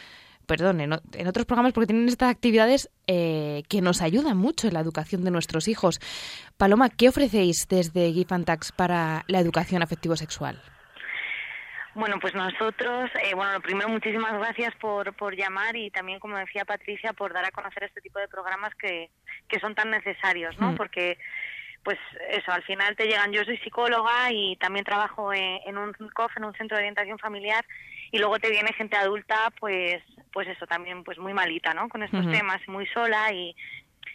perdón, 0.45 0.81
en, 0.81 0.93
otros 1.27 1.45
programas 1.45 1.73
porque 1.73 1.87
tienen 1.87 2.07
estas 2.07 2.29
actividades 2.29 2.89
eh, 3.07 3.63
que 3.69 3.81
nos 3.81 4.01
ayudan 4.01 4.37
mucho 4.37 4.67
en 4.67 4.73
la 4.73 4.79
educación 4.79 5.23
de 5.23 5.31
nuestros 5.31 5.67
hijos. 5.67 5.99
Paloma, 6.57 6.89
¿qué 6.89 7.09
ofrecéis 7.09 7.67
desde 7.67 8.11
GIFANTAX 8.11 8.71
para 8.71 9.23
la 9.27 9.39
educación 9.39 9.81
afectivo-sexual? 9.83 10.61
Bueno, 11.95 12.17
pues 12.19 12.33
nosotros, 12.33 13.11
eh, 13.23 13.35
bueno, 13.35 13.61
primero 13.61 13.87
muchísimas 13.87 14.33
gracias 14.33 14.73
por, 14.81 15.13
por 15.15 15.35
llamar 15.35 15.75
y 15.75 15.91
también, 15.91 16.19
como 16.19 16.37
decía 16.37 16.65
Patricia, 16.65 17.13
por 17.13 17.33
dar 17.33 17.45
a 17.45 17.51
conocer 17.51 17.83
este 17.83 18.01
tipo 18.01 18.17
de 18.17 18.27
programas 18.27 18.73
que, 18.75 19.11
que 19.47 19.59
son 19.59 19.75
tan 19.75 19.91
necesarios, 19.91 20.57
¿no? 20.59 20.71
Mm. 20.71 20.75
Porque 20.75 21.19
pues 21.83 21.99
eso, 22.29 22.51
al 22.51 22.63
final 22.63 22.95
te 22.95 23.05
llegan, 23.05 23.31
yo 23.31 23.43
soy 23.43 23.57
psicóloga 23.57 24.31
y 24.31 24.55
también 24.55 24.85
trabajo 24.85 25.33
en, 25.33 25.77
un 25.77 25.93
COF, 26.13 26.37
en 26.37 26.45
un 26.45 26.53
centro 26.53 26.77
de 26.77 26.83
orientación 26.83 27.19
familiar, 27.19 27.65
y 28.11 28.19
luego 28.19 28.39
te 28.39 28.49
viene 28.49 28.71
gente 28.73 28.95
adulta, 28.95 29.51
pues, 29.59 30.01
pues 30.33 30.47
eso, 30.47 30.65
también 30.65 31.03
pues 31.03 31.17
muy 31.17 31.33
malita, 31.33 31.73
¿no? 31.73 31.87
Con 31.87 32.03
estos 32.03 32.29
temas, 32.31 32.59
muy 32.67 32.85
sola 32.87 33.31
y, 33.31 33.55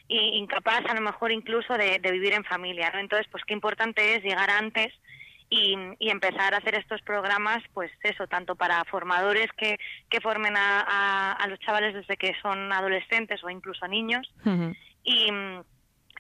y, 0.09 0.19
incapaz 0.39 0.85
a 0.87 0.95
lo 0.95 1.01
mejor 1.01 1.33
incluso 1.33 1.75
de, 1.75 1.99
vivir 2.11 2.35
en 2.35 2.45
familia, 2.45 2.91
¿no? 2.93 2.99
Entonces, 2.99 3.27
pues 3.31 3.45
qué 3.45 3.55
importante 3.55 4.17
es 4.17 4.23
llegar 4.23 4.51
antes 4.51 4.93
y, 5.49 5.77
y, 5.99 6.11
empezar 6.11 6.53
a 6.53 6.59
hacer 6.59 6.75
estos 6.75 7.01
programas, 7.03 7.63
pues 7.73 7.91
eso, 8.03 8.27
tanto 8.27 8.57
para 8.57 8.85
formadores 8.85 9.47
que, 9.57 9.79
que 10.11 10.21
formen 10.21 10.57
a, 10.57 11.33
a, 11.33 11.47
los 11.47 11.59
chavales 11.61 11.95
desde 11.95 12.17
que 12.17 12.35
son 12.43 12.73
adolescentes 12.73 13.43
o 13.45 13.49
incluso 13.49 13.87
niños, 13.87 14.31
y 15.05 15.31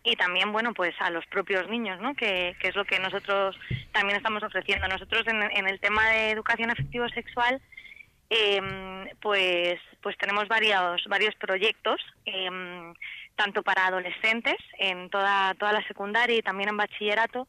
y 0.04 0.16
también, 0.16 0.52
bueno, 0.52 0.72
pues 0.74 0.94
a 1.00 1.10
los 1.10 1.26
propios 1.26 1.68
niños, 1.68 2.00
¿no? 2.00 2.14
Que, 2.14 2.56
es 2.60 2.76
lo 2.76 2.84
que 2.84 2.98
nosotros 2.98 3.56
también 3.92 4.16
estamos 4.16 4.42
ofreciendo. 4.42 4.88
Nosotros 4.88 5.24
en, 5.26 5.66
el 5.66 5.80
tema 5.80 6.08
de 6.10 6.30
educación 6.30 6.70
afectivo-sexual, 6.70 7.60
em, 8.30 9.08
pues, 9.20 9.80
pues 10.02 10.16
tenemos 10.18 10.48
varios, 10.48 11.04
varios 11.08 11.34
proyectos. 11.36 12.00
Em, 12.24 12.94
tanto 13.36 13.62
para 13.62 13.86
adolescentes 13.86 14.56
en 14.78 15.08
toda, 15.10 15.54
toda 15.54 15.72
la 15.72 15.86
secundaria 15.86 16.36
y 16.36 16.42
también 16.42 16.70
en 16.70 16.76
bachillerato. 16.76 17.46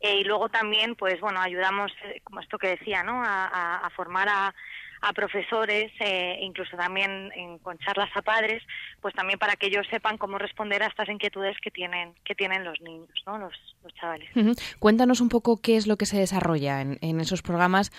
Eh, 0.00 0.18
y 0.18 0.24
luego 0.24 0.48
también, 0.48 0.94
pues 0.94 1.20
bueno, 1.20 1.40
ayudamos, 1.40 1.92
eh, 2.04 2.20
como 2.22 2.40
esto 2.40 2.58
que 2.58 2.68
decía, 2.68 3.02
¿no? 3.02 3.20
a 3.24 3.90
formar 3.96 4.28
a, 4.28 4.54
a 5.02 5.12
profesores, 5.12 5.90
eh, 5.98 6.38
incluso 6.40 6.76
también 6.76 7.30
con 7.62 7.76
charlas 7.78 8.08
a 8.14 8.22
padres, 8.22 8.62
pues 9.00 9.14
también 9.14 9.38
para 9.38 9.56
que 9.56 9.66
ellos 9.66 9.86
sepan 9.90 10.16
cómo 10.16 10.38
responder 10.38 10.82
a 10.82 10.86
estas 10.86 11.08
inquietudes 11.08 11.56
que 11.60 11.72
tienen, 11.72 12.14
que 12.24 12.36
tienen 12.36 12.64
los 12.64 12.80
niños, 12.80 13.10
¿no? 13.26 13.36
los, 13.38 13.52
chavales. 14.00 14.30
Cuéntanos 14.78 15.20
un 15.20 15.28
poco 15.28 15.60
qué 15.60 15.76
es 15.76 15.88
lo 15.88 15.96
que 15.96 16.06
se 16.06 16.16
desarrolla 16.16 16.80
en, 16.80 17.20
esos 17.20 17.42
programas, 17.42 17.90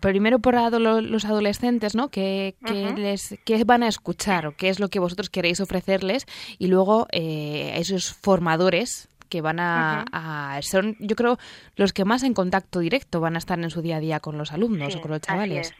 primero 0.00 0.38
por 0.38 0.54
los 0.72 1.24
adolescentes, 1.26 1.94
¿no? 1.94 2.08
¿Qué, 2.08 2.54
les, 2.96 3.38
¿Qué 3.44 3.62
van 3.64 3.82
a 3.82 3.88
escuchar 3.88 4.46
o 4.46 4.56
qué 4.56 4.70
es 4.70 4.80
lo 4.80 4.88
que 4.88 4.98
vosotros 4.98 5.28
queréis 5.28 5.60
ofrecerles? 5.60 6.26
Y 6.58 6.68
luego 6.68 7.06
eh, 7.12 7.72
esos 7.76 8.14
formadores 8.14 9.08
que 9.28 9.42
van 9.42 9.58
a, 9.60 10.58
son 10.62 10.96
yo 11.00 11.14
creo 11.14 11.38
los 11.76 11.92
que 11.92 12.04
más 12.04 12.22
en 12.22 12.34
contacto 12.34 12.80
directo 12.80 13.20
van 13.20 13.34
a 13.34 13.38
estar 13.38 13.58
en 13.58 13.70
su 13.70 13.82
día 13.82 13.96
a 13.96 14.00
día 14.00 14.20
con 14.20 14.38
los 14.38 14.52
alumnos 14.52 14.96
o 14.96 15.00
con 15.00 15.10
los 15.10 15.20
chavales. 15.20 15.74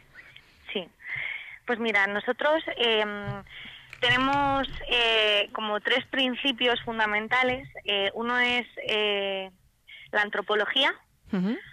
Pues 1.69 1.79
mira, 1.81 2.07
nosotros 2.07 2.65
em, 2.79 3.45
tenemos 4.01 4.67
eh, 4.91 5.51
como 5.53 5.79
tres 5.81 6.07
principios 6.07 6.81
fundamentales. 6.81 7.69
Eh, 7.85 8.11
uno 8.15 8.39
es 8.39 8.67
eh, 8.87 9.51
la 10.11 10.23
antropología 10.23 10.95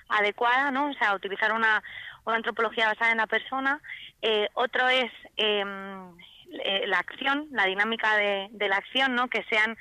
adecuada, 0.09 0.69
¿no? 0.71 0.89
O 0.89 0.93
sea, 0.95 1.15
utilizar 1.15 1.53
una, 1.53 1.81
una 2.25 2.35
antropología 2.35 2.87
basada 2.87 3.13
en 3.13 3.19
la 3.19 3.27
persona. 3.27 3.81
otro 4.55 4.89
es 4.89 5.09
em, 5.37 6.11
la 6.87 6.99
acción, 6.99 7.47
la 7.51 7.63
dinámica 7.63 8.17
de, 8.17 8.49
de, 8.51 8.67
la 8.67 8.75
acción, 8.75 9.15
¿no? 9.15 9.29
Que 9.29 9.45
sean 9.49 9.77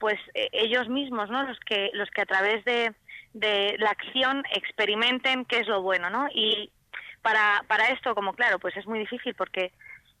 pues 0.00 0.18
ellos 0.34 0.88
mismos, 0.88 1.30
¿no? 1.30 1.44
Los 1.44 1.60
que 1.60 1.90
los 1.92 2.10
que 2.10 2.22
a 2.22 2.26
través 2.26 2.64
de, 2.64 2.92
de 3.32 3.76
la 3.78 3.90
acción 3.90 4.42
experimenten 4.52 5.44
qué 5.44 5.58
es 5.60 5.68
lo 5.68 5.82
bueno, 5.82 6.10
¿no? 6.10 6.26
Y 6.34 6.72
para, 7.22 7.64
para 7.68 7.88
esto, 7.88 8.14
como 8.14 8.34
claro, 8.34 8.58
pues 8.58 8.76
es 8.76 8.86
muy 8.86 8.98
difícil 8.98 9.34
porque 9.34 9.72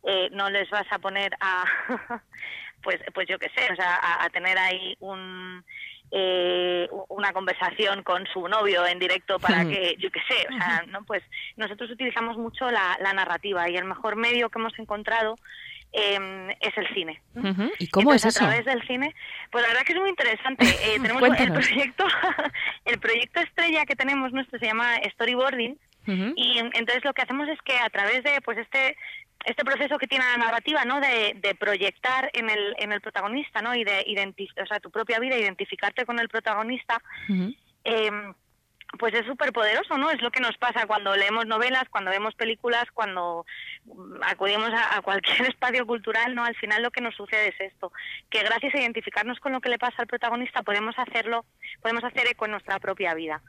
eh, 0.04 0.28
no 0.32 0.50
les 0.50 0.68
vas 0.70 0.86
a 0.90 0.98
poner 0.98 1.32
a, 1.40 1.64
pues, 2.82 3.00
pues 3.14 3.28
yo 3.28 3.38
qué 3.38 3.50
sé, 3.54 3.72
o 3.72 3.76
sea, 3.76 3.98
a, 4.24 4.28
tener 4.30 4.58
ahí 4.58 4.96
un, 5.00 5.64
eh, 6.10 6.88
una 7.08 7.32
conversación 7.32 8.02
con 8.02 8.26
su 8.26 8.48
novio 8.48 8.86
en 8.86 8.98
directo 8.98 9.38
para 9.38 9.64
que, 9.64 9.96
yo 9.98 10.10
qué 10.10 10.20
sé, 10.28 10.46
o 10.48 10.58
sea, 10.58 10.84
¿no? 10.88 11.04
Pues 11.04 11.22
nosotros 11.56 11.90
utilizamos 11.90 12.36
mucho 12.36 12.70
la, 12.70 12.96
la 13.00 13.12
narrativa 13.12 13.68
y 13.68 13.76
el 13.76 13.84
mejor 13.84 14.16
medio 14.16 14.48
que 14.48 14.58
hemos 14.58 14.78
encontrado 14.78 15.36
eh, 15.92 16.56
es 16.60 16.78
el 16.78 16.88
cine. 16.94 17.20
¿Y 17.78 17.88
cómo 17.88 18.14
es 18.14 18.24
eso? 18.24 18.44
A 18.44 18.48
través 18.48 18.64
del 18.64 18.86
cine, 18.86 19.14
pues 19.50 19.62
la 19.62 19.68
verdad 19.68 19.82
que 19.84 19.92
es 19.92 20.00
muy 20.00 20.08
interesante. 20.08 20.64
Eh, 20.64 20.98
tenemos 21.02 21.22
el 21.22 21.52
proyecto, 21.52 22.06
el 22.86 22.98
proyecto 22.98 23.40
estrella 23.40 23.84
que 23.84 23.94
tenemos 23.94 24.32
nuestro 24.32 24.58
se 24.58 24.66
llama 24.66 24.96
Storyboarding, 25.14 25.78
y 26.06 26.58
entonces 26.58 27.04
lo 27.04 27.12
que 27.12 27.22
hacemos 27.22 27.48
es 27.48 27.60
que 27.62 27.78
a 27.78 27.88
través 27.90 28.24
de 28.24 28.40
pues 28.42 28.58
este 28.58 28.96
este 29.44 29.64
proceso 29.64 29.98
que 29.98 30.06
tiene 30.06 30.24
la 30.24 30.44
narrativa, 30.44 30.84
¿no? 30.84 31.00
De, 31.00 31.34
de 31.36 31.54
proyectar 31.54 32.30
en 32.32 32.50
el, 32.50 32.74
en 32.78 32.92
el 32.92 33.00
protagonista, 33.00 33.60
¿no? 33.62 33.74
Y 33.74 33.84
de 33.84 34.04
o 34.62 34.66
sea, 34.66 34.80
tu 34.80 34.90
propia 34.90 35.18
vida, 35.18 35.36
identificarte 35.36 36.04
con 36.04 36.18
el 36.18 36.28
protagonista, 36.28 37.02
em, 37.84 38.34
pues 38.98 39.14
es 39.14 39.24
súper 39.26 39.52
poderoso, 39.52 39.96
¿no? 39.96 40.10
Es 40.10 40.20
lo 40.20 40.30
que 40.30 40.40
nos 40.40 40.56
pasa 40.58 40.86
cuando 40.86 41.16
leemos 41.16 41.46
novelas, 41.46 41.88
cuando 41.90 42.10
vemos 42.10 42.34
películas, 42.34 42.84
cuando 42.92 43.46
acudimos 44.22 44.68
a, 44.70 44.96
a, 44.96 45.02
cualquier 45.02 45.40
espacio 45.48 45.86
cultural, 45.86 46.34
¿no? 46.34 46.44
Al 46.44 46.56
final 46.56 46.82
lo 46.82 46.90
que 46.90 47.00
nos 47.00 47.14
sucede 47.14 47.48
es 47.48 47.72
esto, 47.72 47.92
que 48.30 48.42
gracias 48.42 48.74
a 48.74 48.78
identificarnos 48.78 49.40
con 49.40 49.52
lo 49.52 49.60
que 49.60 49.70
le 49.70 49.78
pasa 49.78 49.96
al 49.98 50.06
protagonista 50.06 50.62
podemos 50.62 50.94
hacerlo, 50.98 51.44
podemos 51.80 52.04
hacer 52.04 52.26
eco 52.28 52.44
en 52.44 52.52
nuestra 52.52 52.78
propia 52.78 53.14
vida. 53.14 53.42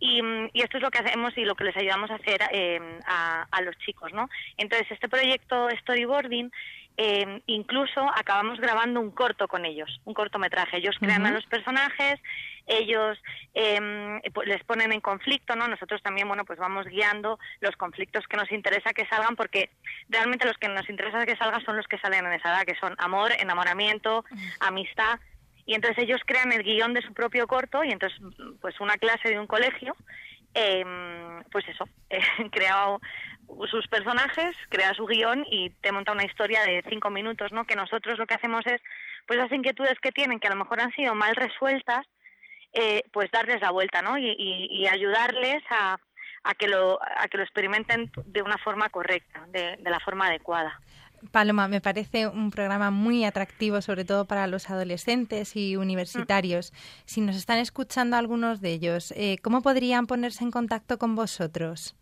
Y, 0.00 0.20
y, 0.52 0.62
esto 0.62 0.76
es 0.76 0.82
lo 0.82 0.90
que 0.90 0.98
hacemos 0.98 1.36
y 1.36 1.44
lo 1.44 1.54
que 1.54 1.64
les 1.64 1.76
ayudamos 1.76 2.10
a 2.10 2.14
hacer 2.14 2.40
eh, 2.52 2.80
a, 3.06 3.46
a, 3.50 3.62
los 3.62 3.76
chicos, 3.78 4.12
¿no? 4.12 4.28
Entonces, 4.56 4.90
este 4.92 5.08
proyecto 5.08 5.68
Storyboarding, 5.80 6.50
eh, 7.00 7.42
incluso 7.46 8.00
acabamos 8.16 8.58
grabando 8.58 9.00
un 9.00 9.12
corto 9.12 9.46
con 9.46 9.64
ellos, 9.64 10.00
un 10.04 10.14
cortometraje. 10.14 10.78
Ellos 10.78 10.96
crean 10.98 11.24
a 11.26 11.30
los 11.30 11.46
personajes, 11.46 12.20
ellos 12.66 13.16
eh, 13.54 14.20
les 14.44 14.64
ponen 14.64 14.92
en 14.92 15.00
conflicto, 15.00 15.54
¿no? 15.54 15.68
Nosotros 15.68 16.02
también, 16.02 16.26
bueno, 16.26 16.44
pues 16.44 16.58
vamos 16.58 16.86
guiando 16.86 17.38
los 17.60 17.76
conflictos 17.76 18.26
que 18.26 18.36
nos 18.36 18.50
interesa 18.50 18.92
que 18.92 19.06
salgan, 19.06 19.36
porque 19.36 19.70
realmente 20.08 20.44
los 20.44 20.58
que 20.58 20.68
nos 20.68 20.90
interesa 20.90 21.24
que 21.24 21.36
salgan 21.36 21.64
son 21.64 21.76
los 21.76 21.86
que 21.86 21.98
salen 21.98 22.26
en 22.26 22.32
esa 22.32 22.48
edad, 22.48 22.64
que 22.64 22.74
son 22.74 22.96
amor, 22.98 23.30
enamoramiento, 23.38 24.24
amistad, 24.58 25.20
y 25.68 25.74
entonces 25.74 26.02
ellos 26.02 26.22
crean 26.24 26.50
el 26.50 26.62
guion 26.62 26.94
de 26.94 27.02
su 27.02 27.12
propio 27.12 27.46
corto 27.46 27.84
y 27.84 27.90
entonces 27.90 28.18
pues 28.62 28.80
una 28.80 28.96
clase 28.96 29.28
de 29.28 29.38
un 29.38 29.46
colegio 29.46 29.94
em, 30.54 31.44
pues 31.52 31.68
eso 31.68 31.84
eh, 32.10 32.22
crea 32.50 32.96
sus 33.70 33.86
personajes 33.88 34.56
crea 34.70 34.94
su 34.94 35.04
guion 35.04 35.46
y 35.50 35.68
te 35.82 35.92
monta 35.92 36.12
una 36.12 36.24
historia 36.24 36.62
de 36.62 36.82
cinco 36.88 37.10
minutos 37.10 37.52
no 37.52 37.66
que 37.66 37.76
nosotros 37.76 38.18
lo 38.18 38.26
que 38.26 38.34
hacemos 38.34 38.66
es 38.66 38.80
pues 39.26 39.38
las 39.38 39.52
inquietudes 39.52 40.00
que 40.00 40.10
tienen 40.10 40.40
que 40.40 40.48
a 40.48 40.52
lo 40.52 40.56
mejor 40.56 40.80
han 40.80 40.92
sido 40.92 41.14
mal 41.14 41.36
resueltas 41.36 42.06
eh, 42.72 43.02
pues 43.12 43.30
darles 43.30 43.60
la 43.60 43.70
vuelta 43.70 44.00
no 44.00 44.16
y, 44.16 44.34
y, 44.38 44.86
ayudarles 44.86 45.62
a, 45.68 45.98
a 46.44 46.54
que 46.54 46.68
lo 46.68 46.98
a 47.02 47.28
que 47.28 47.36
lo 47.36 47.42
experimenten 47.42 48.10
de 48.24 48.40
una 48.40 48.56
forma 48.56 48.88
correcta 48.88 49.44
de, 49.48 49.76
de 49.76 49.90
la 49.90 50.00
forma 50.00 50.28
adecuada 50.28 50.80
Paloma, 51.30 51.68
me 51.68 51.80
parece 51.80 52.26
un 52.26 52.50
programa 52.50 52.90
muy 52.90 53.24
atractivo, 53.24 53.80
sobre 53.82 54.04
todo 54.04 54.26
para 54.26 54.46
los 54.46 54.70
adolescentes 54.70 55.56
y 55.56 55.76
universitarios. 55.76 56.72
Si 57.04 57.20
nos 57.20 57.36
están 57.36 57.58
escuchando 57.58 58.16
algunos 58.16 58.60
de 58.60 58.72
ellos, 58.72 59.12
eh, 59.16 59.38
¿cómo 59.42 59.62
podrían 59.62 60.06
ponerse 60.06 60.44
en 60.44 60.50
contacto 60.50 60.98
con 60.98 61.14
vosotros? 61.14 61.96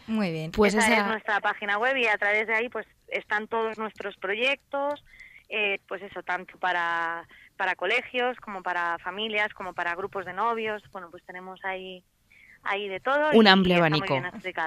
Muy 0.07 0.31
bien. 0.31 0.51
Pues 0.51 0.73
esa, 0.73 1.01
es 1.01 1.05
nuestra 1.05 1.41
página 1.41 1.77
web 1.77 1.97
y 1.97 2.07
a 2.07 2.17
través 2.17 2.47
de 2.47 2.55
ahí 2.55 2.69
pues 2.69 2.87
están 3.09 3.47
todos 3.47 3.77
nuestros 3.77 4.15
proyectos, 4.17 5.03
eh, 5.49 5.79
pues 5.87 6.01
eso, 6.01 6.23
tanto 6.23 6.57
para, 6.57 7.27
para 7.57 7.75
colegios 7.75 8.37
como 8.37 8.63
para 8.63 8.97
familias, 8.99 9.53
como 9.53 9.73
para 9.73 9.95
grupos 9.95 10.25
de 10.25 10.33
novios. 10.33 10.81
Bueno, 10.91 11.11
pues 11.11 11.23
tenemos 11.25 11.63
ahí 11.65 12.03
de 12.75 12.99
todo. 12.99 13.31
Un 13.33 13.47
amplio 13.47 13.77
abanico. 13.77 14.21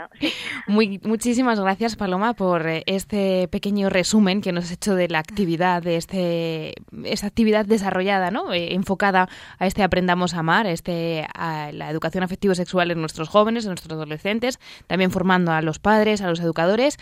Muy, 0.66 1.01
muchísimas 1.05 1.61
gracias, 1.61 1.96
Paloma, 1.96 2.34
por 2.34 2.66
eh, 2.66 2.82
este 2.86 3.48
pequeño 3.48 3.88
resumen 3.90 4.40
que 4.40 4.53
nos 4.53 4.64
has 4.64 4.72
hecho 4.72 4.94
de 4.94 5.09
la 5.09 5.18
actividad, 5.18 5.82
de 5.82 5.96
este, 5.96 6.74
esta 7.05 7.26
actividad 7.26 7.66
desarrollada, 7.66 8.30
¿no? 8.30 8.53
Eh, 8.53 8.74
enfocada 8.74 9.28
a 9.59 9.66
este 9.66 9.82
Aprendamos 9.82 10.34
a 10.34 10.40
Amar, 10.40 10.66
este, 10.66 11.26
a 11.34 11.70
la 11.72 11.90
educación 11.90 12.24
afectivo-sexual 12.24 12.90
en 12.90 13.01
nuestros 13.01 13.28
jóvenes, 13.28 13.64
en 13.64 13.70
nuestros 13.70 13.92
adolescentes, 13.92 14.59
también 14.86 15.11
formando 15.11 15.53
a 15.53 15.62
los 15.62 15.78
padres, 15.78 16.22
a 16.22 16.28
los 16.28 16.40
educadores. 16.40 16.96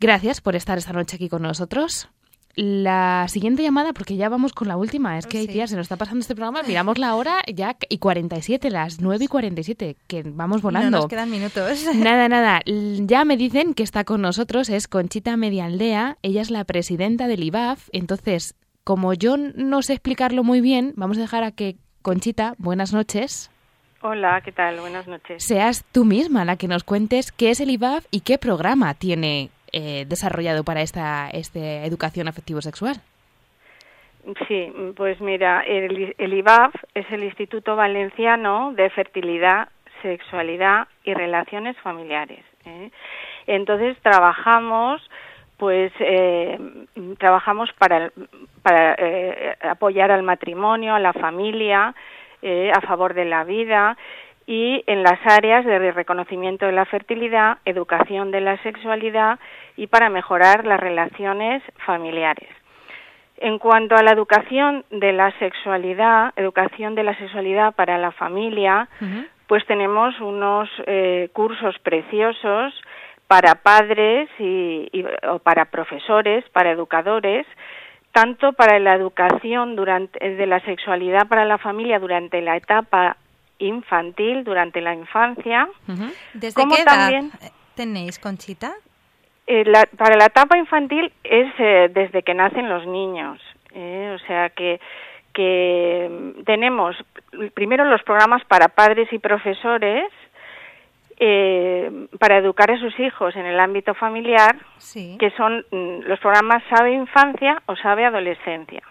Gracias 0.00 0.40
por 0.40 0.54
estar 0.54 0.78
esta 0.78 0.92
noche 0.92 1.16
aquí 1.16 1.28
con 1.28 1.42
nosotros 1.42 2.08
la 2.58 3.26
siguiente 3.28 3.62
llamada, 3.62 3.92
porque 3.92 4.16
ya 4.16 4.28
vamos 4.28 4.52
con 4.52 4.66
la 4.66 4.76
última, 4.76 5.16
es 5.16 5.28
que 5.28 5.46
sí. 5.46 5.66
se 5.68 5.76
nos 5.76 5.84
está 5.84 5.96
pasando 5.96 6.22
este 6.22 6.34
programa, 6.34 6.64
miramos 6.64 6.98
la 6.98 7.14
hora 7.14 7.38
ya 7.46 7.76
y 7.88 7.98
47, 7.98 8.68
las 8.70 9.00
9 9.00 9.26
y 9.26 9.28
47, 9.28 9.96
que 10.08 10.24
vamos 10.24 10.60
volando. 10.60 10.90
No 10.90 10.96
nos 10.96 11.06
quedan 11.06 11.30
minutos. 11.30 11.84
Nada, 11.94 12.28
nada, 12.28 12.60
ya 12.64 13.24
me 13.24 13.36
dicen 13.36 13.74
que 13.74 13.84
está 13.84 14.02
con 14.02 14.22
nosotros, 14.22 14.70
es 14.70 14.88
Conchita 14.88 15.36
Medialdea, 15.36 16.18
ella 16.22 16.42
es 16.42 16.50
la 16.50 16.64
presidenta 16.64 17.28
del 17.28 17.44
IBAF, 17.44 17.88
entonces, 17.92 18.56
como 18.82 19.14
yo 19.14 19.36
no 19.36 19.82
sé 19.82 19.92
explicarlo 19.92 20.42
muy 20.42 20.60
bien, 20.60 20.94
vamos 20.96 21.16
a 21.18 21.20
dejar 21.20 21.44
a 21.44 21.52
que 21.52 21.76
Conchita, 22.02 22.56
buenas 22.58 22.92
noches. 22.92 23.52
Hola, 24.02 24.40
¿qué 24.44 24.50
tal? 24.50 24.80
Buenas 24.80 25.06
noches. 25.06 25.44
Seas 25.44 25.84
tú 25.92 26.04
misma 26.04 26.44
la 26.44 26.56
que 26.56 26.66
nos 26.66 26.82
cuentes 26.82 27.30
qué 27.30 27.50
es 27.50 27.60
el 27.60 27.70
IBAF 27.70 28.04
y 28.10 28.20
qué 28.20 28.36
programa 28.36 28.94
tiene 28.94 29.50
eh, 29.72 30.04
desarrollado 30.06 30.64
para 30.64 30.82
esta, 30.82 31.28
esta 31.30 31.84
educación 31.84 32.28
afectivo-sexual? 32.28 32.96
Sí, 34.46 34.72
pues 34.96 35.20
mira, 35.20 35.62
el, 35.62 36.14
el 36.18 36.34
IBAF 36.34 36.74
es 36.94 37.06
el 37.10 37.24
Instituto 37.24 37.76
Valenciano 37.76 38.72
de 38.74 38.90
Fertilidad, 38.90 39.68
Sexualidad 40.02 40.88
y 41.04 41.14
Relaciones 41.14 41.76
Familiares. 41.78 42.44
¿eh? 42.66 42.90
Entonces 43.46 43.96
trabajamos 44.02 45.02
pues 45.56 45.90
eh, 45.98 46.56
trabajamos 47.18 47.68
para, 47.78 48.12
para 48.62 48.94
apoyar 49.72 50.12
al 50.12 50.22
matrimonio, 50.22 50.94
a 50.94 51.00
la 51.00 51.12
familia, 51.12 51.96
eh, 52.42 52.70
a 52.72 52.80
favor 52.80 53.14
de 53.14 53.24
la 53.24 53.42
vida 53.42 53.96
y 54.48 54.82
en 54.86 55.02
las 55.02 55.18
áreas 55.26 55.62
de 55.66 55.92
reconocimiento 55.92 56.64
de 56.64 56.72
la 56.72 56.86
fertilidad, 56.86 57.58
educación 57.66 58.30
de 58.30 58.40
la 58.40 58.56
sexualidad 58.62 59.38
y 59.76 59.88
para 59.88 60.08
mejorar 60.08 60.66
las 60.66 60.80
relaciones 60.80 61.62
familiares. 61.84 62.48
En 63.36 63.58
cuanto 63.58 63.94
a 63.94 64.02
la 64.02 64.10
educación 64.10 64.86
de 64.90 65.12
la 65.12 65.38
sexualidad, 65.38 66.32
educación 66.34 66.94
de 66.94 67.02
la 67.02 67.14
sexualidad 67.18 67.74
para 67.74 67.98
la 67.98 68.10
familia, 68.10 68.88
pues 69.46 69.66
tenemos 69.66 70.18
unos 70.18 70.70
eh, 70.86 71.28
cursos 71.34 71.78
preciosos 71.80 72.72
para 73.26 73.56
padres 73.56 74.30
y, 74.38 75.04
o 75.28 75.40
para 75.40 75.66
profesores, 75.66 76.42
para 76.54 76.70
educadores, 76.70 77.46
tanto 78.12 78.54
para 78.54 78.78
la 78.78 78.94
educación 78.94 79.76
durante, 79.76 80.18
de 80.18 80.46
la 80.46 80.60
sexualidad 80.60 81.28
para 81.28 81.44
la 81.44 81.58
familia 81.58 81.98
durante 81.98 82.40
la 82.40 82.56
etapa 82.56 83.18
infantil, 83.58 84.44
durante 84.44 84.80
la 84.80 84.94
infancia, 84.94 85.68
¿Desde 86.34 86.54
como 86.54 86.74
qué 86.74 86.82
edad 86.82 86.92
también 86.92 87.32
tenéis, 87.74 88.18
Conchita? 88.18 88.74
Eh, 89.46 89.64
para 89.96 90.16
la 90.16 90.26
etapa 90.26 90.58
infantil 90.58 91.10
es 91.24 91.48
eh, 91.58 91.90
desde 91.92 92.22
que 92.22 92.34
nacen 92.34 92.68
los 92.68 92.86
niños, 92.86 93.40
eh, 93.72 94.14
o 94.14 94.26
sea 94.26 94.50
que 94.50 94.78
que 95.32 96.08
mm, 96.10 96.44
tenemos 96.44 96.96
primero 97.54 97.84
los 97.84 98.02
programas 98.02 98.44
para 98.44 98.68
padres 98.68 99.10
y 99.12 99.18
profesores 99.18 100.04
para 102.20 102.38
educar 102.38 102.70
a 102.70 102.78
sus 102.78 102.96
hijos 103.00 103.34
en 103.34 103.44
el 103.44 103.58
ámbito 103.58 103.92
familiar, 103.94 104.54
que 105.18 105.32
son 105.36 105.64
mm, 105.70 106.06
los 106.06 106.20
programas 106.20 106.62
Sabe 106.70 106.92
Infancia 106.92 107.60
o 107.66 107.74
Sabe 107.74 108.04
Adolescencia. 108.04 108.82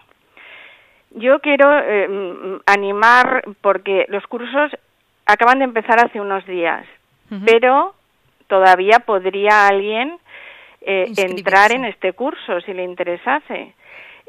Yo 1.10 1.40
quiero 1.40 1.68
mm, 1.68 2.60
animar 2.66 3.44
porque 3.60 4.06
los 4.08 4.26
cursos 4.26 4.70
acaban 5.26 5.58
de 5.58 5.64
empezar 5.64 6.04
hace 6.04 6.20
unos 6.20 6.44
días, 6.46 6.86
pero 7.44 7.94
todavía 8.46 9.00
podría 9.00 9.68
alguien 9.68 10.18
eh, 10.80 11.12
entrar 11.16 11.72
en 11.72 11.84
este 11.84 12.12
curso 12.14 12.60
si 12.62 12.72
le 12.72 12.84
interesase. 12.84 13.74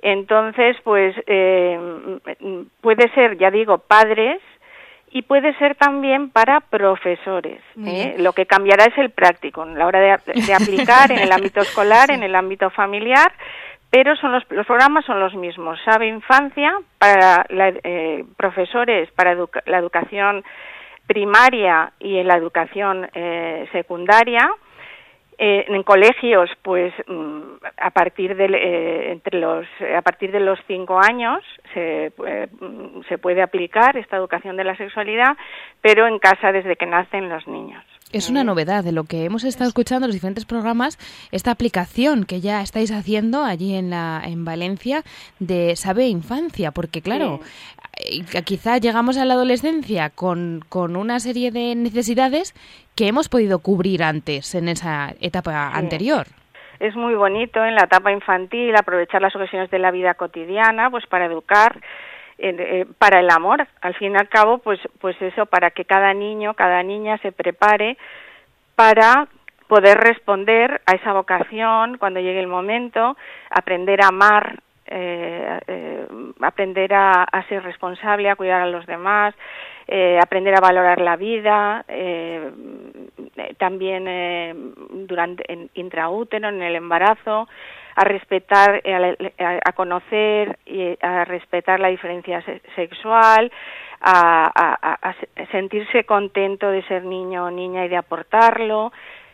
Entonces, 0.01 0.77
pues 0.83 1.15
eh, 1.27 2.19
puede 2.81 3.09
ser, 3.13 3.37
ya 3.37 3.51
digo, 3.51 3.79
padres 3.79 4.41
y 5.11 5.23
puede 5.23 5.57
ser 5.57 5.75
también 5.75 6.29
para 6.29 6.59
profesores. 6.61 7.61
¿eh? 7.85 8.15
Lo 8.19 8.33
que 8.33 8.45
cambiará 8.45 8.85
es 8.85 8.97
el 8.97 9.09
práctico, 9.09 9.63
en 9.63 9.77
la 9.77 9.87
hora 9.87 9.99
de, 9.99 10.11
aplicar 10.53 11.11
en 11.11 11.19
el 11.19 11.31
ámbito 11.31 11.61
escolar, 11.61 12.11
en 12.11 12.23
el 12.23 12.35
ámbito 12.35 12.69
familiar, 12.69 13.31
pero 13.89 14.15
son 14.15 14.31
los, 14.31 14.43
los 14.51 14.65
programas 14.65 15.05
son 15.05 15.19
los 15.19 15.33
mismos. 15.35 15.79
Sabe 15.83 16.07
Infancia 16.07 16.73
para 16.97 17.45
profesores 18.37 19.11
para 19.11 19.35
la 19.65 19.77
educación 19.77 20.43
primaria 21.07 21.91
y 21.99 22.17
en 22.17 22.27
la 22.27 22.35
educación 22.35 23.09
secundaria 23.71 24.49
eh, 25.41 25.65
en 25.69 25.83
colegios, 25.83 26.49
pues 26.61 26.93
mm, 27.07 27.39
a 27.77 27.91
partir 27.91 28.35
de 28.35 28.43
eh, 28.47 29.11
entre 29.13 29.39
los 29.39 29.65
a 29.95 30.01
partir 30.01 30.33
de 30.33 30.41
los 30.41 30.59
cinco 30.67 30.99
años 30.99 31.41
se, 31.73 32.11
eh, 32.27 32.47
mm, 32.59 33.03
se 33.07 33.17
puede 33.19 33.41
aplicar 33.41 33.95
esta 33.95 34.17
educación 34.17 34.57
de 34.57 34.65
la 34.65 34.75
sexualidad, 34.75 35.37
pero 35.79 36.07
en 36.07 36.19
casa 36.19 36.51
desde 36.51 36.75
que 36.75 36.85
nacen 36.85 37.29
los 37.29 37.47
niños. 37.47 37.85
Es 38.11 38.27
una 38.27 38.43
novedad 38.43 38.83
de 38.83 38.91
lo 38.91 39.03
que 39.03 39.25
hemos 39.25 39.43
estado 39.43 39.67
escuchando 39.67 40.05
en 40.05 40.09
los 40.09 40.15
diferentes 40.15 40.45
programas, 40.45 40.97
esta 41.31 41.51
aplicación 41.51 42.23
que 42.23 42.41
ya 42.41 42.61
estáis 42.61 42.91
haciendo 42.91 43.43
allí 43.43 43.75
en, 43.75 43.91
la, 43.91 44.23
en 44.25 44.45
Valencia 44.45 45.03
de 45.37 45.75
Sabe 45.75 46.07
Infancia, 46.07 46.71
porque 46.71 47.03
claro, 47.03 47.39
eh, 47.97 48.41
quizá 48.43 48.79
llegamos 48.79 49.19
a 49.19 49.25
la 49.25 49.35
adolescencia 49.35 50.09
con, 50.09 50.61
con, 50.69 50.95
una 50.95 51.19
serie 51.19 51.51
de 51.51 51.75
necesidades 51.75 52.55
que 52.95 53.07
hemos 53.07 53.29
podido 53.29 53.59
cubrir 53.59 54.01
antes, 54.01 54.55
en 54.55 54.69
esa 54.69 55.13
etapa 55.21 55.69
anterior. 55.75 56.25
Es 56.79 56.95
muy 56.95 57.13
bonito 57.13 57.63
en 57.63 57.75
la 57.75 57.83
etapa 57.83 58.11
infantil 58.11 58.73
aprovechar 58.75 59.21
las 59.21 59.35
ocasiones 59.35 59.69
de 59.69 59.77
la 59.77 59.91
vida 59.91 60.15
cotidiana 60.15 60.89
pues 60.89 61.05
para 61.05 61.25
educar 61.25 61.79
eh, 62.41 62.85
para 62.97 63.19
el 63.19 63.29
amor. 63.29 63.67
Al 63.81 63.93
fin 63.95 64.13
y 64.13 64.17
al 64.17 64.29
cabo, 64.29 64.59
pues, 64.59 64.79
pues 64.99 65.21
eso, 65.21 65.45
para 65.45 65.71
que 65.71 65.85
cada 65.85 66.13
niño, 66.13 66.53
cada 66.53 66.81
niña 66.83 67.17
se 67.17 67.31
prepare 67.31 67.97
para 68.75 69.27
poder 69.67 69.97
responder 69.97 70.81
a 70.85 70.93
esa 70.93 71.13
vocación 71.13 71.97
cuando 71.97 72.19
llegue 72.19 72.39
el 72.39 72.47
momento, 72.47 73.17
aprender 73.49 74.01
a 74.01 74.07
amar, 74.07 74.59
eh, 74.87 75.59
eh, 75.67 76.07
aprender 76.41 76.93
a, 76.93 77.27
ser 77.49 77.61
responsable, 77.61 78.29
a 78.29 78.35
cuidar 78.35 78.61
a 78.61 78.67
los 78.67 78.85
demás, 78.85 79.35
aprender 80.21 80.55
a 80.55 80.61
valorar 80.61 81.01
la 81.01 81.15
vida, 81.17 81.83
también 83.57 84.73
durante 85.07 85.51
en 85.51 85.69
intraútero, 85.73 86.49
en 86.49 86.61
el 86.61 86.75
embarazo, 86.75 87.47
a 87.95 88.03
respetar, 88.03 88.81
eh, 88.83 89.33
a, 89.63 89.71
conocer 89.73 90.57
y 90.65 90.97
a 91.01 91.25
respetar 91.25 91.79
la 91.79 91.89
diferencia 91.89 92.43
sexual, 92.75 93.51
a, 94.01 95.15
sentirse 95.51 96.03
contento 96.05 96.69
de 96.69 96.83
ser 96.83 97.03
niño 97.03 97.45
o 97.45 97.51
niña 97.51 97.85
y 97.85 97.89
de 97.89 97.97
aportarlo 97.97 98.91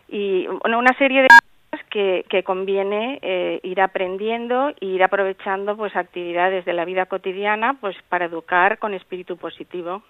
y 0.08 0.48
una 0.48 0.94
serie 0.98 1.24
de 1.24 1.28
cosas 1.28 1.86
que, 1.90 2.26
que 2.30 2.44
conviene 2.44 3.20
eh, 3.22 3.60
ir 3.64 3.82
aprendiendo 3.82 4.70
e 4.70 4.86
ir 4.86 5.04
aprovechando 5.04 5.76
pues 5.76 5.96
actividades 5.96 6.66
de 6.66 6.74
la 6.74 6.86
vida 6.86 7.06
cotidiana 7.06 7.78
pues 7.80 7.96
para 8.10 8.26
educar 8.26 8.80
con 8.80 8.94
espíritu 8.94 9.38
positivo. 9.38 10.04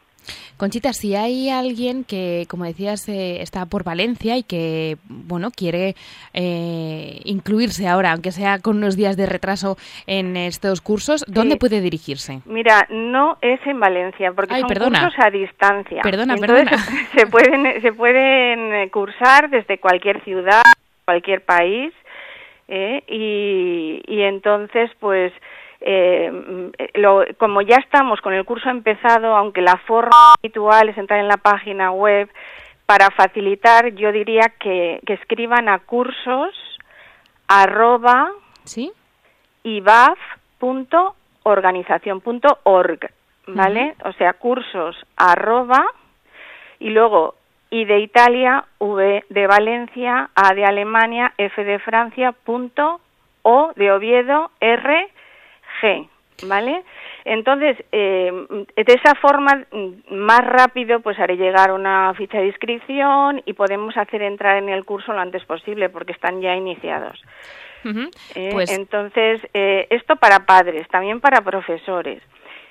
Conchita, 0.58 0.94
si 0.94 1.16
hay 1.16 1.50
alguien 1.50 2.04
que, 2.04 2.46
como 2.50 2.66
decías, 2.66 3.08
eh, 3.10 3.42
está 3.42 3.66
por 3.66 3.84
Valencia 3.84 4.38
y 4.38 4.44
que, 4.44 4.98
bueno, 5.08 5.52
quiere 5.52 5.96
eh, 6.34 7.20
incluirse 7.26 7.88
ahora, 7.88 8.14
aunque 8.14 8.32
sea 8.32 8.60
con 8.60 8.78
unos 8.78 8.96
días 8.96 9.18
de 9.18 9.26
retraso 9.26 9.78
en 10.08 10.38
estos 10.38 10.82
cursos, 10.82 11.26
¿dónde 11.28 11.58
puede 11.58 11.82
dirigirse? 11.82 12.42
Mira, 12.46 12.88
no 12.90 13.38
es 13.42 13.60
en 13.66 13.80
Valencia, 13.80 14.32
porque 14.32 14.60
son 14.60 14.70
cursos 14.70 15.14
a 15.18 15.30
distancia. 15.30 16.02
Perdona, 16.02 16.36
perdona. 16.38 16.72
Se 17.16 17.28
pueden, 17.28 17.82
se 17.82 17.94
pueden 17.94 18.90
cursar 18.90 19.50
desde 19.50 19.78
cualquier 19.78 20.24
ciudad, 20.24 20.64
cualquier 21.06 21.42
país, 21.42 21.94
¿eh? 22.68 23.04
y, 23.08 24.02
y 24.08 24.22
entonces, 24.22 24.92
pues 25.00 25.32
eh, 25.88 26.72
lo, 26.96 27.24
como 27.38 27.62
ya 27.62 27.76
estamos 27.76 28.20
con 28.20 28.34
el 28.34 28.44
curso 28.44 28.70
empezado, 28.70 29.36
aunque 29.36 29.62
la 29.62 29.78
forma 29.86 30.34
habitual 30.34 30.90
es 30.90 30.98
entrar 30.98 31.20
en 31.20 31.28
la 31.28 31.38
página 31.38 31.92
web, 31.92 32.28
para 32.88 33.12
facilitar, 33.12 33.94
yo 33.94 34.12
diría 34.12 34.52
que, 34.60 35.00
que 35.06 35.14
escriban 35.14 35.70
a 35.70 35.80
cursos 35.80 36.56
arroba 37.48 38.32
¿Sí? 38.64 38.92
¿vale? 43.48 43.96
O 44.06 44.14
sea, 44.14 44.34
cursos 44.34 44.96
arroba 45.16 45.86
y 46.80 46.90
luego 46.90 47.36
I 47.70 47.86
de 47.86 48.00
Italia, 48.00 48.66
V 48.80 49.24
de 49.30 49.48
Valencia, 49.48 50.30
A 50.34 50.56
de 50.56 50.66
Alemania, 50.66 51.34
F 51.38 51.64
de 51.64 51.78
Francia, 51.78 52.32
punto, 52.32 53.00
O 53.44 53.72
de 53.76 53.92
Oviedo, 53.92 54.50
R 54.60 55.10
G, 55.82 56.08
¿vale? 56.48 56.84
Entonces, 57.26 57.78
eh, 57.92 58.32
de 58.76 58.94
esa 58.94 59.16
forma, 59.16 59.66
más 60.12 60.46
rápido, 60.46 61.00
pues 61.00 61.20
haré 61.20 61.38
llegar 61.38 61.72
una 61.72 62.14
ficha 62.14 62.38
de 62.38 62.48
inscripción 62.48 63.42
y 63.46 63.54
podemos 63.54 63.98
hacer 63.98 64.22
entrar 64.22 64.58
en 64.58 64.70
el 64.70 64.86
curso 64.86 65.12
lo 65.12 65.20
antes 65.20 65.44
posible, 65.46 65.90
porque 65.90 66.14
están 66.14 66.42
ya 66.42 66.56
iniciados. 66.56 67.22
Eh, 68.36 68.50
pues 68.52 68.72
entonces, 68.72 69.42
eh, 69.54 69.88
esto 69.90 70.16
para 70.16 70.46
padres, 70.46 70.88
también 70.90 71.20
para 71.20 71.42
profesores. 71.42 72.22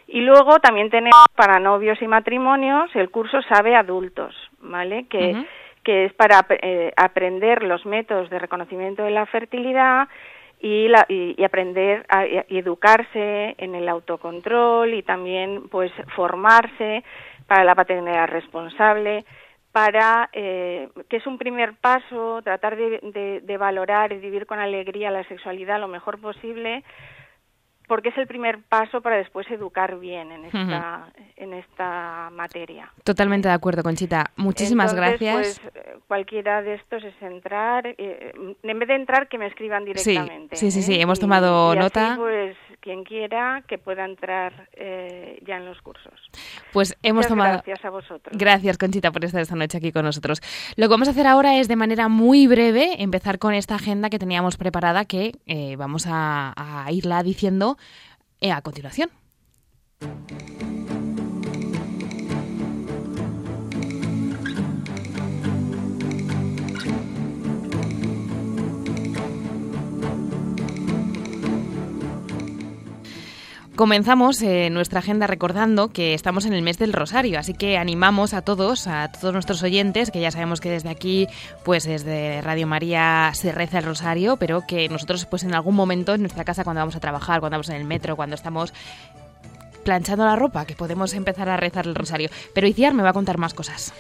Y 0.07 0.21
luego 0.21 0.59
también 0.61 0.91
tenemos 0.91 1.27
para 1.35 1.59
novios 1.59 2.01
y 2.03 2.07
matrimonios 2.07 2.95
el 2.95 3.11
curso 3.11 3.41
Sabe 3.43 3.75
Adultos, 3.75 4.35
¿vale? 4.61 5.07
Que, 5.09 5.45
que 5.83 6.07
es 6.07 6.13
para 6.13 6.47
aprender 6.97 7.63
los 7.63 7.87
métodos 7.87 8.29
de 8.29 8.39
reconocimiento 8.39 9.03
de 9.05 9.11
la 9.11 9.27
fertilidad, 9.27 10.09
y, 10.65 10.89
la, 10.89 11.05
y, 11.11 11.45
aprender 11.45 12.07
a 12.09 12.25
y 12.25 12.57
educarse 12.57 13.55
en 13.59 13.75
el 13.75 13.87
autocontrol 13.87 14.95
y 14.95 15.03
también 15.03 15.69
pues 15.69 15.93
formarse 16.17 17.05
para 17.47 17.65
la 17.65 17.75
paternidad 17.75 18.29
responsable 18.29 19.27
para 19.73 20.31
eh, 20.33 20.89
que 21.11 21.19
es 21.19 21.27
un 21.27 21.37
primer 21.37 21.75
paso 21.75 22.41
tratar 22.43 22.77
de, 22.77 23.43
de, 23.45 23.57
valorar 23.59 24.13
y 24.13 24.19
vivir 24.19 24.47
con 24.47 24.59
alegría 24.59 25.11
la 25.11 25.25
sexualidad 25.25 25.79
lo 25.79 25.89
mejor 25.89 26.19
posible 26.19 26.83
porque 27.87 28.09
es 28.11 28.19
el 28.19 28.27
primer 28.27 28.61
paso 28.63 29.01
para 29.01 29.17
después 29.17 29.51
educar 29.51 29.99
bien 29.99 30.33
en 30.33 30.45
esta, 30.47 31.09
en 31.37 31.55
esta 31.55 32.31
materia. 32.33 32.91
Totalmente 33.05 33.49
de 33.49 33.55
acuerdo, 33.55 33.83
Conchita. 33.83 34.31
Muchísimas 34.37 34.95
gracias. 34.95 35.35
Pues, 35.35 35.61
eh, 35.75 35.99
cualquiera 36.07 36.63
de 36.63 36.75
estos 36.75 37.05
es 37.05 37.15
entrar, 37.21 37.87
eh, 37.87 38.33
en 38.63 38.79
vez 38.79 38.89
de 38.89 38.95
entrar, 38.95 39.29
que 39.29 39.39
me 39.39 39.47
escriban 39.47 39.85
directamente. 39.85 40.57
Sí, 40.57 40.71
sí, 40.71 40.83
sí, 40.83 40.95
¿eh? 40.95 41.03
hemos 41.03 41.21
tomado 41.21 41.75
nota. 41.75 42.15
pues 42.17 42.57
quien 42.85 43.03
quiera 43.03 43.63
que 43.67 43.79
pueda 43.79 44.05
entrar 44.05 44.69
eh, 44.75 45.43
ya 45.47 45.57
en 45.57 45.65
los 45.65 45.81
cursos. 45.81 46.13
Pues 46.73 46.97
hemos 47.03 47.27
tomado. 47.27 47.63
Gracias 47.65 47.83
a 47.83 47.89
vosotros. 47.89 48.37
Gracias, 48.37 48.77
Conchita, 48.77 49.11
por 49.11 49.25
estar 49.25 49.41
esta 49.41 49.57
noche 49.57 49.79
aquí 49.79 49.91
con 49.91 50.05
nosotros. 50.05 50.43
Lo 50.77 50.87
que 50.87 50.91
vamos 50.91 51.09
a 51.09 51.13
hacer 51.13 51.27
ahora 51.27 51.59
es 51.59 51.67
de 51.67 51.77
manera 51.77 52.09
muy 52.09 52.47
breve 52.47 53.03
empezar 53.03 53.39
con 53.39 53.55
esta 53.55 53.77
agenda 53.77 54.11
que 54.11 54.19
teníamos 54.19 54.59
preparada 54.59 55.07
que 55.07 55.33
eh, 55.47 55.77
vamos 55.77 56.07
a, 56.07 56.53
a 56.57 56.93
irla 56.93 57.23
diciendo 57.23 57.74
a 58.53 58.61
continuación. 58.63 59.11
Comenzamos 73.77 74.41
eh, 74.41 74.71
nuestra 74.71 75.01
agenda 75.01 75.27
recordando 75.27 75.89
que 75.89 76.15
estamos 76.15 76.47
en 76.47 76.53
el 76.53 76.63
mes 76.63 76.79
del 76.79 76.93
Rosario, 76.93 77.41
así 77.41 77.55
que 77.55 77.77
animamos 77.77 78.33
a 78.33 78.43
todos, 78.43 78.87
a 78.87 79.11
todos 79.11 79.33
nuestros 79.33 79.65
oyentes, 79.65 80.13
que 80.13 80.21
ya 80.21 80.31
sabemos 80.31 80.61
que 80.61 80.71
desde 80.71 80.91
aquí, 80.91 81.27
pues 81.65 81.83
desde 81.83 82.41
Radio 82.41 82.69
María 82.69 83.33
se 83.35 83.51
reza 83.51 83.79
el 83.79 83.85
Rosario, 83.85 84.37
pero 84.37 84.65
que 84.65 84.89
nosotros 84.89 85.27
pues 85.27 85.43
en 85.43 85.57
algún 85.57 85.75
momento 85.75 86.15
en 86.15 86.21
nuestra 86.21 86.45
casa 86.45 86.63
cuando 86.63 86.83
vamos 86.83 86.95
a 86.95 87.01
trabajar, 87.01 87.41
cuando 87.41 87.57
vamos 87.57 87.69
en 87.69 87.75
el 87.75 87.85
metro, 87.85 88.15
cuando 88.15 88.37
estamos 88.37 88.73
planchando 89.83 90.25
la 90.25 90.37
ropa, 90.37 90.67
que 90.67 90.77
podemos 90.77 91.13
empezar 91.13 91.49
a 91.49 91.57
rezar 91.57 91.89
el 91.89 91.97
Rosario. 91.97 92.31
Pero 92.55 92.69
Iciar 92.69 92.95
me 92.95 93.03
va 93.03 93.11
a 93.11 93.13
contar 93.13 93.39
más 93.39 93.55
cosas. 93.55 93.93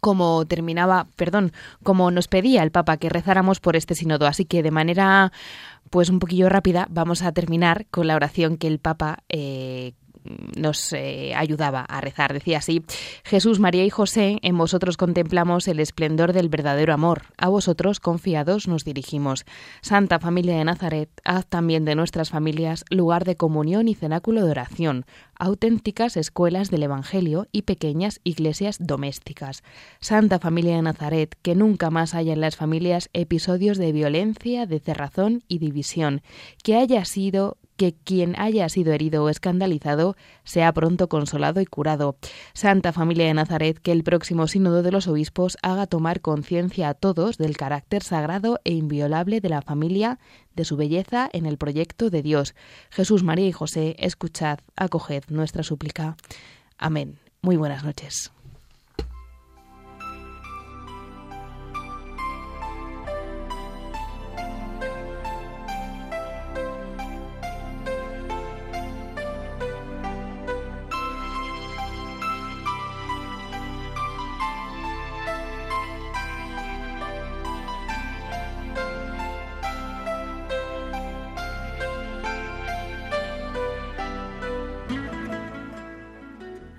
como 0.00 0.44
terminaba, 0.46 1.08
perdón, 1.16 1.52
como 1.82 2.10
nos 2.10 2.28
pedía 2.28 2.62
el 2.62 2.70
Papa 2.70 2.96
que 2.96 3.08
rezáramos 3.08 3.60
por 3.60 3.76
este 3.76 3.94
sínodo. 3.94 4.26
Así 4.26 4.44
que 4.44 4.62
de 4.62 4.70
manera 4.70 5.32
pues 5.90 6.08
un 6.08 6.18
poquillo 6.18 6.48
rápida 6.48 6.86
vamos 6.90 7.22
a 7.22 7.32
terminar 7.32 7.86
con 7.90 8.06
la 8.06 8.16
oración 8.16 8.56
que 8.56 8.66
el 8.66 8.78
Papa 8.78 9.24
eh, 9.28 9.92
nos 10.56 10.92
eh, 10.92 11.34
ayudaba 11.34 11.82
a 11.82 12.00
rezar. 12.00 12.32
Decía 12.32 12.58
así, 12.58 12.84
Jesús, 13.24 13.60
María 13.60 13.84
y 13.84 13.90
José, 13.90 14.38
en 14.42 14.56
vosotros 14.56 14.96
contemplamos 14.96 15.68
el 15.68 15.80
esplendor 15.80 16.32
del 16.32 16.48
verdadero 16.48 16.92
amor. 16.92 17.22
A 17.36 17.48
vosotros, 17.48 18.00
confiados, 18.00 18.68
nos 18.68 18.84
dirigimos. 18.84 19.44
Santa 19.80 20.18
Familia 20.18 20.56
de 20.56 20.64
Nazaret, 20.64 21.10
haz 21.24 21.46
también 21.46 21.84
de 21.84 21.94
nuestras 21.94 22.30
familias 22.30 22.84
lugar 22.90 23.24
de 23.24 23.36
comunión 23.36 23.88
y 23.88 23.94
cenáculo 23.94 24.44
de 24.44 24.50
oración, 24.50 25.06
auténticas 25.38 26.16
escuelas 26.16 26.70
del 26.70 26.82
Evangelio 26.82 27.46
y 27.52 27.62
pequeñas 27.62 28.20
iglesias 28.24 28.78
domésticas. 28.80 29.62
Santa 30.00 30.38
Familia 30.38 30.76
de 30.76 30.82
Nazaret, 30.82 31.36
que 31.42 31.54
nunca 31.54 31.90
más 31.90 32.14
haya 32.14 32.32
en 32.32 32.40
las 32.40 32.56
familias 32.56 33.10
episodios 33.12 33.78
de 33.78 33.92
violencia, 33.92 34.66
de 34.66 34.80
cerrazón 34.80 35.42
y 35.48 35.58
división, 35.58 36.22
que 36.62 36.76
haya 36.76 37.04
sido 37.04 37.58
que 37.76 37.94
quien 37.94 38.38
haya 38.38 38.68
sido 38.68 38.92
herido 38.92 39.24
o 39.24 39.28
escandalizado 39.28 40.16
sea 40.44 40.72
pronto 40.72 41.08
consolado 41.08 41.60
y 41.60 41.66
curado. 41.66 42.16
Santa 42.52 42.92
Familia 42.92 43.26
de 43.26 43.34
Nazaret, 43.34 43.78
que 43.78 43.92
el 43.92 44.02
próximo 44.02 44.46
sínodo 44.46 44.82
de 44.82 44.92
los 44.92 45.08
obispos 45.08 45.58
haga 45.62 45.86
tomar 45.86 46.20
conciencia 46.20 46.88
a 46.88 46.94
todos 46.94 47.38
del 47.38 47.56
carácter 47.56 48.02
sagrado 48.02 48.60
e 48.64 48.72
inviolable 48.72 49.40
de 49.40 49.48
la 49.48 49.62
familia, 49.62 50.18
de 50.54 50.64
su 50.64 50.76
belleza 50.76 51.28
en 51.32 51.46
el 51.46 51.58
proyecto 51.58 52.10
de 52.10 52.22
Dios. 52.22 52.54
Jesús, 52.90 53.22
María 53.22 53.46
y 53.46 53.52
José, 53.52 53.96
escuchad, 53.98 54.58
acoged 54.76 55.24
nuestra 55.28 55.62
súplica. 55.62 56.16
Amén. 56.78 57.18
Muy 57.42 57.56
buenas 57.56 57.84
noches. 57.84 58.35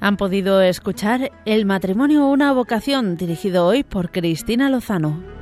Han 0.07 0.15
podido 0.15 0.61
escuchar 0.61 1.33
El 1.43 1.65
matrimonio 1.65 2.27
una 2.27 2.53
vocación, 2.53 3.17
dirigido 3.17 3.65
hoy 3.65 3.83
por 3.83 4.09
Cristina 4.09 4.69
Lozano. 4.69 5.36